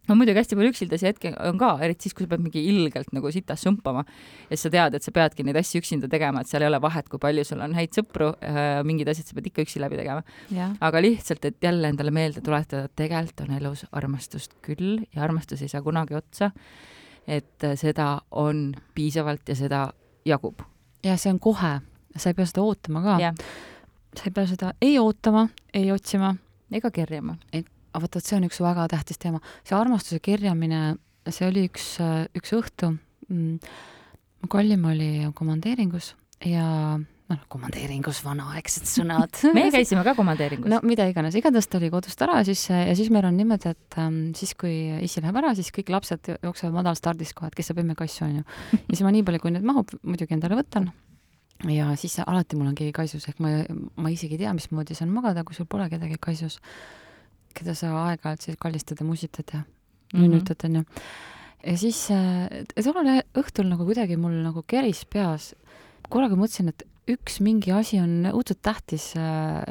no 0.08 0.16
muidugi 0.18 0.40
hästi 0.40 0.56
palju 0.58 0.72
üksildasi 0.72 1.08
hetki 1.08 1.32
on 1.46 1.58
ka, 1.60 1.70
eriti 1.84 2.08
siis, 2.08 2.14
kui 2.16 2.24
sa 2.26 2.32
pead 2.32 2.44
mingi 2.44 2.62
ilgelt 2.70 3.12
nagu 3.16 3.30
sitas 3.34 3.62
sumpama 3.66 4.04
ja 4.50 4.58
sa 4.58 4.72
tead, 4.72 4.96
et 4.96 5.06
sa 5.06 5.12
peadki 5.14 5.44
neid 5.46 5.58
asju 5.60 5.82
üksinda 5.82 6.10
tegema, 6.10 6.42
et 6.42 6.50
seal 6.50 6.64
ei 6.64 6.70
ole 6.70 6.80
vahet, 6.82 7.08
kui 7.10 7.22
palju 7.22 7.44
sul 7.46 7.62
on 7.64 7.76
häid 7.76 7.94
sõpru, 7.96 8.32
mingid 8.88 9.10
asjad 9.12 9.30
sa 9.30 9.38
pead 9.38 9.50
ikka 9.52 9.66
üksi 9.66 9.82
läbi 9.82 10.00
tegema. 10.00 10.24
aga 10.80 11.04
lihtsalt, 11.04 11.44
et 11.44 11.62
jälle 11.62 11.92
endale 11.92 12.14
meelde 12.14 12.42
tuletada, 12.44 12.88
et 12.88 12.96
tegelikult 12.98 13.44
on 13.46 13.54
elus 13.60 13.84
armastust 13.92 14.56
küll 14.66 15.04
ja 15.14 15.24
armastus 15.26 15.62
ei 15.62 15.72
saa 15.72 15.84
kunagi 15.84 16.16
otsa. 16.18 16.50
et 17.26 17.62
seda 17.76 18.20
on 18.30 18.74
piisavalt 18.94 19.48
ja 19.48 19.54
seda 19.54 19.86
jagub. 20.24 20.62
ja 21.04 21.16
see 21.16 21.32
on 21.32 21.38
kohe 21.38 21.80
sa 22.16 22.30
ei 22.30 22.34
pea 22.34 22.46
seda 22.46 22.62
ootama 22.62 23.02
ka 23.02 23.34
sa 24.16 24.26
ei 24.26 24.32
pea 24.34 24.46
seda 24.46 24.72
ei 24.82 24.98
ootama, 24.98 25.48
ei 25.74 25.92
otsima, 25.92 26.34
ega 26.72 26.90
kerjama. 26.90 27.36
Aga 27.90 28.02
vaata, 28.04 28.20
et 28.22 28.30
see 28.30 28.38
on 28.38 28.48
üks 28.48 28.60
väga 28.62 28.88
tähtis 28.92 29.20
teema, 29.22 29.42
see 29.66 29.76
armastuse 29.78 30.20
kirjamine, 30.24 30.96
see 31.28 31.46
oli 31.48 31.66
üks, 31.68 31.92
üks 32.38 32.56
õhtu 32.56 32.94
mm,, 33.28 33.58
kallim 34.50 34.84
oli 34.90 35.10
komandeeringus 35.36 36.14
ja 36.46 36.98
noh, 37.30 37.42
komandeeringus 37.52 38.20
vanaaegsed 38.24 38.88
sõnad. 38.88 39.34
Meie 39.56 39.72
käisime 39.74 40.02
ka 40.06 40.14
komandeeringus. 40.18 40.70
No 40.72 40.80
mida 40.86 41.06
iganes, 41.10 41.36
igatahes 41.38 41.68
ta 41.70 41.78
oli 41.80 41.90
kodust 41.92 42.22
ära 42.24 42.40
siis 42.46 42.64
ja 42.70 42.94
siis 42.98 43.10
meil 43.14 43.28
on 43.28 43.36
niimoodi, 43.38 43.74
et 43.74 43.98
ähm, 44.00 44.20
siis, 44.38 44.54
kui 44.58 44.74
issi 45.04 45.22
läheb 45.22 45.38
ära, 45.42 45.52
siis 45.58 45.70
kõik 45.74 45.92
lapsed 45.94 46.32
jooksevad 46.36 46.80
madalstardis 46.80 47.34
kohe, 47.36 47.50
et 47.50 47.58
kes 47.58 47.70
saab 47.70 47.82
emme 47.84 47.96
kassu, 47.98 48.24
onju. 48.26 48.46
ja 48.74 48.82
siis 48.88 49.04
ma 49.06 49.14
nii 49.14 49.26
palju, 49.26 49.44
kui 49.44 49.54
neid 49.54 49.66
mahub, 49.66 49.92
muidugi 50.02 50.36
endale 50.36 50.58
võtan. 50.58 50.90
ja 51.68 51.92
siis 52.00 52.18
alati 52.24 52.58
mul 52.58 52.72
on 52.72 52.78
keegi 52.78 52.96
kaisus, 52.96 53.28
ehk 53.30 53.42
ma, 53.44 53.60
ma 54.00 54.12
isegi 54.12 54.38
ei 54.38 54.44
tea, 54.46 54.56
mismoodi 54.56 54.96
see 54.96 55.06
on 55.06 55.14
magada, 55.14 55.44
kui 55.46 55.56
sul 55.56 55.68
pole 55.70 55.90
kedagi 55.92 56.18
kaisus, 56.20 56.58
keda 57.56 57.74
sa 57.78 57.90
aeg-ajalt 58.06 58.46
siis 58.46 58.58
kallistad 58.60 59.00
ja 59.00 59.06
musitad 59.06 59.54
ja 59.54 59.64
Mhm. 60.10 60.22
nunnutad, 60.24 60.64
onju. 60.66 60.84
ja 61.66 61.76
siis 61.78 62.08
äh, 62.10 62.64
tollel 62.82 63.20
õhtul 63.38 63.68
nagu 63.70 63.84
kuidagi 63.86 64.16
mul 64.18 64.32
nagu 64.42 64.64
keris 64.66 65.04
peas, 65.06 65.52
korraga 66.10 66.34
mõtlesin, 66.34 66.72
et 66.72 66.82
üks 67.10 67.38
mingi 67.42 67.70
asi 67.74 67.98
on 68.02 68.26
õudselt 68.30 68.58
tähtis, 68.62 69.12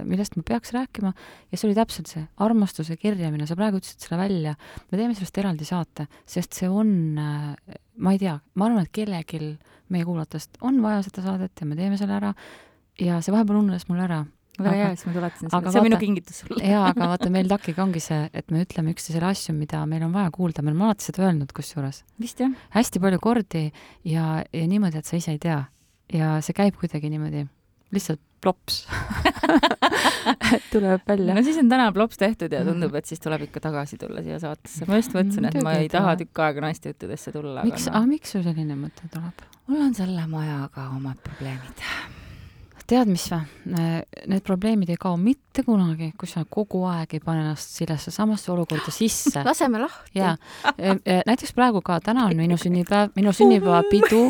millest 0.03 0.35
ma 0.35 0.43
peaks 0.47 0.71
rääkima 0.75 1.11
ja 1.51 1.57
see 1.57 1.67
oli 1.69 1.75
täpselt 1.75 2.07
see 2.11 2.23
armastuse 2.39 2.95
kirjamine, 2.99 3.47
sa 3.47 3.55
praegu 3.59 3.79
ütlesid 3.79 3.99
selle 4.03 4.19
välja. 4.21 4.55
me 4.91 4.97
teeme 4.97 5.15
sellest 5.15 5.37
eraldi 5.37 5.67
saate, 5.67 6.07
sest 6.25 6.53
see 6.53 6.69
on, 6.71 6.89
ma 7.15 8.11
ei 8.15 8.19
tea, 8.19 8.39
ma 8.55 8.65
arvan, 8.65 8.83
et 8.87 8.91
kellelgi 8.95 9.57
meie 9.89 10.05
kuulajatest 10.07 10.59
on 10.61 10.81
vaja 10.81 11.03
seda 11.03 11.21
saadet 11.25 11.51
ja 11.59 11.67
me 11.67 11.75
teeme 11.75 11.97
selle 11.97 12.15
ära 12.15 12.33
ja 12.99 13.19
see 13.21 13.31
vahepeal 13.35 13.59
ununes 13.59 13.87
mul 13.89 13.99
ära. 14.03 14.25
Väga 14.65 14.75
hea, 14.77 14.91
siis 14.95 15.09
ma 15.09 15.15
tuletasin 15.17 15.51
seda, 15.53 15.73
see 15.73 15.81
on 15.81 15.87
minu 15.87 15.99
kingitus 16.01 16.41
sulle. 16.43 16.61
jaa, 16.63 16.85
aga 16.91 17.09
vaata, 17.13 17.31
meil 17.33 17.51
TAK-iga 17.51 17.83
ongi 17.85 18.03
see, 18.03 18.21
et 18.33 18.53
me 18.53 18.63
ütleme 18.65 18.93
üksteisele 18.95 19.29
asju, 19.31 19.55
mida 19.57 19.83
meil 19.89 20.05
on 20.07 20.15
vaja 20.15 20.31
kuulda, 20.35 20.63
me 20.65 20.73
oleme 20.73 20.89
alati 20.89 21.09
seda 21.09 21.27
öelnud 21.27 21.53
kusjuures 21.55 22.03
vist 22.21 22.41
jah. 22.43 22.55
hästi 22.75 23.03
palju 23.03 23.21
kordi 23.23 23.65
ja, 24.07 24.39
ja 24.43 24.65
niimoodi, 24.71 25.01
et 25.01 25.09
sa 25.09 25.19
ise 25.19 25.35
ei 25.35 25.41
tea. 25.41 25.61
ja 26.13 26.37
see 26.45 26.57
käib 26.57 26.79
kuidagi 26.79 27.11
niimoodi, 27.13 27.45
lihtsalt 27.95 28.21
plops 28.41 28.87
tuleb 30.73 31.01
välja 31.07 31.35
no. 31.35 31.43
siis 31.43 31.57
on 31.57 31.69
täna 31.69 31.89
plops 31.91 32.17
tehtud 32.17 32.53
ja 32.53 32.63
tundub, 32.65 32.95
et 32.95 33.09
siis 33.09 33.21
tuleb 33.23 33.43
ikka 33.49 33.63
tagasi 33.63 33.99
tulla 34.01 34.23
siia 34.25 34.39
saatesse. 34.41 34.87
ma 34.89 34.99
just 35.01 35.15
mõtlesin, 35.15 35.49
et 35.49 35.59
ma 35.65 35.75
ei 35.79 35.91
taha 35.91 36.15
tükk 36.19 36.43
aega 36.45 36.63
naistejuttudesse 36.67 37.35
tulla, 37.35 37.65
miks, 37.67 37.87
aga 37.87 37.97
aga 37.97 38.05
noh, 38.05 38.13
miks 38.15 38.35
sul 38.35 38.45
selline 38.47 38.79
mõte 38.79 39.11
tuleb? 39.13 39.43
mul 39.67 39.85
on 39.89 39.93
selle 39.97 40.25
majaga 40.31 40.89
omad 40.95 41.21
probleemid. 41.25 41.85
tead, 42.89 43.09
mis 43.11 43.25
või? 43.31 43.41
Need 44.29 44.45
probleemid 44.45 44.89
ei 44.89 44.99
kao 44.99 45.17
mitte 45.19 45.63
kunagi, 45.65 46.11
kui 46.17 46.29
sa 46.29 46.43
kogu 46.49 46.83
aeg 46.89 47.17
ei 47.17 47.23
pane 47.23 47.43
ennast 47.43 47.75
sellesse 47.77 48.13
samasse 48.13 48.51
olukorda 48.53 48.93
sisse. 48.93 49.43
laseme 49.49 49.81
lahti. 49.83 50.19
jaa, 50.19 50.35
näiteks 51.27 51.53
praegu 51.57 51.83
ka, 51.85 51.99
täna 52.03 52.27
on 52.29 52.37
minu 52.39 52.57
sünnipäev, 52.59 53.13
minu 53.17 53.33
sünnipäevapidu, 53.35 54.23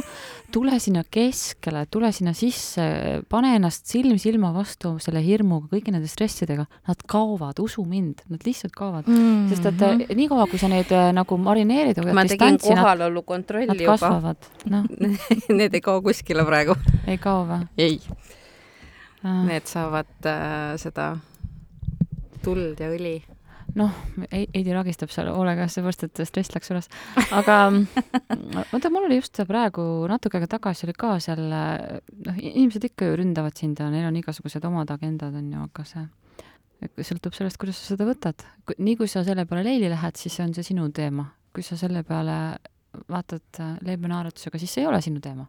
tule 0.51 0.79
sinna 0.79 1.03
keskele, 1.11 1.85
tule 1.91 2.11
sinna 2.15 2.33
sisse, 2.37 2.83
pane 3.29 3.53
ennast 3.57 3.89
silm 3.89 4.17
silma 4.21 4.51
vastu 4.55 4.95
selle 5.03 5.21
hirmuga, 5.23 5.69
kõigi 5.73 5.93
nende 5.93 6.09
stressidega, 6.09 6.65
nad 6.89 7.05
kaovad, 7.09 7.61
usu 7.63 7.85
mind, 7.87 8.25
nad 8.31 8.43
lihtsalt 8.45 8.75
kaovad. 8.75 9.07
sest 9.49 9.65
et 9.65 9.79
mm 9.79 10.01
-hmm. 10.01 10.15
niikaua, 10.15 10.47
kui 10.47 10.59
sa 10.59 10.67
neid 10.67 10.91
äh, 10.91 11.11
nagu 11.13 11.37
marineerid, 11.37 12.03
ma 12.13 12.25
tegin 12.25 12.57
kohalolu 12.59 13.21
nad 13.21 13.25
kontrolli 13.25 13.83
juba. 13.83 13.97
kasvavad, 13.97 14.37
noh, 14.65 14.83
Need 15.59 15.73
ei 15.73 15.81
kao 15.81 16.01
kuskile 16.01 16.45
praegu. 16.45 16.75
ei 17.07 17.17
kao 17.17 17.45
või? 17.45 17.67
ei, 17.77 17.99
need 19.23 19.67
saavad 19.67 20.29
äh, 20.29 20.77
seda 20.81 21.11
tuld 22.43 22.79
ja 22.79 22.89
õli. 22.93 23.17
noh, 23.77 23.91
Heidi 24.31 24.73
ragistab 24.73 25.11
seal 25.13 25.29
hoolega, 25.29 25.67
seepärast 25.69 26.07
et 26.07 26.21
stress 26.25 26.55
läks 26.55 26.71
üles. 26.73 26.87
aga 27.35 27.57
vaata, 28.71 28.89
mul 28.89 29.09
oli 29.09 29.19
just 29.19 29.41
praegu 29.47 29.83
natuke 30.09 30.39
aega 30.39 30.49
tagasi 30.55 30.87
oli 30.87 30.95
ka 30.97 31.17
seal, 31.23 31.43
noh, 31.49 32.39
inimesed 32.39 32.89
ikka 32.89 33.11
ju 33.11 33.19
ründavad 33.21 33.59
sind 33.59 33.79
ja 33.79 33.91
neil 33.93 34.07
on 34.09 34.17
igasugused 34.19 34.65
omad 34.65 34.91
agendad, 34.95 35.35
on 35.35 35.51
ju, 35.53 35.67
aga 35.69 35.85
see 35.89 36.07
sõltub 37.03 37.35
sellest, 37.35 37.59
kuidas 37.59 37.79
sa 37.79 37.93
seda 37.93 38.07
võtad. 38.07 38.45
nii 38.77 38.95
kui 38.99 39.07
sa 39.11 39.23
selle 39.27 39.45
peale 39.45 39.65
leili 39.67 39.89
lähed, 39.91 40.15
siis 40.15 40.39
on 40.39 40.53
see 40.55 40.63
sinu 40.71 40.89
teema. 40.95 41.27
kui 41.53 41.63
sa 41.65 41.75
selle 41.77 42.03
peale 42.03 42.59
vaatad 43.09 43.59
äh, 43.59 43.77
leebe 43.85 44.07
naeratusega, 44.07 44.59
siis 44.59 44.73
see 44.73 44.83
ei 44.83 44.87
ole 44.87 45.01
sinu 45.01 45.19
teema. 45.19 45.47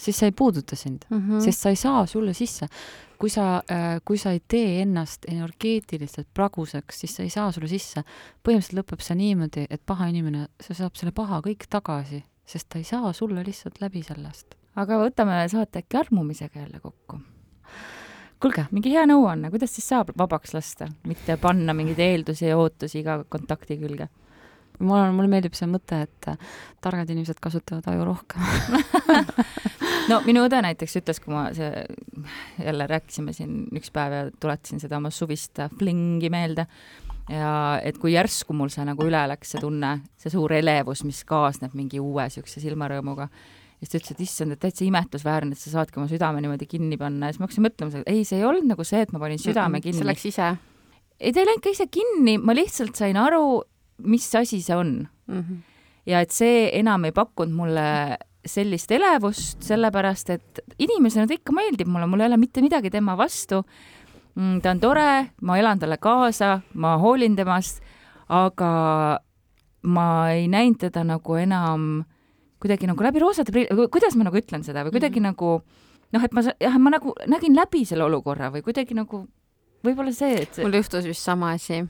Siis 0.00 0.18
see 0.18 0.30
ei 0.30 0.36
puuduta 0.36 0.76
sind. 0.76 1.04
Mhm. 1.10 1.40
sest 1.44 1.60
sa 1.60 1.68
ei 1.68 1.76
saa 1.76 2.06
sulle 2.06 2.34
sisse. 2.34 2.68
kui 3.20 3.28
sa, 3.28 3.62
kui 4.04 4.16
sa 4.16 4.30
ei 4.32 4.40
tee 4.48 4.80
ennast 4.80 5.26
energeetiliselt 5.28 6.28
praguseks, 6.34 7.00
siis 7.00 7.16
sa 7.16 7.22
ei 7.22 7.30
saa 7.30 7.52
sulle 7.52 7.68
sisse. 7.68 8.04
põhimõtteliselt 8.42 8.78
lõpeb 8.80 9.00
see 9.04 9.16
niimoodi, 9.16 9.66
et 9.70 9.82
paha 9.86 10.06
inimene, 10.08 10.46
see 10.60 10.74
saab 10.74 10.96
selle 10.96 11.12
paha 11.12 11.42
kõik 11.44 11.66
tagasi, 11.68 12.22
sest 12.44 12.68
ta 12.68 12.78
ei 12.78 12.84
saa 12.84 13.12
sulle 13.12 13.44
lihtsalt 13.44 13.80
läbi 13.80 14.02
sellest. 14.02 14.54
aga 14.76 15.02
võtame 15.04 15.42
saate 15.48 15.84
äkki 15.84 15.96
armumisega 16.00 16.60
jälle 16.60 16.80
kokku. 16.80 17.20
kuulge, 18.40 18.66
mingi 18.70 18.90
hea 18.90 19.04
nõuanne, 19.06 19.50
kuidas 19.50 19.74
siis 19.74 19.88
saab 19.88 20.14
vabaks 20.18 20.54
lasta, 20.54 20.88
mitte 21.04 21.36
panna 21.36 21.74
mingeid 21.74 21.98
eeldusi 21.98 22.46
ja 22.46 22.56
ootusi 22.56 23.00
iga 23.04 23.24
kontakti 23.28 23.76
külge? 23.76 24.08
mul 24.80 24.96
on, 24.96 25.14
mulle 25.14 25.30
meeldib 25.30 25.56
see 25.56 25.68
mõte, 25.70 26.02
et 26.06 26.28
äh, 26.30 26.38
targad 26.80 27.10
inimesed 27.12 27.40
kasutavad 27.42 27.86
aju 27.92 28.06
rohkem. 28.12 28.44
no 30.08 30.20
minu 30.26 30.46
õde 30.46 30.62
näiteks 30.64 30.96
ütles, 31.02 31.20
kui 31.22 31.34
ma 31.34 31.48
see, 31.56 31.84
jälle 32.62 32.88
rääkisime 32.90 33.34
siin 33.36 33.62
üks 33.76 33.92
päev 33.94 34.16
ja 34.16 34.24
tuletasin 34.40 34.82
seda 34.82 34.98
oma 35.00 35.12
suvist 35.14 35.60
flingi 35.78 36.30
meelde 36.32 36.66
ja 37.30 37.52
et 37.84 37.98
kui 38.00 38.14
järsku 38.14 38.56
mul 38.56 38.72
see 38.72 38.86
nagu 38.88 39.06
üle 39.06 39.22
läks, 39.30 39.54
see 39.54 39.62
tunne, 39.62 39.98
see 40.20 40.32
suur 40.32 40.52
elevus, 40.56 41.04
mis 41.06 41.22
kaasneb 41.28 41.76
mingi 41.78 42.00
uue 42.02 42.26
siukse 42.32 42.62
silmarõõmuga, 42.62 43.28
siis 43.78 43.92
ta 43.92 44.00
ütles, 44.00 44.16
et 44.16 44.24
issand, 44.24 44.56
et 44.56 44.62
täitsa 44.64 44.86
imetlusväärne, 44.86 45.54
et 45.54 45.62
sa 45.62 45.76
saadki 45.76 46.00
oma 46.00 46.10
südame 46.10 46.42
niimoodi 46.42 46.66
kinni 46.70 46.98
panna 47.00 47.28
ja 47.28 47.36
siis 47.36 47.42
ma 47.42 47.48
hakkasin 47.48 47.66
mõtlema, 47.68 48.02
ei, 48.06 48.24
see 48.26 48.40
ei 48.40 48.48
olnud 48.48 48.66
nagu 48.72 48.86
see, 48.86 49.04
et 49.06 49.14
ma 49.14 49.22
panin 49.22 49.40
südame 49.40 49.82
kinni 49.84 50.02
see. 50.02 50.10
läks 50.10 50.26
ise 50.32 50.50
ei, 51.20 51.32
ta 51.32 51.42
ei 51.42 51.48
läinud 51.48 51.64
ka 51.64 51.72
ise 51.74 51.86
kinni, 51.92 52.38
ma 52.40 52.56
lihtsalt 52.56 52.98
sain 52.98 53.18
aru, 53.20 53.60
mis 54.08 54.26
asi 54.38 54.62
see 54.64 54.76
on 54.76 54.94
mm. 55.28 55.40
-hmm. 55.40 55.62
ja 56.06 56.20
et 56.24 56.32
see 56.34 56.70
enam 56.78 57.04
ei 57.04 57.12
pakkunud 57.12 57.54
mulle 57.54 58.18
sellist 58.56 58.92
elevust, 58.92 59.62
sellepärast 59.66 60.30
et 60.34 60.60
inimesena 60.78 61.28
ta 61.28 61.36
ikka 61.36 61.54
meeldib 61.56 61.90
mulle, 61.90 62.08
mul 62.10 62.24
ei 62.24 62.30
ole 62.30 62.38
mitte 62.40 62.62
midagi 62.64 62.90
tema 62.90 63.16
vastu. 63.18 63.62
ta 64.62 64.70
on 64.70 64.80
tore, 64.80 65.32
ma 65.42 65.58
elan 65.58 65.78
talle 65.78 65.98
kaasa, 65.98 66.60
ma 66.74 66.96
hoolin 66.98 67.36
temast, 67.36 67.82
aga 68.28 68.70
ma 69.82 70.06
ei 70.30 70.48
näinud 70.48 70.78
teda 70.78 71.04
nagu 71.04 71.36
enam 71.36 72.04
kuidagi 72.60 72.86
nagu 72.86 73.04
läbi 73.04 73.22
roosade 73.22 73.52
prill, 73.52 73.86
kuidas 73.88 74.16
ma 74.16 74.28
nagu 74.28 74.36
ütlen 74.36 74.64
seda 74.64 74.84
või 74.84 74.94
kuidagi 74.96 75.20
mm 75.20 75.26
-hmm. 75.26 75.36
nagu 75.36 75.62
noh, 76.12 76.24
et 76.24 76.32
ma, 76.36 76.44
jah, 76.60 76.78
ma 76.78 76.92
nagu 76.92 77.14
nägin 77.26 77.56
läbi 77.56 77.84
selle 77.88 78.04
olukorra 78.04 78.50
või 78.52 78.62
kuidagi 78.66 78.94
nagu 78.94 79.24
võib-olla 79.86 80.12
see, 80.12 80.42
et 80.42 80.54
see... 80.54 80.64
mul 80.64 80.76
juhtus 80.80 81.08
vist 81.08 81.24
sama 81.24 81.54
asi, 81.56 81.82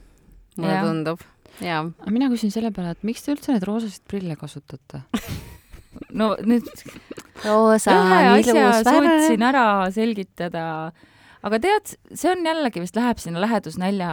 mulle 0.57 0.73
Jah. 0.73 0.85
tundub. 0.87 1.23
aga 1.61 2.11
mina 2.11 2.29
küsin 2.31 2.51
selle 2.53 2.71
peale, 2.71 2.95
et 2.95 3.03
miks 3.03 3.25
te 3.25 3.35
üldse 3.35 3.51
neid 3.51 3.67
roosasid 3.67 4.05
prille 4.07 4.35
kasutate? 4.39 5.03
no 6.15 6.33
nüüd 6.45 6.67
roosa 7.45 7.95
ühe 8.01 8.19
asja 8.35 8.67
suutsin 8.85 9.45
ära 9.45 9.65
selgitada, 9.93 10.65
aga 11.45 11.59
tead, 11.63 11.95
see 12.11 12.31
on 12.33 12.45
jällegi 12.45 12.83
vist 12.83 12.97
läheb 12.97 13.21
sinna 13.21 13.41
lähedusnälja 13.43 14.11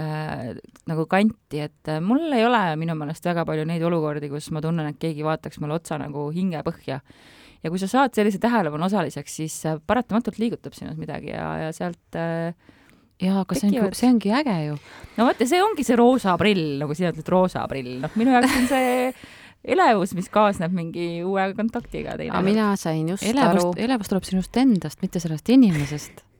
äh, 0.00 0.46
nagu 0.90 1.06
kanti, 1.10 1.64
et 1.66 1.92
äh, 1.92 2.00
mul 2.04 2.30
ei 2.36 2.46
ole 2.46 2.62
minu 2.80 2.96
meelest 2.98 3.26
väga 3.26 3.44
palju 3.48 3.66
neid 3.68 3.84
olukordi, 3.86 4.32
kus 4.32 4.50
ma 4.54 4.62
tunnen, 4.64 4.92
et 4.92 5.00
keegi 5.00 5.26
vaataks 5.26 5.60
mulle 5.62 5.78
otsa 5.80 6.00
nagu 6.00 6.30
hingepõhja. 6.34 7.00
ja 7.60 7.70
kui 7.70 7.80
sa 7.80 7.90
saad 7.90 8.16
sellise 8.16 8.40
tähelepanu 8.40 8.88
osaliseks, 8.88 9.38
siis 9.42 9.56
äh, 9.68 9.80
paratamatult 9.86 10.40
liigutab 10.40 10.76
sinus 10.76 11.00
midagi 11.00 11.34
ja, 11.34 11.50
ja 11.66 11.72
sealt 11.76 12.18
äh, 12.18 12.54
jaa, 13.20 13.42
aga 13.42 13.58
see 13.58 13.68
ongi 13.68 13.98
see 13.98 14.08
ongi 14.08 14.32
äge 14.40 14.56
ju. 14.68 14.78
no 15.18 15.28
vot 15.28 15.42
ja 15.42 15.48
see 15.48 15.60
ongi 15.62 15.84
see 15.86 15.98
roosa 15.98 16.36
prill, 16.40 16.78
nagu 16.80 16.96
sina 16.96 17.12
ütled, 17.12 17.28
roosa 17.32 17.66
prill, 17.70 17.98
noh, 18.04 18.16
minu 18.20 18.34
jaoks 18.36 18.56
on 18.56 18.68
see 18.70 19.12
elevus, 19.64 20.14
mis 20.16 20.30
kaasneb 20.32 20.72
mingi 20.74 21.22
uue 21.26 21.50
kontaktiga 21.58 22.14
aga 22.14 22.24
teine. 22.24 22.42
mina 22.46 22.72
sain 22.80 23.08
just 23.08 23.26
elevust 23.26 23.64
aru,, 23.64 23.72
elevus 23.76 24.12
tuleb 24.12 24.26
sinust 24.28 24.56
endast, 24.56 25.02
mitte 25.04 25.20
sellest 25.22 25.48
inimesest 25.52 26.24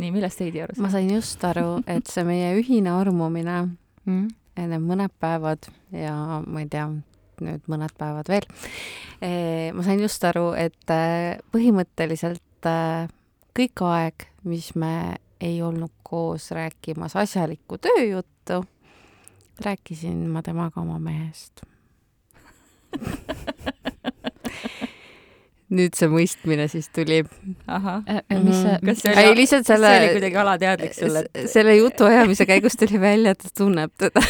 nii, 0.00 0.10
millest 0.14 0.42
Heidi 0.42 0.62
aru 0.64 0.76
ma 0.78 0.88
saab? 0.88 0.98
sain 0.98 1.14
just 1.14 1.44
aru, 1.46 1.68
et 1.90 2.10
see 2.10 2.24
meie 2.26 2.52
ühine 2.58 2.92
armumine, 2.94 3.58
mm.. 4.06 4.28
need 4.60 4.84
mõned 4.84 5.14
päevad 5.22 5.68
ja 5.94 6.14
ma 6.42 6.62
ei 6.62 6.68
tea, 6.72 6.88
nüüd 7.42 7.66
mõned 7.70 7.94
päevad 7.98 8.30
veel. 8.32 8.46
ma 9.74 9.86
sain 9.86 10.02
just 10.02 10.24
aru, 10.28 10.52
et 10.58 10.94
eh, 10.94 11.40
põhimõtteliselt 11.54 12.70
eh, 12.70 13.10
kõik 13.56 13.84
aeg, 13.88 14.28
mis 14.48 14.72
me 14.78 15.18
ei 15.42 15.58
olnud 15.62 15.92
koos 16.06 16.50
rääkimas 16.54 17.16
asjalikku 17.18 17.78
tööjuttu, 17.82 18.62
rääkisin 19.62 20.24
ma 20.30 20.42
temaga 20.46 20.80
oma 20.82 20.98
mehest. 21.02 21.64
nüüd 25.72 25.96
see 25.96 26.08
mõistmine 26.12 26.66
siis 26.70 26.88
tuli. 26.92 27.22
ahah. 27.66 28.02
mis 28.44 28.60
see, 28.60 28.78
kas 28.84 29.02
see 29.04 29.14
ei, 29.14 29.30
oli, 29.30 29.38
lihtsalt 29.42 29.68
see 29.68 29.78
oli 29.78 29.88
selle, 29.88 30.12
kuidagi 30.16 30.40
alateadlik 30.42 30.96
sul, 30.96 31.18
et 31.22 31.50
selle 31.52 31.76
jutuajamise 31.78 32.46
käigus 32.48 32.76
tuli 32.80 33.00
välja, 33.00 33.32
et 33.32 33.42
ta 33.42 33.52
tunneb 33.62 33.92
teda 34.00 34.22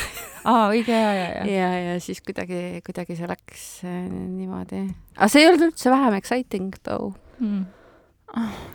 aa, 0.44 0.70
õige, 0.70 0.94
ja, 0.94 1.12
ja, 1.16 1.28
ja. 1.40 1.44
ja, 1.50 1.68
ja 1.86 2.00
siis 2.02 2.22
kuidagi, 2.24 2.82
kuidagi 2.86 3.18
see 3.18 3.30
läks 3.30 3.68
äh, 3.86 4.00
niimoodi. 4.08 4.86
aga 5.18 5.30
see 5.32 5.44
ei 5.44 5.50
olnud 5.50 5.70
üldse 5.70 5.92
vähem 5.92 6.18
exciting 6.18 6.74
though. 6.82 7.14
Mm. 7.42 7.64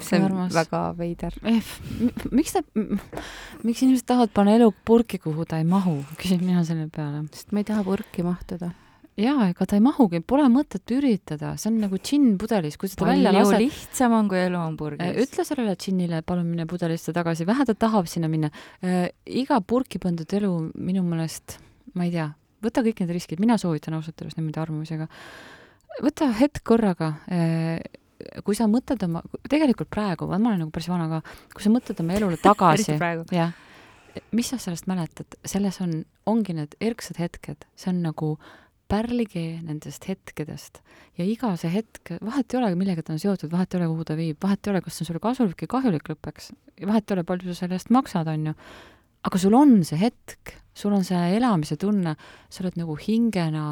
see 0.03 0.19
on 0.19 0.27
armas. 0.27 0.51
väga 0.53 0.81
veider. 0.99 1.37
Eh, 1.49 1.71
miks 2.35 2.53
ta, 2.53 2.61
miks 3.63 3.81
inimesed 3.81 4.05
tahavad 4.07 4.35
panna 4.35 4.57
elu 4.59 4.69
purki, 4.85 5.19
kuhu 5.23 5.47
ta 5.49 5.61
ei 5.61 5.67
mahu, 5.67 6.01
küsin 6.19 6.43
mina 6.43 6.65
selle 6.67 6.91
peale. 6.93 7.25
sest 7.33 7.55
ma 7.55 7.63
ei 7.63 7.71
taha 7.71 7.87
purki 7.87 8.27
mahtuda. 8.27 8.73
jaa, 9.17 9.49
ega 9.49 9.65
ta 9.65 9.77
ei 9.77 9.83
mahugi, 9.83 10.21
pole 10.25 10.45
mõtet 10.53 10.93
üritada, 10.93 11.53
see 11.59 11.71
on 11.71 11.79
nagu 11.81 11.97
džinn 11.97 12.37
pudelis, 12.41 12.77
kui 12.79 12.89
sa 12.91 12.99
ta 13.01 13.09
välja 13.09 13.33
lased. 13.33 13.59
lihtsam 13.61 14.13
on, 14.17 14.29
kui 14.29 14.39
elu 14.39 14.59
on 14.59 14.77
purgis. 14.79 15.13
ütle 15.23 15.45
sellele 15.47 15.75
džinnile, 15.79 16.21
palun 16.27 16.47
mine 16.49 16.67
pudelisse 16.69 17.13
tagasi, 17.15 17.47
vähe 17.49 17.65
ta 17.65 17.73
tahab 17.73 18.09
sinna 18.09 18.29
minna. 18.31 18.51
iga 19.25 19.59
purki 19.61 20.01
pandud 20.03 20.37
elu 20.39 20.51
minu 20.75 21.05
meelest, 21.07 21.57
ma 21.97 22.05
ei 22.05 22.13
tea, 22.13 22.29
võta 22.63 22.83
kõik 22.85 23.01
need 23.03 23.15
riskid, 23.17 23.41
mina 23.43 23.57
soovitan 23.61 23.97
ausalt 23.97 24.21
öeldes 24.21 24.37
niimoodi 24.37 24.61
arvamusega. 24.61 25.07
võta 26.05 26.29
hetk 26.37 26.61
korraga. 26.63 27.15
kui 28.43 28.57
sa 28.57 28.65
mõtled 28.65 29.01
oma, 29.05 29.21
tegelikult 29.49 29.89
praegu, 29.93 30.25
ma 30.29 30.37
olen 30.37 30.63
nagu 30.65 30.71
päris 30.73 30.89
vana 30.89 31.05
ka, 31.09 31.19
kui 31.53 31.65
sa 31.65 31.69
mõtled 31.73 31.99
oma 32.01 32.15
elule 32.17 32.37
tagasi 32.47 32.97
jah, 33.31 33.51
mis 34.33 34.49
sa 34.49 34.57
sellest 34.61 34.87
mäletad, 34.89 35.37
selles 35.45 35.77
on, 35.81 35.99
ongi 36.25 36.55
need 36.57 36.73
erksad 36.81 37.19
hetked, 37.21 37.67
see 37.77 37.91
on 37.93 38.01
nagu 38.05 38.31
pärlikee 38.91 39.61
nendest 39.65 40.07
hetkedest. 40.07 40.81
Ja 41.19 41.25
iga 41.27 41.53
see 41.59 41.71
hetk, 41.73 42.13
vahet 42.23 42.53
ei 42.53 42.59
ole, 42.59 42.71
millega 42.79 43.03
ta 43.03 43.15
on 43.15 43.21
seotud, 43.21 43.51
vahet 43.51 43.73
ei 43.73 43.81
ole, 43.81 43.89
kuhu 43.91 44.05
ta 44.07 44.17
viib, 44.19 44.39
vahet 44.43 44.67
ei 44.67 44.73
ole, 44.73 44.83
kas 44.85 44.97
see 44.97 45.05
on 45.05 45.09
sulle 45.11 45.23
kasulik 45.23 45.63
või 45.65 45.71
kahjulik 45.75 46.11
lõppeks, 46.13 46.51
vahet 46.87 47.11
ei 47.11 47.17
ole, 47.17 47.25
palju 47.27 47.51
sa 47.51 47.65
selle 47.65 47.79
eest 47.79 47.91
maksad, 47.93 48.29
on 48.31 48.51
ju, 48.51 48.55
aga 49.27 49.41
sul 49.43 49.57
on 49.57 49.75
see 49.87 49.99
hetk, 50.01 50.55
sul 50.77 50.95
on 50.95 51.05
see 51.07 51.19
elamise 51.37 51.77
tunne, 51.81 52.15
sa 52.49 52.63
oled 52.63 52.79
nagu 52.79 52.97
hingena 53.01 53.69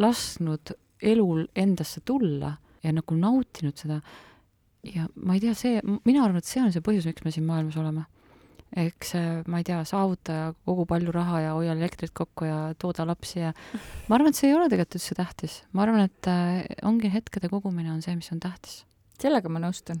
lasknud 0.00 0.74
elul 1.04 1.44
endasse 1.54 2.00
tulla 2.06 2.54
ja 2.84 2.92
nagu 2.94 3.16
nautinud 3.18 3.76
seda. 3.80 4.00
Ja 4.84 5.06
ma 5.16 5.36
ei 5.36 5.40
tea, 5.40 5.54
see, 5.56 5.80
mina 6.04 6.24
arvan, 6.24 6.40
et 6.42 6.48
see 6.48 6.62
on 6.62 6.72
see 6.72 6.84
põhjus, 6.84 7.06
miks 7.08 7.24
me 7.24 7.32
siin 7.32 7.46
maailmas 7.48 7.76
oleme. 7.80 8.04
Eks 8.74 9.12
see, 9.14 9.34
ma 9.50 9.60
ei 9.60 9.66
tea, 9.66 9.80
saavuta 9.86 10.38
ja 10.38 10.46
kogu 10.66 10.86
palju 10.90 11.12
raha 11.14 11.42
ja 11.44 11.52
hoia 11.56 11.74
elektrit 11.76 12.14
kokku 12.16 12.48
ja 12.48 12.58
tooda 12.80 13.06
lapsi 13.06 13.40
ja 13.40 13.52
ma 14.08 14.18
arvan, 14.18 14.32
et 14.32 14.40
see 14.40 14.50
ei 14.50 14.56
ole 14.56 14.70
tegelikult 14.70 14.98
üldse 14.98 15.18
tähtis. 15.18 15.60
ma 15.72 15.86
arvan, 15.86 16.08
et 16.08 16.30
äh, 16.30 16.64
ongi 16.86 17.12
hetkede 17.12 17.50
kogumine 17.52 17.92
on 17.94 18.02
see, 18.04 18.16
mis 18.18 18.32
on 18.34 18.42
tähtis. 18.42 18.82
sellega 19.20 19.52
ma 19.52 19.62
nõustun. 19.62 20.00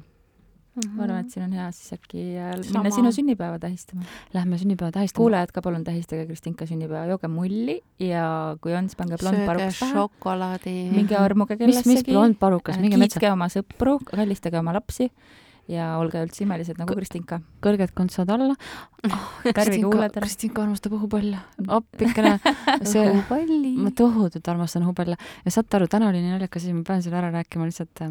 ma 0.90 1.06
arvan, 1.06 1.22
et 1.22 1.30
siin 1.30 1.46
on 1.46 1.54
hea 1.54 1.68
siis 1.76 1.94
äkki 1.94 2.24
äh, 2.34 2.56
Sama. 2.56 2.82
minna 2.82 2.94
sinu 2.96 3.14
sünnipäeva 3.14 3.60
tähistama. 3.62 4.08
Lähme 4.34 4.58
sünnipäeva 4.58 4.90
tähistama. 4.96 5.22
kuulajad 5.22 5.54
ka 5.54 5.62
palun 5.62 5.86
tähistage 5.86 6.26
Kristinka 6.26 6.66
sünnipäeva, 6.66 7.06
jooge 7.12 7.30
mulli 7.30 7.78
ja 8.02 8.26
kui 8.60 8.74
on, 8.74 8.90
siis 8.90 8.98
pange 8.98 9.20
blond 9.22 9.46
paruks 9.46 9.78
pähe. 9.84 9.94
šokolaadi. 9.94 10.76
minge 10.90 11.20
armuge 11.20 11.60
mis, 11.62 11.78
mis 11.78 11.82
kellessegi. 11.86 12.10
blond 12.10 12.42
parukas, 12.42 12.82
minge 12.82 12.98
metsa, 12.98 13.20
kiitke 13.20 13.32
oma 13.38 13.50
sõpru, 13.54 14.00
kallistage 14.10 14.58
oma 14.58 14.74
lapsi 14.74 15.12
ja 15.70 15.94
olge 16.00 16.20
üldse 16.24 16.44
imelised 16.44 16.78
nagu 16.80 16.94
Kristinka. 16.96 17.40
kõrged 17.64 17.94
kontsad 17.96 18.30
alla. 18.32 18.54
Kärvige 19.44 19.84
huuled 19.86 20.08
ära. 20.10 20.24
Kristinka 20.24 20.64
armastab 20.64 20.96
õhupalle. 20.98 21.40
appikene, 21.78 22.38
see, 22.92 23.04
ma 23.76 23.92
tohutult 23.96 24.48
armastan 24.52 24.86
õhupallle 24.86 25.18
ja 25.18 25.54
saate 25.54 25.78
aru, 25.78 25.90
täna 25.90 26.10
oli 26.10 26.22
nii 26.24 26.34
naljakas 26.36 26.64
asi, 26.64 26.74
ma 26.76 26.84
pean 26.86 27.04
selle 27.04 27.20
ära 27.20 27.30
rääkima 27.34 27.68
lihtsalt. 27.68 28.04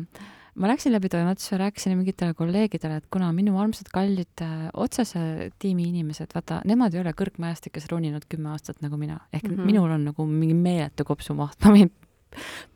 ma 0.54 0.70
läksin 0.70 0.94
läbi 0.94 1.10
toimetuse, 1.10 1.58
rääkisin 1.58 1.98
mingitele 1.98 2.36
kolleegidele, 2.38 3.00
et 3.02 3.08
kuna 3.14 3.32
minu 3.34 3.58
armsad 3.58 3.90
kallid 3.94 4.44
äh, 4.46 4.68
otsese 4.74 5.50
tiimi 5.60 5.88
inimesed, 5.90 6.30
vaata, 6.36 6.62
nemad 6.70 6.94
ei 6.94 7.02
ole 7.02 7.14
kõrgmajastikes 7.18 7.90
roninud 7.90 8.28
kümme 8.30 8.54
aastat 8.54 8.82
nagu 8.86 8.98
mina, 8.98 9.18
ehk 9.34 9.48
mm. 9.48 9.56
-hmm. 9.56 9.72
minul 9.72 9.96
on 9.98 10.06
nagu 10.12 10.26
mingi 10.30 10.54
meeletu 10.54 11.06
kopsumaht, 11.10 11.58
ma 11.66 11.74
võin 11.74 11.90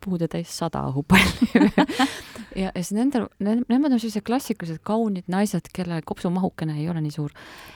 puude 0.03 0.27
täis 0.31 0.51
sada 0.57 0.83
õhupalli 0.91 1.49
ja, 2.61 2.69
ja 2.69 2.71
siis 2.81 2.93
nendel 2.97 3.27
ne,, 3.43 3.57
nemad 3.69 3.93
on 3.95 3.99
sellised 4.01 4.25
klassikalised 4.27 4.81
kaunid 4.87 5.27
naised, 5.31 5.69
kelle 5.73 5.99
kopsumahukene 6.07 6.77
ei 6.79 6.89
ole 6.89 7.01
nii 7.05 7.13
suur 7.15 7.33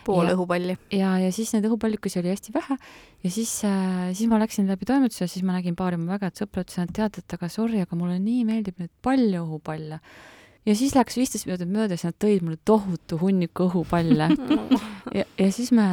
pool 0.07 0.27
Ja- 0.29 0.35
õhupalli. 0.37 0.77
ja, 0.95 1.15
ja 1.21 1.31
siis 1.35 1.53
neid 1.55 1.67
õhupallikusi 1.69 2.19
oli 2.21 2.33
hästi 2.33 2.53
vähe 2.55 2.77
ja 3.23 3.29
siis 3.31 3.53
äh,, 3.67 4.11
siis 4.17 4.29
ma 4.31 4.39
läksin 4.41 4.67
läbi 4.71 4.85
toimetuse 4.89 5.27
siis 5.27 5.43
ma 5.47 5.57
nägin 5.59 5.75
paari 5.79 5.99
oma 5.99 6.13
väga 6.15 6.29
head 6.31 6.43
sõpra, 6.43 6.65
ütlesin, 6.65 6.87
et 6.89 6.95
tead, 6.97 7.21
et 7.21 7.37
aga 7.37 7.49
sorry, 7.51 7.81
aga 7.85 7.97
mulle 7.99 8.17
nii 8.21 8.45
meeldib 8.47 8.79
neid 8.81 8.91
palju 9.05 9.43
õhupalle. 9.45 9.99
Ja 10.65 10.75
siis 10.77 10.93
läks 10.95 11.17
viisteist 11.17 11.47
minutit 11.47 11.69
mööda, 11.71 11.97
siis 11.97 12.09
nad 12.11 12.17
tõid 12.21 12.45
mulle 12.45 12.59
tohutu 12.65 13.19
hunniku 13.21 13.69
õhupalle. 13.69 14.31
Ja, 15.11 15.25
ja 15.35 15.47
siis 15.51 15.73
me 15.75 15.83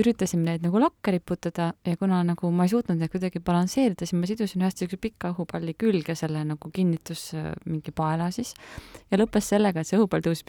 üritasime 0.00 0.46
neid 0.46 0.62
nagu 0.64 0.78
lakke 0.80 1.12
riputada 1.12 1.66
ja 1.84 1.98
kuna 2.00 2.22
nagu 2.24 2.48
ma 2.54 2.64
ei 2.64 2.70
suutnud 2.72 2.96
neid 2.96 3.10
kuidagi 3.12 3.42
balansseerida, 3.44 4.06
siis 4.06 4.16
ma 4.16 4.28
sidusin 4.30 4.62
ühest 4.64 4.80
siukse 4.80 4.96
pika 5.02 5.34
õhupalli 5.34 5.74
külge 5.76 6.14
selle 6.16 6.40
nagu 6.48 6.70
kinnitus 6.72 7.26
mingi 7.66 7.92
paela 7.92 8.30
siis 8.32 8.54
ja 9.10 9.18
lõppes 9.20 9.50
sellega, 9.52 9.82
et 9.82 9.90
see 9.90 9.98
õhupall 9.98 10.24
tõusis 10.24 10.46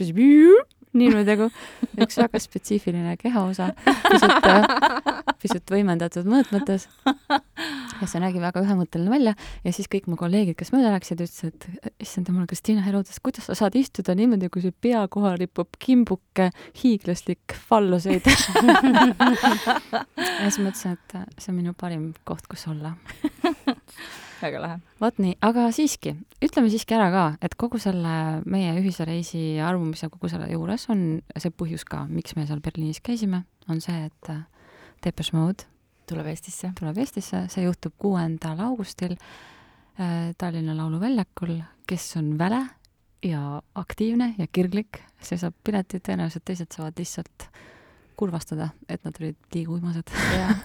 nagu 1.31 1.49
üks 2.01 2.17
väga 2.19 2.39
spetsiifiline 2.41 3.15
kehaosa, 3.19 3.71
pisut, 3.83 4.47
pisut 5.41 5.73
võimendatud 5.75 6.27
mõõtmetes. 6.29 6.87
ja 8.01 8.09
see 8.09 8.21
nägi 8.23 8.41
väga 8.43 8.63
ühemõtteline 8.63 9.11
välja 9.11 9.35
ja 9.63 9.73
siis 9.75 9.89
kõik 9.91 10.09
mu 10.11 10.17
kolleegid, 10.19 10.57
kes 10.59 10.71
mööda 10.75 10.93
läksid, 10.95 11.23
ütlesid, 11.25 11.67
et 11.79 12.05
issand 12.07 12.31
jumal, 12.31 12.47
Kristiina 12.49 12.83
Herodes, 12.85 13.19
kuidas 13.23 13.49
sa 13.49 13.57
saad 13.57 13.77
istuda 13.79 14.15
niimoodi, 14.17 14.49
kui 14.53 14.63
su 14.65 14.71
pea 14.71 15.05
kohal 15.11 15.39
ripub 15.41 15.79
kimbuke 15.79 16.51
hiiglaslik 16.81 17.55
falloseid. 17.69 18.25
ja 19.91 20.45
siis 20.47 20.61
mõtlesin, 20.61 20.95
et 20.95 21.17
see 21.39 21.51
on 21.53 21.59
minu 21.59 21.75
parim 21.77 22.13
koht, 22.27 22.47
kus 22.51 22.67
olla 22.71 22.95
väga 24.45 24.61
lahe. 24.63 24.79
vot 25.01 25.19
nii, 25.21 25.35
aga 25.45 25.67
siiski, 25.75 26.15
ütleme 26.45 26.71
siiski 26.73 26.97
ära 26.97 27.09
ka, 27.13 27.25
et 27.45 27.57
kogu 27.59 27.79
selle 27.81 28.15
meie 28.49 28.73
ühise 28.79 29.07
reisi 29.07 29.43
armumise 29.63 30.09
kogu 30.13 30.29
selle 30.31 30.49
juures 30.51 30.87
on 30.93 31.05
see 31.37 31.53
põhjus 31.53 31.85
ka, 31.89 32.05
miks 32.09 32.37
me 32.37 32.45
seal 32.47 32.61
Berliinis 32.65 33.01
käisime, 33.05 33.43
on 33.69 33.81
see, 33.83 34.07
et 34.09 34.31
äh, 34.33 34.45
Depeche 35.03 35.37
Mode 35.37 35.67
tuleb 36.09 36.29
Eestisse. 36.31 36.71
tuleb 36.77 36.97
Eestisse, 37.01 37.45
see 37.51 37.65
juhtub 37.65 37.95
kuuendal 38.01 38.61
augustil 38.67 39.15
äh, 39.17 40.31
Tallinna 40.37 40.77
Lauluväljakul, 40.77 41.57
kes 41.89 42.15
on 42.21 42.35
väle 42.39 42.63
ja 43.25 43.61
aktiivne 43.75 44.33
ja 44.37 44.47
kirglik, 44.51 45.01
see 45.21 45.39
saab 45.41 45.55
piletid, 45.65 46.03
tõenäoliselt 46.05 46.45
teised 46.45 46.75
saavad 46.75 46.99
lihtsalt 47.01 47.49
kurvastada, 48.15 48.69
et 48.89 49.03
nad 49.03 49.17
olid 49.19 49.37
liiga 49.53 49.75
uimased. 49.75 50.11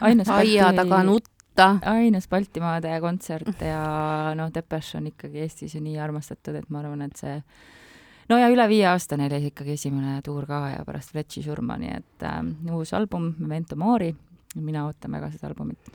aia 0.00 0.72
taga 0.80 1.02
nutta. 1.06 1.39
Ainus 1.58 2.28
Baltimaade 2.28 2.92
kontsert 3.00 3.60
ja 3.64 4.32
noh, 4.36 4.50
Depeche 4.54 4.98
on 4.98 5.10
ikkagi 5.10 5.44
Eestis 5.44 5.74
ju 5.74 5.82
nii 5.84 5.98
armastatud, 6.00 6.56
et 6.56 6.70
ma 6.70 6.80
arvan, 6.80 7.02
et 7.02 7.16
see 7.20 7.36
no 8.30 8.38
ja 8.38 8.50
üle 8.52 8.66
viie 8.70 8.86
aasta 8.90 9.18
neil 9.20 9.34
oli 9.36 9.50
ikkagi 9.50 9.74
esimene 9.78 10.20
tuur 10.26 10.46
ka 10.48 10.62
ja 10.76 10.84
pärast 10.86 11.14
Fletchi 11.14 11.42
surma, 11.44 11.76
nii 11.80 11.92
et 11.96 12.26
äh, 12.26 12.40
uus 12.74 12.94
album 12.94 13.34
Memento 13.38 13.76
Mori, 13.76 14.12
mina 14.60 14.86
ootan 14.86 15.12
väga 15.18 15.30
seda 15.34 15.50
albumit. 15.50 15.92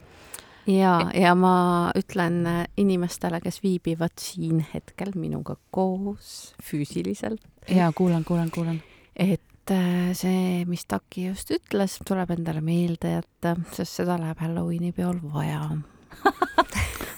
ja, 0.67 1.09
ja 1.13 1.33
ma 1.35 1.91
ütlen 1.97 2.43
inimestele, 2.77 3.41
kes 3.41 3.61
viibivad 3.63 4.15
siin 4.19 4.65
hetkel 4.73 5.15
minuga 5.15 5.57
koos 5.71 6.53
füüsiliselt, 6.63 7.43
jaa, 7.69 7.91
kuulan, 7.95 8.23
kuulan, 8.23 8.51
kuulan. 8.51 8.81
et 9.15 9.41
äh, 9.73 10.13
see, 10.17 10.63
mis 10.69 10.85
Taki 10.89 11.29
just 11.29 11.51
ütles, 11.55 11.99
tuleb 12.05 12.31
endale 12.35 12.61
meelde 12.65 13.17
jätta, 13.17 13.55
sest 13.75 14.01
seda 14.01 14.17
läheb 14.21 14.41
Halloweeni 14.43 14.91
peol 14.95 15.17
vaja. 15.33 15.69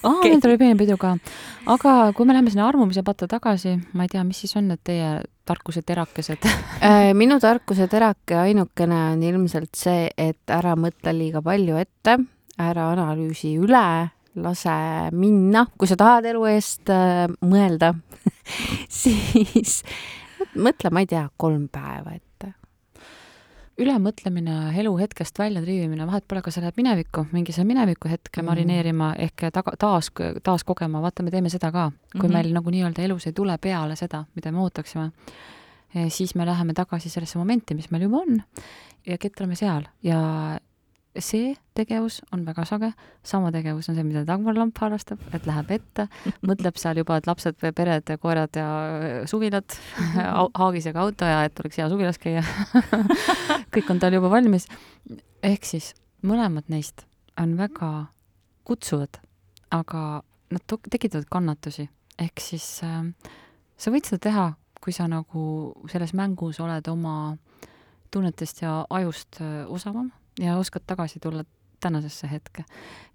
aa, 0.06 0.14
meil 0.22 0.40
tuli 0.42 0.58
pieni 0.60 0.78
pidu 0.78 0.96
ka. 1.00 1.14
aga 1.66 1.94
kui 2.16 2.28
me 2.28 2.36
läheme 2.36 2.52
sinna 2.52 2.68
armumise 2.68 3.02
patta 3.06 3.28
tagasi, 3.30 3.76
ma 3.92 4.06
ei 4.06 4.12
tea, 4.12 4.24
mis 4.26 4.42
siis 4.44 4.56
on 4.60 4.68
need 4.72 4.82
teie 4.86 5.18
tarkuse 5.48 5.82
terakesed? 5.86 6.44
Äh, 6.84 7.10
minu 7.16 7.40
tarkuse 7.42 7.88
terake 7.90 8.36
ainukene 8.38 9.00
on 9.14 9.24
ilmselt 9.26 9.74
see, 9.76 10.06
et 10.16 10.54
ära 10.54 10.76
mõtle 10.78 11.14
liiga 11.16 11.42
palju 11.44 11.80
ette, 11.80 12.18
ära 12.58 12.92
analüüsi 12.92 13.56
üle, 13.58 13.88
lase 14.38 14.76
minna, 15.16 15.66
kui 15.78 15.90
sa 15.90 15.98
tahad 15.98 16.28
elu 16.30 16.46
eest 16.52 16.92
äh, 16.94 17.26
mõelda, 17.42 17.94
siis 19.00 19.82
mõtle, 20.54 20.92
ma 20.94 21.04
ei 21.04 21.10
tea, 21.10 21.26
kolm 21.36 21.68
päeva 21.72 22.14
ette. 22.14 22.27
ülemõtlemine, 23.78 24.56
elu 24.80 24.92
hetkest 24.98 25.38
välja 25.38 25.62
triivimine, 25.62 26.06
vahet 26.06 26.24
pole, 26.28 26.42
kas 26.42 26.58
sa 26.58 26.62
lähed 26.64 26.78
minevikku, 26.80 27.26
mingi 27.32 27.52
see 27.54 27.64
mineviku 27.64 28.08
hetke 28.10 28.42
Mhm. 28.42 28.46
marineerima 28.50 29.12
ehk 29.18 29.50
taga, 29.52 29.76
taas, 29.78 30.10
taas 30.42 30.64
kogema, 30.64 31.02
vaata, 31.02 31.22
me 31.22 31.30
teeme 31.30 31.48
seda 31.50 31.72
ka. 31.72 31.90
kui 32.12 32.20
mm. 32.20 32.26
-hmm. 32.26 32.32
meil 32.32 32.52
nagu 32.52 32.70
nii-öelda 32.70 33.02
elus 33.02 33.26
ei 33.26 33.32
tule 33.32 33.58
peale 33.58 33.96
seda, 33.96 34.24
mida 34.34 34.52
me 34.52 34.58
ootaksime, 34.58 35.10
siis 36.08 36.34
me 36.34 36.46
läheme 36.46 36.74
tagasi 36.74 37.08
sellesse 37.10 37.38
momenti, 37.38 37.74
mis 37.74 37.90
meil 37.90 38.02
juba 38.02 38.16
on 38.16 38.42
ja 39.06 39.18
ketrame 39.18 39.54
seal 39.54 39.82
ja 40.02 40.58
see 41.16 41.54
tegevus 41.76 42.20
on 42.32 42.44
väga 42.46 42.64
sage, 42.68 42.90
sama 43.26 43.50
tegevus 43.54 43.88
on 43.90 43.96
see, 43.96 44.04
mida 44.06 44.24
Dagmar 44.26 44.56
Lamp 44.56 44.78
harrastab, 44.82 45.22
et 45.34 45.46
läheb 45.48 45.70
ette, 45.78 46.06
mõtleb 46.46 46.78
seal 46.80 47.00
juba, 47.00 47.18
et 47.18 47.28
lapsed, 47.28 47.58
pered, 47.58 48.12
koerad 48.22 48.58
ja 48.58 48.66
äh, 48.98 49.16
suvilad, 49.30 49.78
haagisega 50.60 51.02
auto 51.02 51.28
ja 51.28 51.42
et 51.48 51.58
oleks 51.62 51.80
hea 51.80 51.88
suvilas 51.90 52.20
käia. 52.22 52.44
Kõik 53.74 53.90
on 53.94 54.02
tal 54.02 54.16
juba 54.18 54.30
valmis. 54.32 54.68
ehk 55.42 55.64
siis 55.64 55.92
mõlemad 56.26 56.68
neist 56.68 57.06
on 57.38 57.56
väga 57.58 58.08
kutsuvad, 58.66 59.20
aga 59.70 60.22
nad 60.52 60.78
tekitavad 60.90 61.28
kannatusi, 61.30 61.88
ehk 62.18 62.40
siis 62.42 62.66
äh, 62.86 63.02
sa 63.76 63.94
võid 63.94 64.08
seda 64.08 64.22
teha, 64.28 64.48
kui 64.78 64.94
sa 64.94 65.08
nagu 65.10 65.74
selles 65.90 66.14
mängus 66.14 66.60
oled 66.62 66.86
oma 66.88 67.36
tunnetest 68.14 68.62
ja 68.62 68.84
ajust 68.90 69.40
äh, 69.42 69.64
osavam 69.68 70.12
ja 70.40 70.58
oskad 70.58 70.86
tagasi 70.86 71.20
tulla 71.20 71.44
tänasesse 71.80 72.30
hetke. 72.30 72.64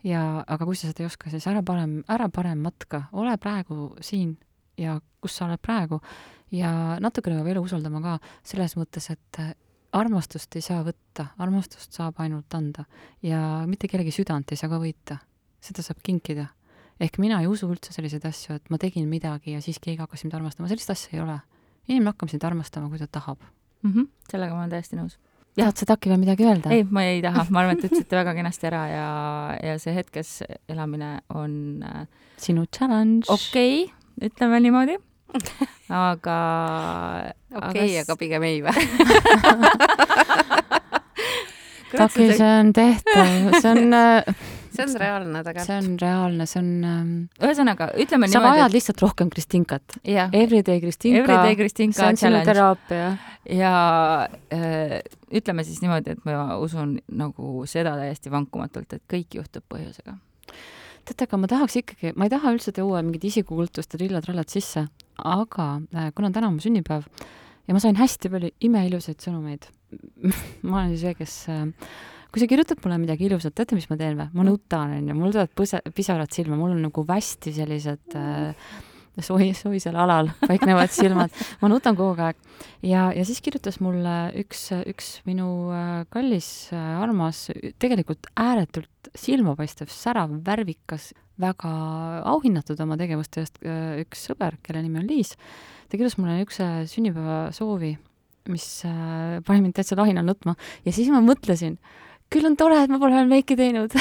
ja, 0.04 0.44
aga 0.48 0.66
kui 0.66 0.76
sa 0.76 0.88
seda 0.88 1.04
ei 1.04 1.10
oska, 1.10 1.30
siis 1.30 1.48
ära 1.48 1.64
parem, 1.66 2.02
ära 2.08 2.30
parem 2.30 2.64
matka, 2.64 3.04
ole 3.12 3.38
praegu 3.38 3.96
siin 4.02 4.38
ja 4.78 5.00
kus 5.22 5.38
sa 5.38 5.46
oled 5.48 5.62
praegu 5.62 6.00
ja 6.52 7.00
natukene 7.04 7.40
peab 7.40 7.52
elu 7.54 7.64
usaldama 7.66 8.02
ka 8.04 8.18
selles 8.44 8.76
mõttes, 8.80 9.10
et 9.14 9.42
armastust 9.94 10.56
ei 10.58 10.66
saa 10.66 10.82
võtta, 10.86 11.30
armastust 11.44 11.96
saab 11.96 12.20
ainult 12.24 12.54
anda 12.58 12.86
ja 13.26 13.64
mitte 13.70 13.90
kellegi 13.92 14.14
südant 14.16 14.52
ei 14.52 14.60
saa 14.60 14.72
ka 14.72 14.80
võita, 14.82 15.20
seda 15.62 15.86
saab 15.86 16.02
kinkida. 16.04 16.48
ehk 17.00 17.18
mina 17.20 17.42
ei 17.42 17.48
usu 17.48 17.68
üldse 17.68 17.94
selliseid 17.94 18.26
asju, 18.26 18.56
et 18.56 18.70
ma 18.70 18.78
tegin 18.78 19.10
midagi 19.10 19.54
ja 19.54 19.62
siis 19.62 19.80
keegi 19.80 20.02
hakkas 20.02 20.24
mind 20.24 20.40
armastama, 20.40 20.70
sellist 20.72 20.90
asja 20.90 21.18
ei 21.18 21.22
ole. 21.22 21.40
inimene 21.88 22.14
hakkab 22.14 22.30
sind 22.30 22.44
armastama, 22.44 22.90
kui 22.90 23.00
ta 23.00 23.08
tahab 23.08 23.40
mm. 23.84 23.92
-hmm. 23.92 24.08
sellega 24.32 24.54
ma 24.54 24.60
olen 24.62 24.70
täiesti 24.70 24.96
nõus 24.96 25.20
tahad 25.58 25.78
sa 25.78 25.86
Taki 25.94 26.12
veel 26.12 26.22
midagi 26.22 26.48
öelda? 26.48 26.72
ei, 26.74 26.86
ma 26.90 27.06
ei 27.08 27.22
taha, 27.24 27.46
ma 27.54 27.64
arvan, 27.64 27.78
et 27.78 27.88
ütlesite 27.88 28.20
väga 28.20 28.36
kenasti 28.38 28.70
ära 28.70 28.84
ja, 28.90 29.08
ja 29.62 29.76
see 29.82 29.94
hetkes 29.96 30.30
elamine 30.72 31.16
on 31.34 31.84
äh, 31.86 32.06
sinu 32.42 32.66
challenge. 32.74 33.28
okei 33.30 33.84
okay,, 33.86 34.30
ütleme 34.30 34.62
niimoodi. 34.64 34.98
aga 35.90 36.38
okei 37.54 37.70
okay,, 37.70 38.02
aga 38.04 38.18
pigem 38.20 38.50
ei 38.50 38.62
või 38.66 38.76
Taki, 41.94 42.26
see 42.34 42.54
on 42.58 42.72
tehtav, 42.74 43.52
see 43.62 43.70
on 43.70 43.94
äh, 43.94 44.26
see 44.74 44.86
on 44.86 44.96
reaalne 45.00 45.44
tegelikult. 45.46 45.68
see 45.68 45.78
on 45.78 45.98
reaalne, 46.02 46.48
see 46.50 46.62
on 46.62 46.70
ähm, 46.90 47.12
ühesõnaga, 47.42 47.90
ütleme 48.02 48.30
sa 48.30 48.40
niimoodi. 48.40 48.50
vajad 48.50 48.72
et... 48.72 48.78
lihtsalt 48.78 49.04
rohkem 49.06 49.30
Kristinkat. 49.34 49.98
Everyday 50.04 50.82
Kristinka. 50.82 51.22
Everyday 51.22 51.58
Kristinka 51.60 52.00
see 52.00 52.10
on 52.10 52.22
sinu 52.24 52.42
teraapia. 52.48 53.12
Ja 53.50 53.74
äh, 54.54 55.00
ütleme 55.34 55.66
siis 55.68 55.82
niimoodi, 55.84 56.16
et 56.16 56.24
ma 56.28 56.58
usun 56.62 56.98
nagu 57.12 57.66
seda 57.70 57.96
täiesti 58.00 58.32
vankumatult, 58.34 58.96
et 58.96 59.04
kõik 59.12 59.40
juhtub 59.40 59.66
põhjusega. 59.72 60.16
teate, 61.04 61.28
aga 61.28 61.40
ma 61.40 61.52
tahaks 61.52 61.78
ikkagi, 61.82 62.14
ma 62.16 62.28
ei 62.28 62.34
taha 62.34 62.54
üldse 62.56 62.72
tuua 62.76 63.04
mingit 63.04 63.26
isikukultust 63.32 63.94
ja 63.94 64.00
trilla-trallat 64.00 64.54
sisse, 64.54 64.88
aga 65.18 65.70
äh, 65.96 66.12
kuna 66.16 66.32
täna 66.32 66.50
on 66.52 66.58
mu 66.58 66.64
sünnipäev 66.64 67.08
ja 67.68 67.76
ma 67.76 67.84
sain 67.84 68.00
hästi 68.00 68.32
palju 68.32 68.52
imeilusaid 68.64 69.24
sõnumeid 69.24 69.70
ma 70.68 70.84
olen 70.84 70.98
see, 71.00 71.14
kes 71.18 71.38
äh, 71.52 71.68
kui 72.34 72.42
sa 72.42 72.50
kirjutad 72.50 72.80
mulle 72.82 72.98
midagi 73.04 73.28
ilusat, 73.28 73.54
teate, 73.54 73.78
mis 73.78 73.86
ma 73.92 74.00
teen 74.00 74.18
või? 74.18 74.32
ma 74.34 74.48
nutan, 74.48 74.96
onju, 74.98 75.18
mul 75.20 75.36
tulevad 75.36 75.54
põse, 75.58 75.84
pisarad 75.94 76.34
silma, 76.34 76.58
mul 76.58 76.74
on 76.74 76.82
nagu 76.88 77.06
hästi 77.10 77.54
sellised 77.60 78.18
äh, 78.18 78.74
soi-, 79.22 79.54
soisel 79.58 79.98
alal 80.00 80.32
paiknevad 80.42 80.92
silmad. 80.96 81.34
ma 81.62 81.70
nutan 81.72 81.98
kogu 81.98 82.22
aeg. 82.24 82.40
ja, 82.82 83.10
ja 83.16 83.26
siis 83.28 83.42
kirjutas 83.46 83.80
mulle 83.84 84.32
üks, 84.42 84.70
üks 84.90 85.16
minu 85.28 85.48
äh, 85.76 85.92
kallis 86.14 86.72
äh,, 86.74 87.02
armas, 87.04 87.46
tegelikult 87.82 88.30
ääretult 88.40 89.12
silmapaistev, 89.14 89.92
särav, 89.94 90.34
värvikas, 90.46 91.12
väga 91.42 91.74
auhinnatud 92.30 92.80
oma 92.82 92.98
tegevuste 92.98 93.44
eest 93.44 93.62
äh, 93.66 94.00
üks 94.04 94.26
sõber, 94.30 94.58
kelle 94.66 94.82
nimi 94.86 95.02
on 95.04 95.10
Liis. 95.10 95.36
ta 95.90 95.98
kirjutas 95.98 96.18
mulle 96.18 96.40
niisuguse 96.40 96.70
sünnipäevasoovi, 96.96 97.98
mis 98.52 98.66
pani 99.48 99.62
mind 99.64 99.78
täitsa 99.78 99.96
lahinal 99.96 100.26
nutma 100.28 100.58
ja 100.84 100.92
siis 100.92 101.08
ma 101.14 101.22
mõtlesin, 101.24 101.78
küll 102.34 102.48
on 102.50 102.56
tore, 102.60 102.80
et 102.84 102.92
ma 102.92 103.00
pole 103.02 103.16
veel 103.16 103.30
meiki 103.30 103.58
teinud 103.60 103.94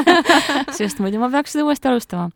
sest 0.78 1.00
muidu 1.02 1.20
ma 1.22 1.30
peaks 1.32 1.56
seda 1.56 1.66
uuesti 1.66 1.90
alustama. 1.90 2.30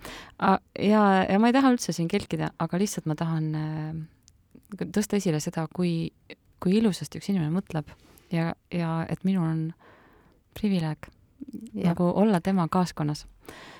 ja, 0.78 1.02
ja 1.28 1.38
ma 1.38 1.50
ei 1.50 1.56
taha 1.56 1.72
üldse 1.74 1.94
siin 1.96 2.10
kelkida, 2.10 2.52
aga 2.58 2.80
lihtsalt 2.80 3.06
ma 3.10 3.16
tahan 3.18 3.50
äh, 3.58 4.86
tõsta 4.94 5.18
esile 5.20 5.40
seda, 5.42 5.66
kui, 5.74 6.10
kui 6.62 6.78
ilusasti 6.80 7.20
üks 7.20 7.30
inimene 7.32 7.52
mõtleb 7.54 7.90
ja, 8.34 8.52
ja 8.74 9.00
et 9.10 9.24
minul 9.28 9.46
on 9.46 9.62
privileeg 10.58 11.10
ja. 11.74 11.90
nagu 11.90 12.10
olla 12.14 12.40
tema 12.40 12.68
kaaskonnas. 12.68 13.26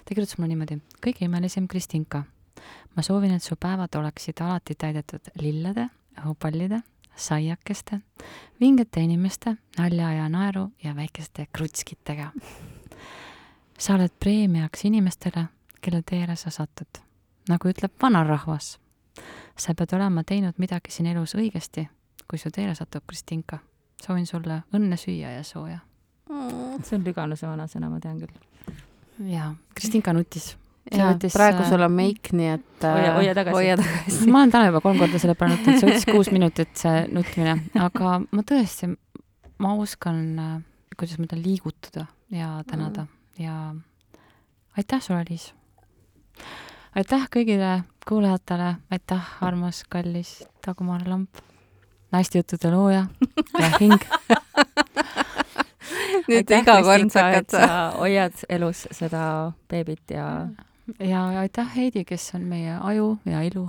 ta 0.04 0.14
kirjutas 0.14 0.38
mulle 0.38 0.54
niimoodi, 0.54 0.80
kõige 1.04 1.26
imelisem 1.26 1.68
Kristinka, 1.68 2.24
ma 2.96 3.02
soovin, 3.06 3.34
et 3.36 3.44
su 3.44 3.56
päevad 3.60 3.94
oleksid 3.98 4.40
alati 4.44 4.74
täidetud 4.78 5.34
lillede, 5.40 5.88
õhupallide 6.22 6.82
saiakeste, 7.20 8.00
vingete 8.60 9.00
inimeste, 9.00 9.56
nalja 9.78 10.12
ja 10.12 10.28
naeru 10.28 10.70
ja 10.84 10.96
väikeste 10.96 11.46
krutskitega. 11.52 12.30
sa 13.78 13.94
oled 13.94 14.12
preemiaks 14.20 14.84
inimestele, 14.84 15.44
kelle 15.80 16.02
teele 16.02 16.36
sa 16.36 16.50
satud. 16.50 17.00
nagu 17.48 17.68
ütleb 17.68 17.92
vanarahvas, 18.02 18.78
sa 19.56 19.74
pead 19.74 19.92
olema 19.92 20.24
teinud 20.24 20.54
midagi 20.58 20.90
siin 20.90 21.06
elus 21.06 21.34
õigesti, 21.34 21.88
kui 22.28 22.38
su 22.38 22.50
teele 22.50 22.74
satub 22.74 23.04
Kristinka. 23.06 23.58
soovin 24.02 24.26
sulle 24.26 24.62
õnne 24.72 24.96
süüa 24.96 25.30
ja 25.30 25.44
sooja 25.44 25.78
mm.. 26.28 26.82
see 26.82 26.96
on 26.96 27.04
Lüganuse 27.04 27.46
vanasõna, 27.46 27.90
ma 27.90 28.00
tean 28.00 28.20
küll. 28.20 28.34
jaa, 29.28 29.54
Kristinka 29.74 30.12
nutis 30.12 30.56
ja 30.94 31.10
võttis, 31.10 31.34
praegu 31.34 31.66
sul 31.68 31.84
on 31.84 31.92
meik, 31.94 32.32
nii 32.36 32.48
et 32.54 32.86
hoia, 32.86 33.12
hoia 33.18 33.34
tagasi. 33.36 33.56
hoia 33.56 33.76
tagasi. 33.80 34.30
ma 34.30 34.42
olen 34.42 34.54
täna 34.54 34.70
juba 34.70 34.82
kolm 34.84 34.98
korda 35.02 35.20
selle 35.22 35.36
peale 35.38 35.56
nuttinud, 35.56 35.78
see 35.80 35.90
võttis 35.90 36.08
kuus 36.10 36.32
minutit, 36.34 36.72
see 36.78 37.04
nutmine, 37.14 37.56
aga 37.86 38.16
ma 38.24 38.46
tõesti, 38.46 38.90
ma 39.62 39.74
oskan, 39.80 40.24
kuidas 40.96 41.20
ma 41.20 41.28
ütlen, 41.28 41.44
liigutada 41.44 42.06
ja 42.34 42.50
tänada 42.70 43.06
mm. 43.06 43.44
ja 43.44 43.56
aitäh 44.80 45.02
sulle, 45.04 45.24
Liis. 45.30 45.50
aitäh 46.96 47.28
kõigile 47.32 47.80
kuulajatele, 48.08 48.74
aitäh, 48.90 49.32
armas, 49.44 49.84
kallis 49.88 50.40
Dagmar 50.66 51.06
Lamp, 51.06 51.42
naistejuttude 52.12 52.72
looja 52.74 53.06
ja 53.60 53.72
hing 53.78 54.02
nüüd 56.30 56.50
iga 56.54 56.80
kord 56.86 57.12
sa 57.12 57.28
hakkad 57.28 57.54
sa 57.54 57.68
hoiad 57.98 58.42
elus 58.52 58.86
seda 58.94 59.22
beebit 59.70 60.14
ja 60.14 60.26
ja 60.98 61.26
aitäh, 61.40 61.76
Heidi, 61.76 62.04
kes 62.04 62.32
on 62.34 62.46
meie 62.50 62.76
aju 62.80 63.18
ja 63.24 63.42
ilu. 63.42 63.68